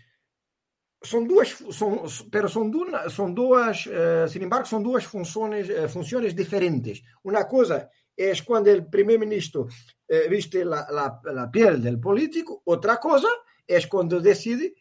son 1.02 1.26
duas 1.26 1.48
son, 1.70 2.02
pero 2.30 2.48
son 2.48 2.70
duas, 2.70 3.12
son 3.12 3.34
duas 3.34 3.86
uh, 3.86 4.28
sin 4.28 4.42
embargo 4.42 4.66
son 4.66 4.82
duas 4.82 5.04
funções 5.04 5.68
uh, 5.68 5.88
funções 5.88 6.34
diferentes. 6.34 7.02
Uma 7.22 7.44
coisa 7.44 7.90
é 8.16 8.32
quando 8.44 8.70
o 8.72 8.90
primeiro-ministro 8.90 9.62
uh, 9.62 10.28
viste 10.28 10.64
la, 10.64 10.86
la, 10.90 11.20
la 11.24 11.50
piel 11.50 11.80
del 11.80 12.00
político 12.00 12.62
outra 12.64 12.96
coisa 12.96 13.28
é 13.68 13.80
quando 13.86 14.20
decide 14.20 14.74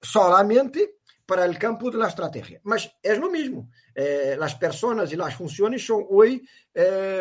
solamente 0.00 0.98
para 1.24 1.48
o 1.48 1.58
campo 1.58 1.90
de 1.90 1.96
la 1.96 2.08
estrategia 2.08 2.60
mas 2.64 2.90
é 3.02 3.14
o 3.14 3.30
mesmo. 3.30 3.68
As 4.40 4.54
pessoas 4.54 5.12
e 5.12 5.20
as 5.20 5.34
funções 5.34 5.84
são 5.86 6.06
hoje 6.10 6.42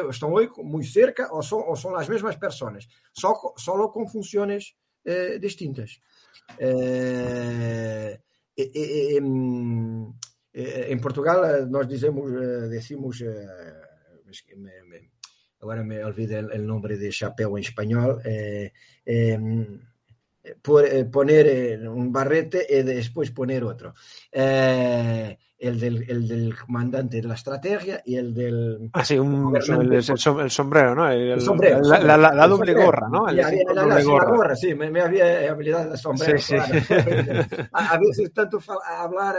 estão 0.09 0.33
hoje 0.33 0.49
muito 0.57 0.87
cerca 0.87 1.31
ou 1.31 1.43
são, 1.43 1.59
ou 1.59 1.75
são 1.75 1.95
as 1.95 2.09
mesmas 2.09 2.35
pessoas 2.35 2.87
só, 3.13 3.33
só 3.57 3.87
com 3.89 4.07
funções 4.07 4.73
distintas 5.39 5.99
em 10.53 10.99
Portugal 10.99 11.65
nós 11.69 11.87
decimos, 11.87 12.31
agora 15.61 15.83
me 15.83 16.03
olvidé 16.03 16.39
el 16.39 16.65
nombre 16.65 16.97
de 16.97 17.11
chapéu 17.11 17.57
em 17.57 17.61
espanhol, 17.61 18.19
eh, 18.25 18.71
eh, 19.05 19.39
poner 21.11 21.87
un 21.87 22.11
barrete 22.11 22.65
y 22.67 22.81
después 22.81 23.31
poner 23.31 23.63
otro. 23.63 23.93
Eh, 24.31 25.37
el, 25.61 25.79
del, 25.79 26.09
el 26.09 26.27
del 26.27 26.57
comandante 26.57 27.21
de 27.21 27.27
la 27.27 27.35
estrategia 27.35 28.01
y 28.03 28.15
el 28.15 28.33
del... 28.33 28.89
Ah, 28.93 29.05
sí, 29.05 29.19
un, 29.19 29.55
el, 29.55 29.93
el, 29.93 30.03
sombrero, 30.49 30.95
¿no? 30.95 31.07
El, 31.07 31.39
sombrero. 31.39 31.79
La, 31.81 31.99
la, 31.99 32.17
la, 32.17 32.33
la 32.33 32.47
doble 32.47 32.73
gorra, 32.73 33.07
¿no? 33.07 33.27
La, 33.27 33.51
la, 33.51 33.85
la, 33.85 34.03
gorra. 34.03 34.35
gorra. 34.35 34.55
sí, 34.55 34.73
me, 34.73 34.89
me, 34.89 35.01
había 35.01 35.51
habilidad 35.51 35.91
de 35.91 35.97
sombrero. 35.97 36.39
Sí, 36.39 36.55
claro. 36.55 36.73
sí. 36.73 37.55
a, 37.73 37.93
a, 37.93 37.99
veces 37.99 38.33
tanto 38.33 38.59
hablar 38.85 39.35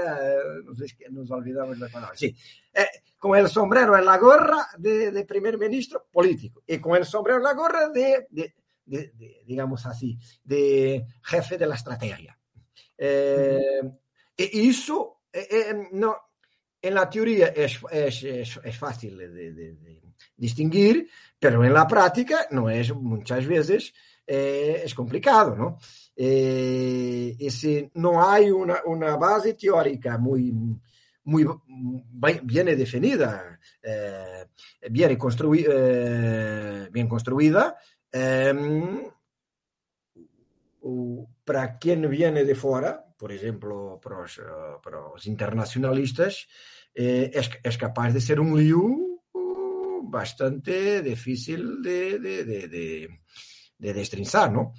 nos, 0.65 0.81
es 0.81 0.95
que 0.95 1.11
nos 1.11 1.29
olvidamos 1.29 1.77
la 1.79 1.89
palabra. 1.89 2.17
Sí. 2.17 2.33
Eh, 2.73 2.87
con 3.19 3.37
el 3.37 3.49
sombrero 3.49 3.99
en 3.99 4.05
la 4.05 4.17
gorra 4.19 4.69
de, 4.79 5.11
de 5.11 5.25
primer 5.25 5.59
ministro 5.59 6.07
político 6.13 6.63
y 6.67 6.79
con 6.79 6.97
el 6.97 7.05
sombrero 7.05 7.39
en 7.39 7.45
la 7.45 7.55
gorra 7.55 7.89
de, 7.89 8.29
de 8.31 8.55
de, 8.85 9.13
digamos 9.47 9.87
así, 9.87 10.19
de 10.43 11.07
jefe 11.23 11.57
de 11.57 11.67
la 11.67 11.77
estrategia. 11.77 12.37
Eh, 12.99 13.81
uh 13.83 13.87
-huh. 13.87 13.99
E 14.37 14.45
isso, 14.45 15.22
eh, 15.33 15.89
no, 15.93 16.17
en 16.81 16.95
la 16.95 17.09
teoría 17.09 17.49
es, 17.49 17.79
es, 17.91 18.23
es, 18.25 18.61
es 18.63 18.79
fácil 18.79 19.17
de, 19.17 19.53
de, 19.53 20.01
distinguir, 20.37 21.09
pero 21.39 21.65
en 21.65 21.73
la 21.73 21.87
práctica 21.87 22.47
no 22.51 22.69
es 22.69 22.95
muchas 22.95 23.47
veces 23.47 23.93
eh, 24.27 24.83
es 24.85 24.95
complicado, 24.95 25.55
¿no? 25.57 25.79
Eh, 26.15 27.35
y 27.39 27.51
si 27.51 27.91
no 27.95 28.29
hay 28.29 28.51
una, 28.51 28.81
una 28.87 29.17
base 29.17 29.55
teórica 29.55 30.19
muy, 30.19 30.53
muy 31.25 31.47
bien 32.43 32.67
definida, 32.67 33.59
eh, 33.83 34.47
bien, 34.91 35.17
construi, 35.17 35.65
eh, 35.69 36.89
bien 36.91 37.09
construida, 37.09 37.77
Um, 38.15 39.11
para 41.45 41.79
quem 41.79 42.09
viene 42.09 42.45
de 42.45 42.55
fora, 42.55 43.02
por 43.23 43.31
exemplo, 43.31 44.01
para 44.03 44.19
os, 44.19 44.43
para 44.83 44.99
os 45.15 45.29
internacionalistas, 45.29 46.49
eh, 46.93 47.31
é, 47.31 47.41
é 47.63 47.71
capaz 47.79 48.13
de 48.13 48.21
ser 48.21 48.41
um 48.41 48.57
lío 48.57 49.23
bastante 50.11 51.01
difícil 51.03 51.81
de, 51.81 52.19
de, 52.19 52.43
de, 52.43 52.67
de, 52.67 53.21
de 53.79 53.95
destrinzar, 53.95 54.51
¿no? 54.51 54.75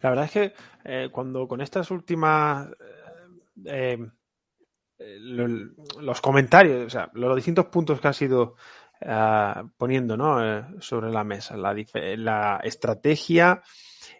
La 0.00 0.10
verdad 0.10 0.24
es 0.24 0.30
que 0.32 0.52
eh, 0.82 1.10
cuando 1.12 1.46
con 1.46 1.60
estas 1.60 1.92
últimas 1.92 2.70
eh, 3.64 3.96
lo, 4.98 5.46
los 6.00 6.20
comentarios, 6.20 6.86
o 6.86 6.90
sea, 6.90 7.08
los 7.14 7.36
distintos 7.36 7.66
puntos 7.66 8.00
que 8.00 8.08
ha 8.08 8.12
sido 8.12 8.56
uh, 9.02 9.68
poniendo 9.76 10.16
¿no? 10.16 10.44
eh, 10.44 10.64
sobre 10.80 11.12
la 11.12 11.22
mesa 11.22 11.56
la, 11.56 11.72
la, 12.16 12.60
estrategia 12.64 13.62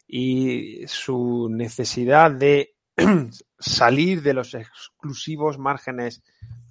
y 0.07 0.87
su 0.87 1.49
necesidad 1.51 2.31
de 2.31 2.77
salir 3.59 4.23
de 4.23 4.35
los 4.35 4.55
exclusivos 4.55 5.59
márgenes 5.59 6.23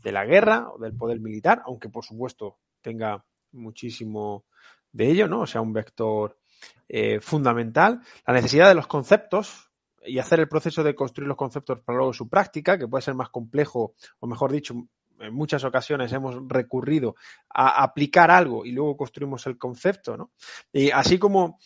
de 0.04 0.12
la 0.12 0.26
guerra 0.26 0.70
o 0.70 0.80
del 0.80 0.96
poder 0.96 1.20
militar, 1.20 1.62
aunque 1.66 1.90
por 1.90 2.06
supuesto 2.06 2.60
tenga 2.82 3.26
muchísimo 3.52 4.46
de 4.92 5.10
ello, 5.10 5.28
¿no? 5.28 5.42
O 5.42 5.48
sea, 5.48 5.62
un 5.62 5.74
vector 5.74 6.38
eh, 6.88 7.20
fundamental. 7.20 8.02
La 8.26 8.34
necesidad 8.34 8.68
de 8.70 8.76
los 8.76 8.88
conceptos 8.88 9.72
y 10.06 10.20
hacer 10.20 10.40
el 10.40 10.48
proceso 10.48 10.84
de 10.84 10.96
construir 10.96 11.28
los 11.28 11.38
conceptos 11.38 11.80
para 11.82 11.98
luego 11.98 12.14
su 12.14 12.30
práctica, 12.30 12.78
que 12.78 12.88
puede 12.88 13.02
ser 13.02 13.16
más 13.16 13.30
complejo, 13.30 13.96
o 14.20 14.28
mejor 14.28 14.52
dicho, 14.52 14.76
en 15.20 15.34
muchas 15.34 15.64
ocasiones 15.64 16.12
hemos 16.14 16.36
recurrido 16.48 17.16
a 17.50 17.84
aplicar 17.84 18.30
algo 18.30 18.66
y 18.66 18.72
luego 18.72 18.98
construimos 18.98 19.48
el 19.48 19.58
concepto, 19.58 20.16
¿no? 20.18 20.32
Y 20.72 20.92
así 20.92 21.18
como 21.18 21.58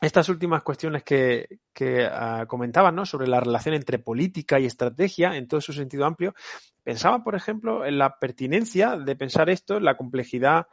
estas 0.00 0.28
últimas 0.28 0.62
cuestiones 0.62 1.02
que, 1.02 1.60
que 1.72 2.06
uh, 2.06 2.46
comentaban, 2.46 2.94
¿no? 2.94 3.04
Sobre 3.04 3.26
la 3.26 3.40
relación 3.40 3.74
entre 3.74 3.98
política 3.98 4.58
y 4.58 4.66
estrategia 4.66 5.36
en 5.36 5.46
todo 5.46 5.60
su 5.60 5.72
sentido 5.72 6.06
amplio, 6.06 6.34
pensaba, 6.82 7.22
por 7.22 7.34
ejemplo, 7.34 7.84
en 7.84 7.98
la 7.98 8.18
pertinencia 8.18 8.96
de 8.96 9.16
pensar 9.16 9.50
esto, 9.50 9.76
en 9.76 9.84
la 9.84 9.96
complejidad 9.96 10.66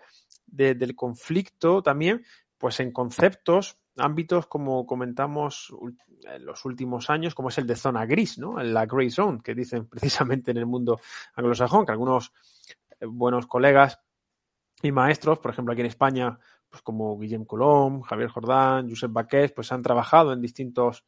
de, 0.46 0.76
del 0.76 0.96
conflicto 0.96 1.84
también, 1.84 2.24
pues 2.58 2.80
en 2.80 2.92
conceptos 2.92 3.78
ámbitos, 3.98 4.48
como 4.48 4.86
comentamos 4.86 5.74
en 6.24 6.46
los 6.46 6.64
últimos 6.66 7.10
años, 7.10 7.36
como 7.36 7.50
es 7.50 7.58
el 7.58 7.68
de 7.68 7.76
zona 7.76 8.06
gris, 8.06 8.38
¿no? 8.38 8.58
La 8.64 8.86
gray 8.86 9.10
zone, 9.10 9.40
que 9.44 9.54
dicen 9.54 9.88
precisamente 9.90 10.52
en 10.52 10.58
el 10.58 10.66
mundo 10.66 11.00
anglosajón, 11.36 11.86
que 11.86 11.92
algunos 11.92 12.32
buenos 13.02 13.46
colegas 13.48 14.00
y 14.82 14.92
maestros, 14.92 15.40
por 15.40 15.52
ejemplo, 15.52 15.74
aquí 15.74 15.82
en 15.82 15.88
España, 15.88 16.38
pues 16.70 16.82
como 16.82 17.18
Guillem 17.18 17.46
Colom, 17.46 18.02
Javier 18.02 18.30
Jordán, 18.30 18.90
Josep 18.90 19.12
Baqués, 19.12 19.52
pues 19.52 19.72
han 19.72 19.82
trabajado 19.82 20.34
en 20.34 20.42
distintos, 20.42 21.06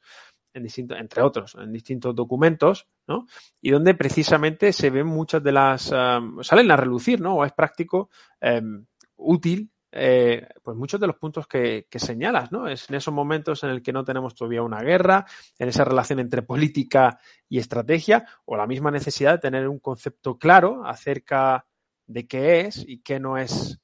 en 0.54 0.64
distintos, 0.64 0.98
entre 1.00 1.22
otros, 1.22 1.56
en 1.56 1.72
distintos 1.72 2.16
documentos, 2.16 2.88
¿no? 3.08 3.26
Y 3.62 3.72
donde 3.72 3.94
precisamente 3.94 4.74
se 4.74 4.90
ven 4.90 5.08
muchas 5.08 5.44
de 5.44 5.52
las, 5.52 5.84
salen 5.84 6.72
a 6.72 6.76
relucir, 6.76 7.22
¿no? 7.22 7.36
O 7.36 7.46
es 7.46 7.54
práctico, 7.54 8.10
um, 8.42 8.86
útil 9.18 9.72
eh, 9.92 10.48
pues 10.62 10.78
muchos 10.78 11.00
de 11.00 11.08
los 11.08 11.16
puntos 11.16 11.48
que, 11.48 11.88
que, 11.90 12.00
señalas, 12.00 12.52
¿no? 12.52 12.68
Es 12.68 12.90
en 12.90 12.96
esos 12.96 13.14
momentos 13.14 13.64
en 13.64 13.72
el 13.72 13.82
que 13.82 13.92
no 13.92 14.04
tenemos 14.04 14.36
todavía 14.36 14.62
una 14.62 14.82
guerra, 14.82 15.26
en 15.58 15.70
esa 15.70 15.84
relación 15.84 16.20
entre 16.20 16.44
política 16.44 17.20
y 17.48 17.58
estrategia, 17.58 18.26
o 18.46 18.56
la 18.56 18.68
misma 18.68 18.92
necesidad 18.92 19.34
de 19.34 19.40
tener 19.40 19.68
un 19.68 19.80
concepto 19.80 20.38
claro 20.38 20.86
acerca 20.86 21.66
de 22.06 22.28
qué 22.28 22.62
es 22.62 22.84
y 22.88 23.02
qué 23.02 23.20
no 23.20 23.38
es 23.38 23.80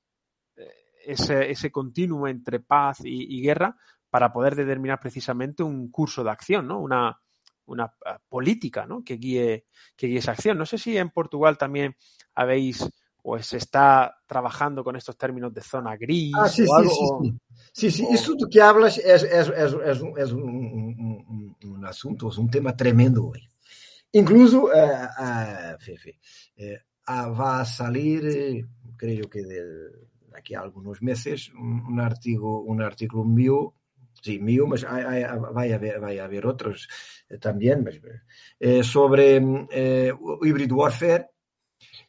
ese, 1.05 1.51
ese 1.51 1.71
continuum 1.71 2.27
entre 2.27 2.59
paz 2.59 2.99
y, 3.03 3.37
y, 3.37 3.41
guerra 3.41 3.77
para 4.09 4.31
poder 4.31 4.55
determinar 4.55 4.99
precisamente 4.99 5.63
un 5.63 5.89
curso 5.91 6.23
de 6.23 6.31
acción, 6.31 6.67
¿no? 6.67 6.79
Una, 6.79 7.19
una 7.65 7.85
uh, 7.85 8.19
política, 8.27 8.85
¿no? 8.85 9.03
Que 9.03 9.15
guíe, 9.15 9.65
que 9.95 10.07
guíe 10.07 10.19
esa 10.19 10.31
acción. 10.31 10.57
No 10.57 10.65
sé 10.65 10.77
si 10.77 10.97
en 10.97 11.09
Portugal 11.09 11.57
también 11.57 11.95
habéis 12.33 12.89
pues 13.25 13.53
está 13.53 14.15
trabajando 14.27 14.83
con 14.83 14.95
estos 14.95 15.17
términos 15.17 15.51
de 15.51 15.61
zona 15.61 15.97
gris 15.97 16.31
ah, 16.39 16.47
sí, 16.47 16.63
o 16.69 16.75
algo. 16.75 17.23
Sí, 17.23 17.31
sí, 17.73 17.91
sí, 17.91 18.05
sí. 18.05 18.07
eso 18.11 18.35
que 18.51 18.61
hablas 18.61 18.99
es, 18.99 19.23
es, 19.23 19.49
es, 19.49 19.75
es 20.17 20.31
un, 20.31 20.43
un, 20.43 21.57
un, 21.63 21.85
asunto, 21.85 22.29
es 22.29 22.37
un 22.37 22.51
tema 22.51 22.77
tremendo 22.77 23.25
hoy. 23.25 23.41
Incluso, 24.11 24.65
uh, 24.65 24.69
uh, 24.69 25.79
Fefe, 25.79 26.19
uh, 26.59 27.33
va 27.33 27.61
a 27.61 27.65
salir, 27.65 28.63
creo 28.95 29.27
que 29.27 29.41
de 29.41 29.61
aquí 30.35 30.53
a 30.53 30.61
algunos 30.61 31.01
meses, 31.01 31.51
un 31.55 31.99
artículo, 31.99 32.59
un 32.61 32.81
artículo 32.81 33.23
mío 33.23 33.73
sí, 34.21 34.39
mío, 34.39 34.65
mas 34.65 34.83
hay, 34.83 35.03
hay, 35.03 35.23
vai, 35.53 35.71
haber, 35.71 35.99
vai 35.99 36.17
haber 36.19 36.45
outros 36.45 36.89
tamén, 37.37 37.85
mas, 37.85 38.01
eh, 38.57 38.81
sobre 38.81 39.37
eh, 39.69 40.09
hybrid 40.41 40.71
warfare, 40.73 41.29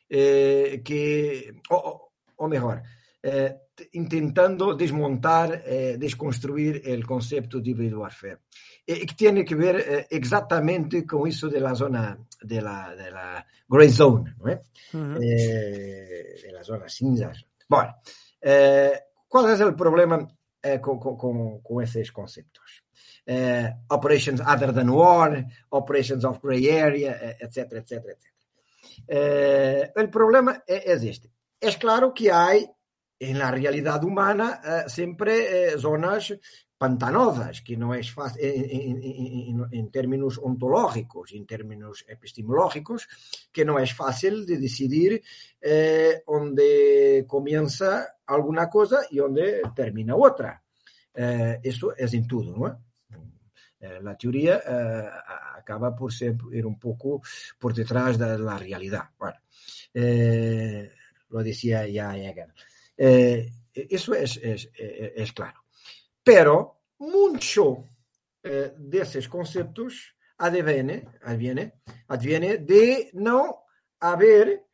eh, 0.09 0.81
que, 0.81 1.61
o, 1.69 2.09
o 2.41 2.45
mellor, 2.49 2.81
eh, 3.21 3.69
intentando 3.93 4.73
desmontar, 4.73 5.61
eh, 5.65 5.97
desconstruir 6.01 6.81
o 6.81 7.05
conceito 7.05 7.61
de 7.61 7.77
hybrid 7.77 7.93
warfare, 7.93 8.49
e 8.87 9.05
que 9.05 9.15
tem 9.15 9.45
que 9.45 9.55
ver 9.55 9.77
eh, 9.77 10.07
exatamente 10.11 11.05
com 11.05 11.27
isso 11.27 11.51
da 11.51 11.75
zona, 11.75 12.17
da, 12.41 12.95
da 12.95 13.45
gray 13.69 13.91
zone, 13.91 14.33
não 14.39 14.49
é? 14.49 14.63
Uhum. 14.95 15.19
Eh, 15.21 16.53
da 16.53 16.63
zona 16.63 16.89
cinza. 16.89 17.33
Bom, 17.69 17.87
eh, 18.43 19.03
qual 19.29 19.49
é 19.49 19.65
o 19.65 19.75
problema 19.75 20.27
eh, 20.63 20.81
esses 21.83 22.11
conceitos? 22.11 22.83
Eh, 23.27 23.75
operations 23.91 24.41
other 24.41 24.73
than 24.73 24.89
war, 24.91 25.45
operations 25.71 26.25
of 26.25 26.41
gray 26.41 26.71
area, 26.71 27.37
etc, 27.41 27.73
etc, 27.73 27.93
etc. 28.15 29.93
O 29.97 30.09
problema 30.09 30.63
é, 30.67 30.93
é 30.93 30.95
este. 30.95 31.31
É 31.61 31.73
claro 31.73 32.13
que 32.13 32.31
há 32.31 32.55
en 33.19 33.39
la 33.39 33.51
realidad 33.51 34.05
humana 34.05 34.61
eh, 34.63 34.85
siempre 34.89 35.73
eh, 35.73 35.79
zonas 35.79 36.35
pantanosas, 36.79 37.63
que 37.63 37.77
no 37.77 37.95
es 37.95 38.13
fácil 38.13 38.43
en, 39.73 39.91
términos 39.91 40.39
ontológicos, 40.43 41.33
en 41.33 41.47
términos 41.47 42.05
epistemológicos, 42.07 43.09
que 43.57 43.65
no 43.65 43.79
es 43.79 43.95
fácil 43.95 44.45
de 44.45 44.59
decidir 44.59 45.23
eh, 45.59 46.23
dónde 46.27 47.25
comienza 47.27 48.19
alguna 48.27 48.69
cosa 48.69 49.07
y 49.11 49.17
dónde 49.17 49.63
termina 49.75 50.15
otra. 50.15 50.63
Eh, 51.15 51.59
eso 51.63 51.97
es 51.97 52.13
en 52.13 52.27
todo, 52.27 52.55
¿no? 52.55 52.85
Eh, 53.81 53.99
la 54.03 54.15
teoría 54.15 54.57
eh, 54.59 55.09
acaba 55.57 55.97
por 55.97 56.13
ser 56.13 56.37
ir 56.53 56.67
un 56.67 56.79
poco 56.79 57.23
por 57.59 57.73
detrás 57.73 58.19
de 58.19 58.39
la 58.39 58.59
realidad. 58.59 59.05
Bueno, 59.19 59.39
eh, 59.95 60.93
lo 61.31 61.43
decía 61.43 61.89
ya 61.89 62.15
Hegel. 62.15 62.53
Eso 63.73 64.15
es, 64.15 64.37
es, 64.37 64.69
es, 64.75 65.33
claro. 65.33 65.65
Pero 66.23 66.83
mucho 66.99 67.85
de 68.43 69.01
esos 69.01 69.29
conceptos 69.29 70.15
adviene, 70.39 71.09
adviene, 71.23 71.81
adviene 72.09 72.59
de 72.59 73.11
no 73.15 73.65
haber 74.01 74.67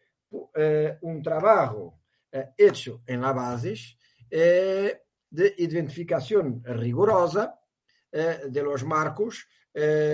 eh, 0.55 0.99
un 1.03 1.23
trabajo 1.23 2.03
eh, 2.35 2.55
hecho 2.57 3.03
en 3.07 3.21
la 3.21 3.33
base 3.33 3.75
eh, 4.31 5.03
de 5.29 5.55
identificación 5.59 6.63
rigurosa 6.65 7.61
eh, 8.11 8.41
de 8.49 8.63
los 8.63 8.85
marcos 8.85 9.47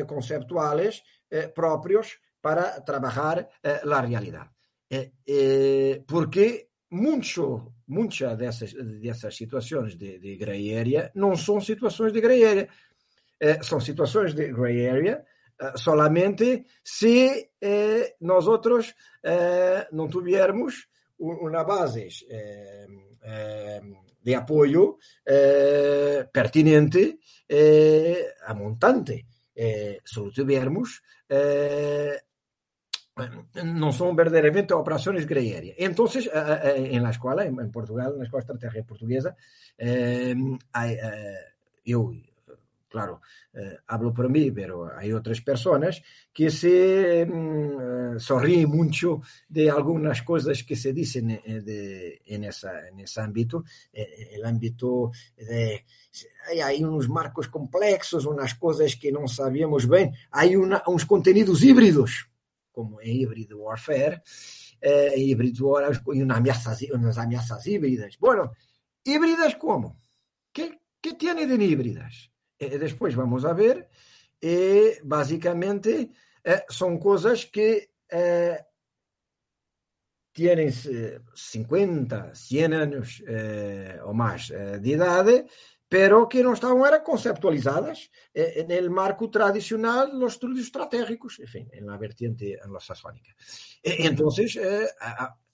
conceptuales 0.07 1.03
propios 1.53 2.17
para 2.41 2.85
trabajar 2.85 3.49
la 3.83 4.01
realidad. 4.01 4.49
porque 6.07 6.71
mucho 6.91 7.75
muitas 7.89 8.39
dessas, 8.39 8.73
dessas 8.73 9.35
situações 9.35 9.99
de, 9.99 10.21
de 10.21 10.37
gray 10.37 10.79
area 10.79 11.11
não 11.13 11.37
são 11.37 11.61
situações 11.61 12.13
de 12.13 12.21
gray 12.21 12.45
area. 12.45 12.69
São 13.63 13.81
situações 13.81 14.33
de 14.33 14.53
gray 14.53 14.89
area 14.89 15.27
solamente 15.75 16.67
se 16.83 17.51
eh, 17.61 18.17
nós 18.21 18.47
outros 18.47 18.95
não 19.93 20.09
tivermos 20.09 20.89
uma 21.19 21.65
base 21.65 22.09
de 24.23 24.35
apoio 24.35 24.99
pertinente 26.33 27.19
a 28.47 28.55
montante. 28.55 29.27
se 29.59 30.21
lo 30.21 30.31
tivermos, 30.31 31.03
non 33.65 33.91
son 33.91 34.15
verdadeiramente 34.15 34.75
operações 34.75 35.27
grey 35.27 35.55
area. 35.55 35.75
Entonces, 35.79 36.31
en 36.33 37.03
la 37.03 37.11
escola, 37.11 37.45
en 37.45 37.71
Portugal, 37.71 38.15
na 38.17 38.25
escola 38.25 38.43
estratégica 38.43 38.87
portuguesa, 38.87 39.35
eh, 39.77 40.35
eh, 40.35 41.45
eu, 41.85 42.15
claro, 42.89 43.21
eh, 43.53 43.77
hablo 43.87 44.13
por 44.13 44.29
mí, 44.29 44.51
pero 44.51 44.89
hai 44.89 45.13
outras 45.13 45.41
persoas 45.45 46.01
que 46.33 46.51
se 46.51 47.25
mm, 47.29 48.17
sorríen 48.19 48.69
mucho 48.73 49.21
de 49.49 49.71
algunas 49.71 50.23
coisas 50.23 50.65
que 50.65 50.75
se 50.75 50.93
dicen 50.93 51.31
eh, 51.31 51.61
de, 51.61 52.23
en, 52.27 52.45
esa, 52.45 52.89
en 52.89 53.01
ese 53.01 53.21
ámbito, 53.21 53.65
eh, 53.93 54.35
el 54.35 54.45
ámbito 54.45 55.13
de 55.37 55.85
hai 56.49 56.81
uns 56.83 57.09
marcos 57.09 57.47
complexos, 57.49 58.25
unas 58.25 58.57
coisas 58.57 58.97
que 58.97 59.13
non 59.13 59.29
sabíamos 59.29 59.85
ben, 59.85 60.17
hai 60.33 60.57
una, 60.57 60.81
uns 60.89 61.05
contenidos 61.05 61.61
híbridos, 61.63 62.27
como 62.73 63.01
en 63.05 63.13
Hybrid 63.13 63.53
Warfare, 63.53 64.23
eh, 64.81 65.13
Hybrid 65.17 65.61
Warfare 65.61 66.17
y 66.17 66.23
una 66.23 66.37
ameaza, 66.37 66.73
unas 66.95 67.19
amenazas 67.19 67.67
híbridas. 67.67 68.17
Bueno, 68.19 68.53
híbridas 69.05 69.57
como? 69.57 70.01
¿Qué, 70.53 70.81
qué 71.01 71.15
tiene 71.15 71.47
de 71.47 71.63
híbridas? 71.63 72.31
Eh, 72.59 72.79
después 72.79 73.15
vamos 73.15 73.45
a 73.45 73.53
ver, 73.53 73.89
eh, 74.41 74.99
básicamente 75.05 76.11
eh, 76.43 76.65
son 76.69 76.99
cosas 76.99 77.47
que 77.47 77.93
eh, 78.09 78.59
tienen 80.33 80.73
50, 80.73 82.35
100 82.35 82.75
años 82.75 83.23
eh, 83.27 83.99
o 84.05 84.13
más 84.13 84.49
de 84.49 84.93
edad 84.93 85.27
pero 85.89 86.29
que 86.29 86.43
não 86.43 86.53
estavam 86.53 86.85
eram 86.85 87.03
conceptualizadas 87.03 88.11
eh, 88.35 88.63
no 88.83 88.91
marco 88.91 89.29
tradicional 89.29 90.11
dos 90.11 90.35
estudos 90.35 90.61
estratégicos, 90.61 91.39
enfim, 91.41 91.67
na 91.81 91.97
vertiente 91.97 92.61
anglo-saxónica. 92.63 93.33
Então, 93.83 94.29
eh, 94.39 94.95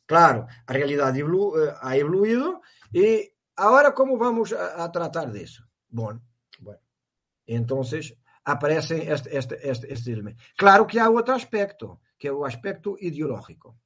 claro, 0.06 0.47
a 0.66 0.72
realidade 0.72 1.20
evolu 1.20 1.56
eh, 1.56 1.76
ha 1.81 1.97
evoluído 1.97 2.60
e 2.93 3.32
agora 3.56 3.93
como 3.93 4.18
vamos 4.18 4.52
a, 4.52 4.85
a 4.85 4.89
tratar 4.89 5.31
disso? 5.31 5.62
Bom, 5.89 6.06
bueno, 6.06 6.22
então 7.46 7.82
aparecem 8.44 9.08
este, 9.08 9.34
este, 9.36 9.54
este, 9.62 9.92
este 9.92 10.10
elemento. 10.10 10.42
Claro 10.56 10.86
que 10.86 10.98
há 10.98 11.08
outro 11.08 11.34
aspecto, 11.34 12.00
que 12.18 12.28
é 12.28 12.32
o 12.32 12.44
aspecto 12.44 12.96
ideológico. 13.00 13.76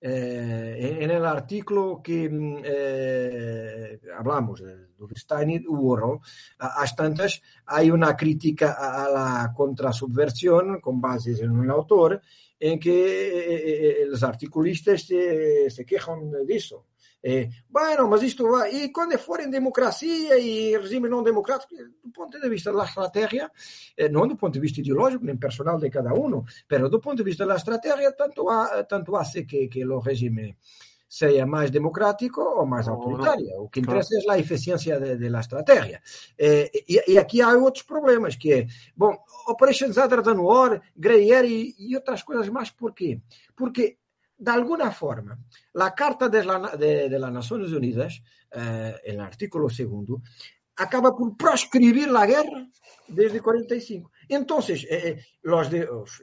Eh, 0.00 0.98
en 1.00 1.10
el 1.10 1.24
artículo 1.24 2.00
que 2.02 2.28
mm, 2.28 2.58
eh, 2.64 4.00
hablamos 4.16 4.60
de 4.60 4.88
Stein 5.16 5.64
Urro, 5.66 6.20
a, 6.58 6.84
tantas 6.94 7.40
hay 7.64 7.90
una 7.90 8.14
crítica 8.14 8.72
a, 8.72 9.08
la 9.08 9.52
contrasubversión 9.54 10.80
con 10.80 11.00
bases 11.00 11.40
en 11.40 11.50
un 11.50 11.70
autor 11.70 12.20
en 12.60 12.78
que 12.78 12.92
eh, 12.92 14.02
eh, 14.02 14.06
los 14.06 14.22
articulistas 14.22 15.02
se, 15.02 15.70
se 15.70 15.84
quejan 15.84 16.30
de 16.30 16.54
eso. 16.54 16.86
Eh, 17.28 17.50
bueno, 17.68 18.06
mas 18.06 18.22
isto 18.22 18.48
vai. 18.48 18.84
E 18.84 18.92
quando 18.92 19.18
for 19.18 19.40
em 19.40 19.50
democracia 19.50 20.38
e 20.38 20.78
regime 20.78 21.08
não 21.08 21.24
democrático, 21.24 21.74
do 21.74 22.12
ponto 22.12 22.40
de 22.40 22.48
vista 22.48 22.72
da 22.72 22.84
estratégia, 22.84 23.50
eh, 23.96 24.08
não 24.08 24.28
do 24.28 24.36
ponto 24.36 24.52
de 24.52 24.60
vista 24.60 24.78
ideológico 24.78 25.24
nem 25.24 25.36
personal 25.36 25.76
de 25.76 25.90
cada 25.90 26.14
um, 26.14 26.44
mas 26.70 26.88
do 26.88 27.00
ponto 27.00 27.16
de 27.16 27.24
vista 27.24 27.44
da 27.44 27.56
estratégia, 27.56 28.12
tanto, 28.12 28.48
há, 28.48 28.84
tanto 28.84 29.16
hace 29.16 29.44
que, 29.44 29.66
que 29.66 29.84
o 29.84 29.98
regime 29.98 30.56
seja 31.08 31.44
mais 31.44 31.68
democrático 31.68 32.40
ou 32.40 32.64
mais 32.64 32.86
autoritário. 32.86 33.60
O 33.60 33.68
que 33.68 33.80
interessa 33.80 34.14
é 34.14 34.32
a 34.32 34.38
eficiência 34.38 35.00
da 35.00 35.40
estratégia. 35.40 36.00
Eh, 36.38 36.70
e, 36.88 37.12
e, 37.12 37.18
aqui 37.18 37.42
há 37.42 37.48
outros 37.56 37.82
problemas, 37.82 38.36
que 38.36 38.52
é, 38.52 38.66
bom, 38.96 39.16
Operations 39.48 39.96
Other 39.96 40.22
Than 40.22 40.40
War, 40.40 40.80
Grey 40.96 41.34
Area 41.34 41.50
e, 41.50 41.74
e 41.76 41.96
outras 41.96 42.22
coisas 42.22 42.48
mais. 42.48 42.70
Por 42.70 42.94
quê? 42.94 43.20
Porque 43.56 43.98
de 44.38 44.50
alguna 44.50 44.90
forma, 44.90 45.38
la 45.74 45.94
Carta 45.94 46.28
de, 46.28 46.44
la, 46.44 46.58
de, 46.76 47.08
de 47.08 47.18
las 47.18 47.32
Naciones 47.32 47.72
Unidas, 47.72 48.22
eh, 48.50 48.94
el 49.04 49.20
artículo 49.20 49.68
segundo, 49.68 50.22
acaba 50.76 51.16
por 51.16 51.36
proscribir 51.36 52.10
la 52.10 52.26
guerra 52.26 52.68
desde 53.08 53.40
45. 53.40 54.10
Entonces, 54.28 54.84
eh, 54.84 55.08
eh, 55.08 55.24
los 55.42 55.70
de, 55.70 55.86
los, 55.86 56.22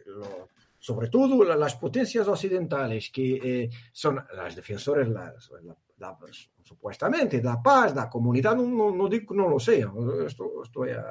sobre 0.84 1.08
todo 1.08 1.44
las 1.46 1.76
potencias 1.76 2.28
occidentales, 2.28 3.10
que 3.10 3.36
eh, 3.36 3.70
son 3.94 4.22
las 4.36 4.54
defensoras, 4.54 5.08
las, 5.08 5.50
la, 5.64 5.78
la, 5.98 6.18
supuestamente, 6.62 7.38
de 7.38 7.44
la 7.44 7.62
paz, 7.62 7.94
de 7.94 8.02
la 8.02 8.10
comunidad, 8.10 8.54
no, 8.56 8.64
no, 8.64 8.94
no, 8.94 9.08
digo, 9.08 9.34
no 9.34 9.48
lo 9.48 9.60
sé, 9.60 9.86
esto, 10.28 10.62
estoy 10.62 10.92
a, 10.92 11.06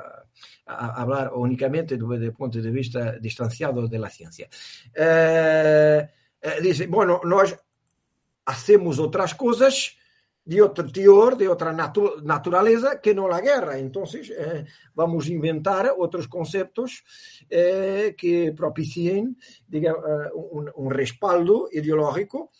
a, 0.66 1.00
hablar 1.00 1.32
únicamente 1.34 1.96
desde 1.96 2.26
el 2.26 2.32
punto 2.34 2.60
de 2.60 2.70
vista 2.70 3.12
distanciado 3.12 3.88
de 3.88 3.98
la 3.98 4.10
ciencia. 4.10 4.46
Eh, 4.94 6.06
eh, 6.42 6.60
dizem, 6.60 6.88
bueno, 6.90 7.20
nós 7.24 7.56
hacemos 8.44 8.98
outras 8.98 9.32
coisas 9.32 9.96
de 10.44 10.60
outro 10.60 10.90
teor, 10.90 11.36
de 11.36 11.46
outra 11.46 11.72
natu 11.72 12.20
natureza 12.22 12.98
que 12.98 13.14
não 13.14 13.30
a 13.30 13.40
guerra. 13.40 13.78
Então, 13.78 14.02
eh, 14.02 14.66
vamos 14.94 15.28
inventar 15.28 15.86
outros 15.96 16.26
conceitos 16.26 17.04
eh, 17.48 18.14
que 18.18 18.50
propiciem 18.52 19.36
diga, 19.68 19.94
um, 20.34 20.66
um, 20.76 20.88
respaldo 20.88 21.68
ideológico 21.70 22.50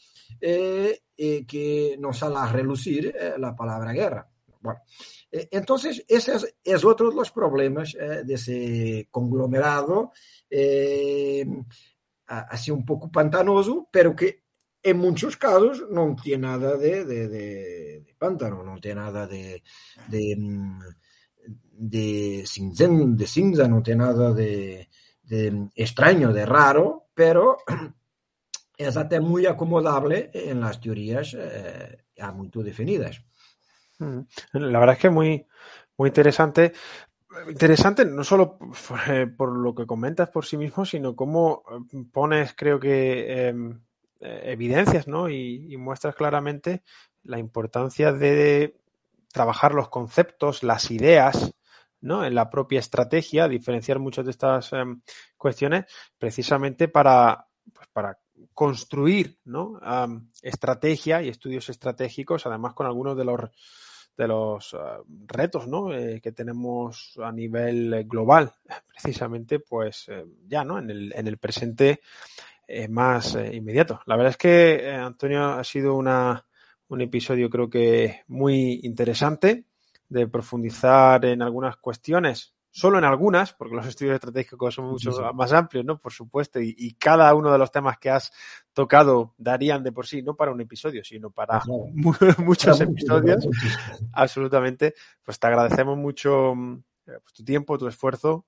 e 0.40 1.44
que 1.44 1.96
não 1.98 2.12
salga 2.12 2.40
a 2.40 2.46
relucir 2.46 3.14
a 3.18 3.52
palavra 3.52 3.92
guerra. 3.92 4.32
Bueno, 4.62 4.80
eh, 5.32 5.48
entonces, 5.50 6.04
ese 6.06 6.36
es, 6.36 6.54
es, 6.62 6.84
otro 6.84 7.10
de 7.10 7.16
los 7.16 7.32
problemas 7.32 7.96
eh, 7.98 8.22
de 8.24 8.34
ese 8.34 9.09
conglomerado, 9.10 10.12
eh, 10.48 11.44
así 12.40 12.70
un 12.70 12.84
poco 12.84 13.10
pantanoso, 13.10 13.88
pero 13.90 14.14
que 14.16 14.42
en 14.82 14.98
muchos 14.98 15.36
casos 15.36 15.84
no 15.90 16.16
tiene 16.20 16.48
nada 16.48 16.76
de, 16.76 17.04
de, 17.04 17.28
de, 17.28 18.00
de 18.00 18.14
pantano, 18.18 18.62
no 18.62 18.80
tiene 18.80 19.00
nada 19.00 19.26
de, 19.26 19.62
de, 20.09 20.36
de, 21.72 22.44
de 22.44 23.26
cinza, 23.26 23.68
no 23.68 23.82
tiene 23.82 24.04
nada 24.04 24.32
de, 24.32 24.88
de 25.22 25.68
extraño, 25.74 26.32
de 26.32 26.46
raro, 26.46 27.09
pero 27.14 27.59
es 28.76 28.96
até 28.96 29.20
muy 29.20 29.46
acomodable 29.46 30.30
en 30.32 30.60
las 30.60 30.80
teorías 30.80 31.36
eh, 31.38 32.04
ya 32.16 32.32
muy 32.32 32.50
definidas. 32.52 33.22
Mm. 33.98 34.20
La 34.54 34.78
verdad 34.80 34.96
es 34.96 35.00
que 35.00 35.10
muy, 35.10 35.46
muy 35.96 36.09
interesante. 36.09 36.72
Interesante 37.48 38.04
no 38.04 38.24
solo 38.24 38.59
eh, 39.09 39.26
por 39.26 39.56
lo 39.56 39.74
que 39.74 39.86
comentas 39.86 40.28
por 40.28 40.44
sí 40.44 40.56
mismo, 40.56 40.84
sino 40.84 41.16
cómo 41.16 41.62
eh, 41.70 42.04
pones, 42.12 42.54
creo 42.54 42.78
que, 42.78 43.48
eh, 43.48 43.54
evidencias 44.20 45.09
¿no? 45.09 45.28
y, 45.28 45.72
y, 45.72 45.76
muestras 45.76 46.14
claramente 46.14 46.82
la 47.24 47.38
importancia 47.38 48.12
de 48.12 48.76
trabajar 49.32 49.74
los 49.74 49.88
conceptos, 49.88 50.62
las 50.62 50.90
ideas, 50.90 51.54
¿no? 52.02 52.24
en 52.24 52.34
la 52.34 52.50
propia 52.50 52.80
estrategia, 52.80 53.48
diferenciar 53.48 53.98
muchas 53.98 54.24
de 54.24 54.32
estas 54.32 54.72
eh, 54.72 54.84
cuestiones 55.36 55.86
precisamente 56.18 56.88
para, 56.88 57.46
pues 57.72 57.88
para 57.92 58.18
construir 58.52 59.38
¿no? 59.44 59.80
Um, 59.80 60.28
estrategia 60.42 61.22
y 61.22 61.28
estudios 61.28 61.68
estratégicos, 61.68 62.44
además 62.46 62.74
con 62.74 62.86
algunos 62.86 63.16
de 63.16 63.24
los 63.24 63.40
de 64.16 64.28
los 64.28 64.74
uh, 64.74 65.05
retos 65.26 65.66
¿no? 65.66 65.93
eh, 65.93 66.20
que 66.20 66.32
tenemos 66.32 67.18
a 67.22 67.32
nivel 67.32 68.05
global, 68.05 68.52
precisamente, 68.89 69.59
pues 69.60 70.06
eh, 70.09 70.24
ya 70.47 70.64
¿no? 70.64 70.78
en, 70.78 70.90
el, 70.90 71.12
en 71.14 71.26
el 71.26 71.39
presente 71.39 72.01
eh, 72.66 72.89
más 72.89 73.34
inmediato. 73.34 74.01
La 74.06 74.16
verdad 74.16 74.30
es 74.30 74.36
que, 74.36 74.90
Antonio, 74.90 75.44
ha 75.44 75.64
sido 75.64 75.94
una, 75.94 76.47
un 76.89 77.01
episodio 77.01 77.51
creo 77.51 77.68
que 77.68 78.22
muy 78.28 78.80
interesante 78.82 79.64
de 80.09 80.28
profundizar 80.28 81.24
en 81.24 81.43
algunas 81.43 81.76
cuestiones 81.78 82.55
solo 82.72 82.98
en 82.98 83.04
algunas, 83.04 83.52
porque 83.52 83.76
los 83.76 83.86
estudios 83.86 84.14
estratégicos 84.14 84.74
son 84.74 84.86
mucho 84.86 85.12
sí, 85.12 85.18
sí. 85.18 85.34
más 85.34 85.52
amplios, 85.52 85.84
¿no? 85.84 85.98
Por 85.98 86.10
supuesto, 86.10 86.58
y, 86.58 86.74
y, 86.76 86.94
cada 86.94 87.32
uno 87.34 87.52
de 87.52 87.58
los 87.58 87.70
temas 87.70 87.98
que 87.98 88.08
has 88.08 88.32
tocado 88.72 89.34
darían 89.36 89.82
de 89.82 89.92
por 89.92 90.06
sí, 90.06 90.22
no 90.22 90.34
para 90.34 90.52
un 90.52 90.60
episodio, 90.62 91.04
sino 91.04 91.30
para 91.30 91.62
muchos 92.38 92.80
episodios. 92.80 93.46
Absolutamente. 94.14 94.94
Pues 95.22 95.38
te 95.38 95.46
agradecemos 95.46 95.98
mucho 95.98 96.54
pues, 97.04 97.34
tu 97.34 97.44
tiempo, 97.44 97.76
tu 97.76 97.86
esfuerzo, 97.86 98.46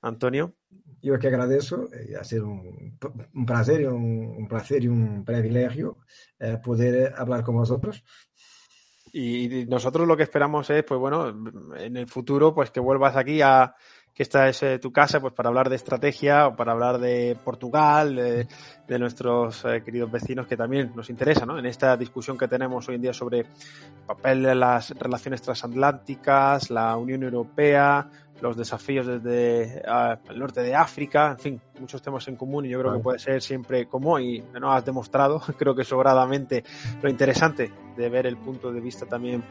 Antonio. 0.00 0.54
Yo 1.02 1.18
que 1.18 1.28
agradezco, 1.28 1.88
eh, 1.92 2.14
ha 2.18 2.24
sido 2.24 2.46
un, 2.46 2.98
un 3.34 3.46
placer, 3.46 3.88
un, 3.88 4.34
un, 4.38 4.48
placer 4.48 4.84
y 4.84 4.88
un 4.88 5.24
privilegio 5.24 5.98
eh, 6.38 6.58
poder 6.62 7.14
hablar 7.16 7.42
con 7.42 7.56
vosotros. 7.56 8.04
Y 9.12 9.66
nosotros 9.68 10.06
lo 10.06 10.16
que 10.16 10.22
esperamos 10.22 10.70
es, 10.70 10.84
pues 10.84 11.00
bueno, 11.00 11.28
en 11.76 11.96
el 11.96 12.06
futuro, 12.06 12.54
pues 12.54 12.70
que 12.70 12.80
vuelvas 12.80 13.16
aquí 13.16 13.40
a 13.42 13.74
que 14.14 14.22
esta 14.22 14.48
es 14.48 14.62
eh, 14.62 14.78
tu 14.78 14.92
casa, 14.92 15.20
pues 15.20 15.32
para 15.32 15.48
hablar 15.48 15.68
de 15.68 15.76
estrategia 15.76 16.48
o 16.48 16.56
para 16.56 16.72
hablar 16.72 16.98
de 16.98 17.36
Portugal, 17.44 18.16
de, 18.16 18.46
de 18.86 18.98
nuestros 18.98 19.64
eh, 19.64 19.82
queridos 19.84 20.10
vecinos 20.10 20.46
que 20.46 20.56
también 20.56 20.92
nos 20.94 21.10
interesa, 21.10 21.46
¿no? 21.46 21.58
En 21.58 21.66
esta 21.66 21.96
discusión 21.96 22.36
que 22.36 22.48
tenemos 22.48 22.88
hoy 22.88 22.96
en 22.96 23.02
día 23.02 23.12
sobre 23.12 23.40
el 23.40 23.46
papel 24.06 24.42
de 24.42 24.54
las 24.54 24.90
relaciones 24.90 25.42
transatlánticas, 25.42 26.70
la 26.70 26.96
Unión 26.96 27.22
Europea, 27.22 28.08
los 28.40 28.56
desafíos 28.56 29.06
desde 29.06 29.82
uh, 29.86 30.30
el 30.30 30.38
norte 30.38 30.62
de 30.62 30.74
África, 30.74 31.32
en 31.32 31.38
fin, 31.38 31.60
muchos 31.78 32.02
temas 32.02 32.26
en 32.28 32.36
común 32.36 32.66
y 32.66 32.70
yo 32.70 32.80
creo 32.80 32.94
que 32.94 33.00
puede 33.00 33.18
ser 33.18 33.42
siempre 33.42 33.86
común 33.86 34.22
y 34.22 34.40
no 34.58 34.72
has 34.72 34.84
demostrado, 34.84 35.40
creo 35.58 35.74
que 35.74 35.84
sobradamente, 35.84 36.64
lo 37.02 37.08
interesante 37.08 37.70
de 37.96 38.08
ver 38.08 38.26
el 38.26 38.36
punto 38.36 38.72
de 38.72 38.80
vista 38.80 39.06
también 39.06 39.44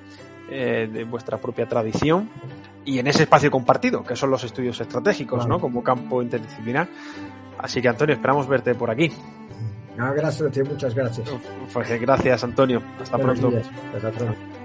eh, 0.49 0.89
de 0.91 1.03
vuestra 1.03 1.37
propia 1.37 1.67
tradición 1.67 2.29
y 2.85 2.99
en 2.99 3.07
ese 3.07 3.23
espacio 3.23 3.51
compartido, 3.51 4.03
que 4.03 4.15
son 4.15 4.31
los 4.31 4.43
estudios 4.43 4.79
estratégicos, 4.79 5.47
¿no? 5.47 5.59
Como 5.59 5.83
campo 5.83 6.21
interdisciplinar. 6.21 6.87
Así 7.57 7.81
que, 7.81 7.89
Antonio, 7.89 8.15
esperamos 8.15 8.47
verte 8.47 8.73
por 8.75 8.89
aquí. 8.89 9.11
No, 9.97 10.13
gracias 10.13 10.69
muchas 10.69 10.95
gracias. 10.95 11.29
Pues 11.73 12.01
gracias, 12.01 12.43
Antonio. 12.43 12.81
Hasta 13.01 13.17
Buenos 13.17 13.39
pronto. 13.39 13.57
Días. 13.57 13.69
Hasta 13.93 14.11
pronto. 14.11 14.58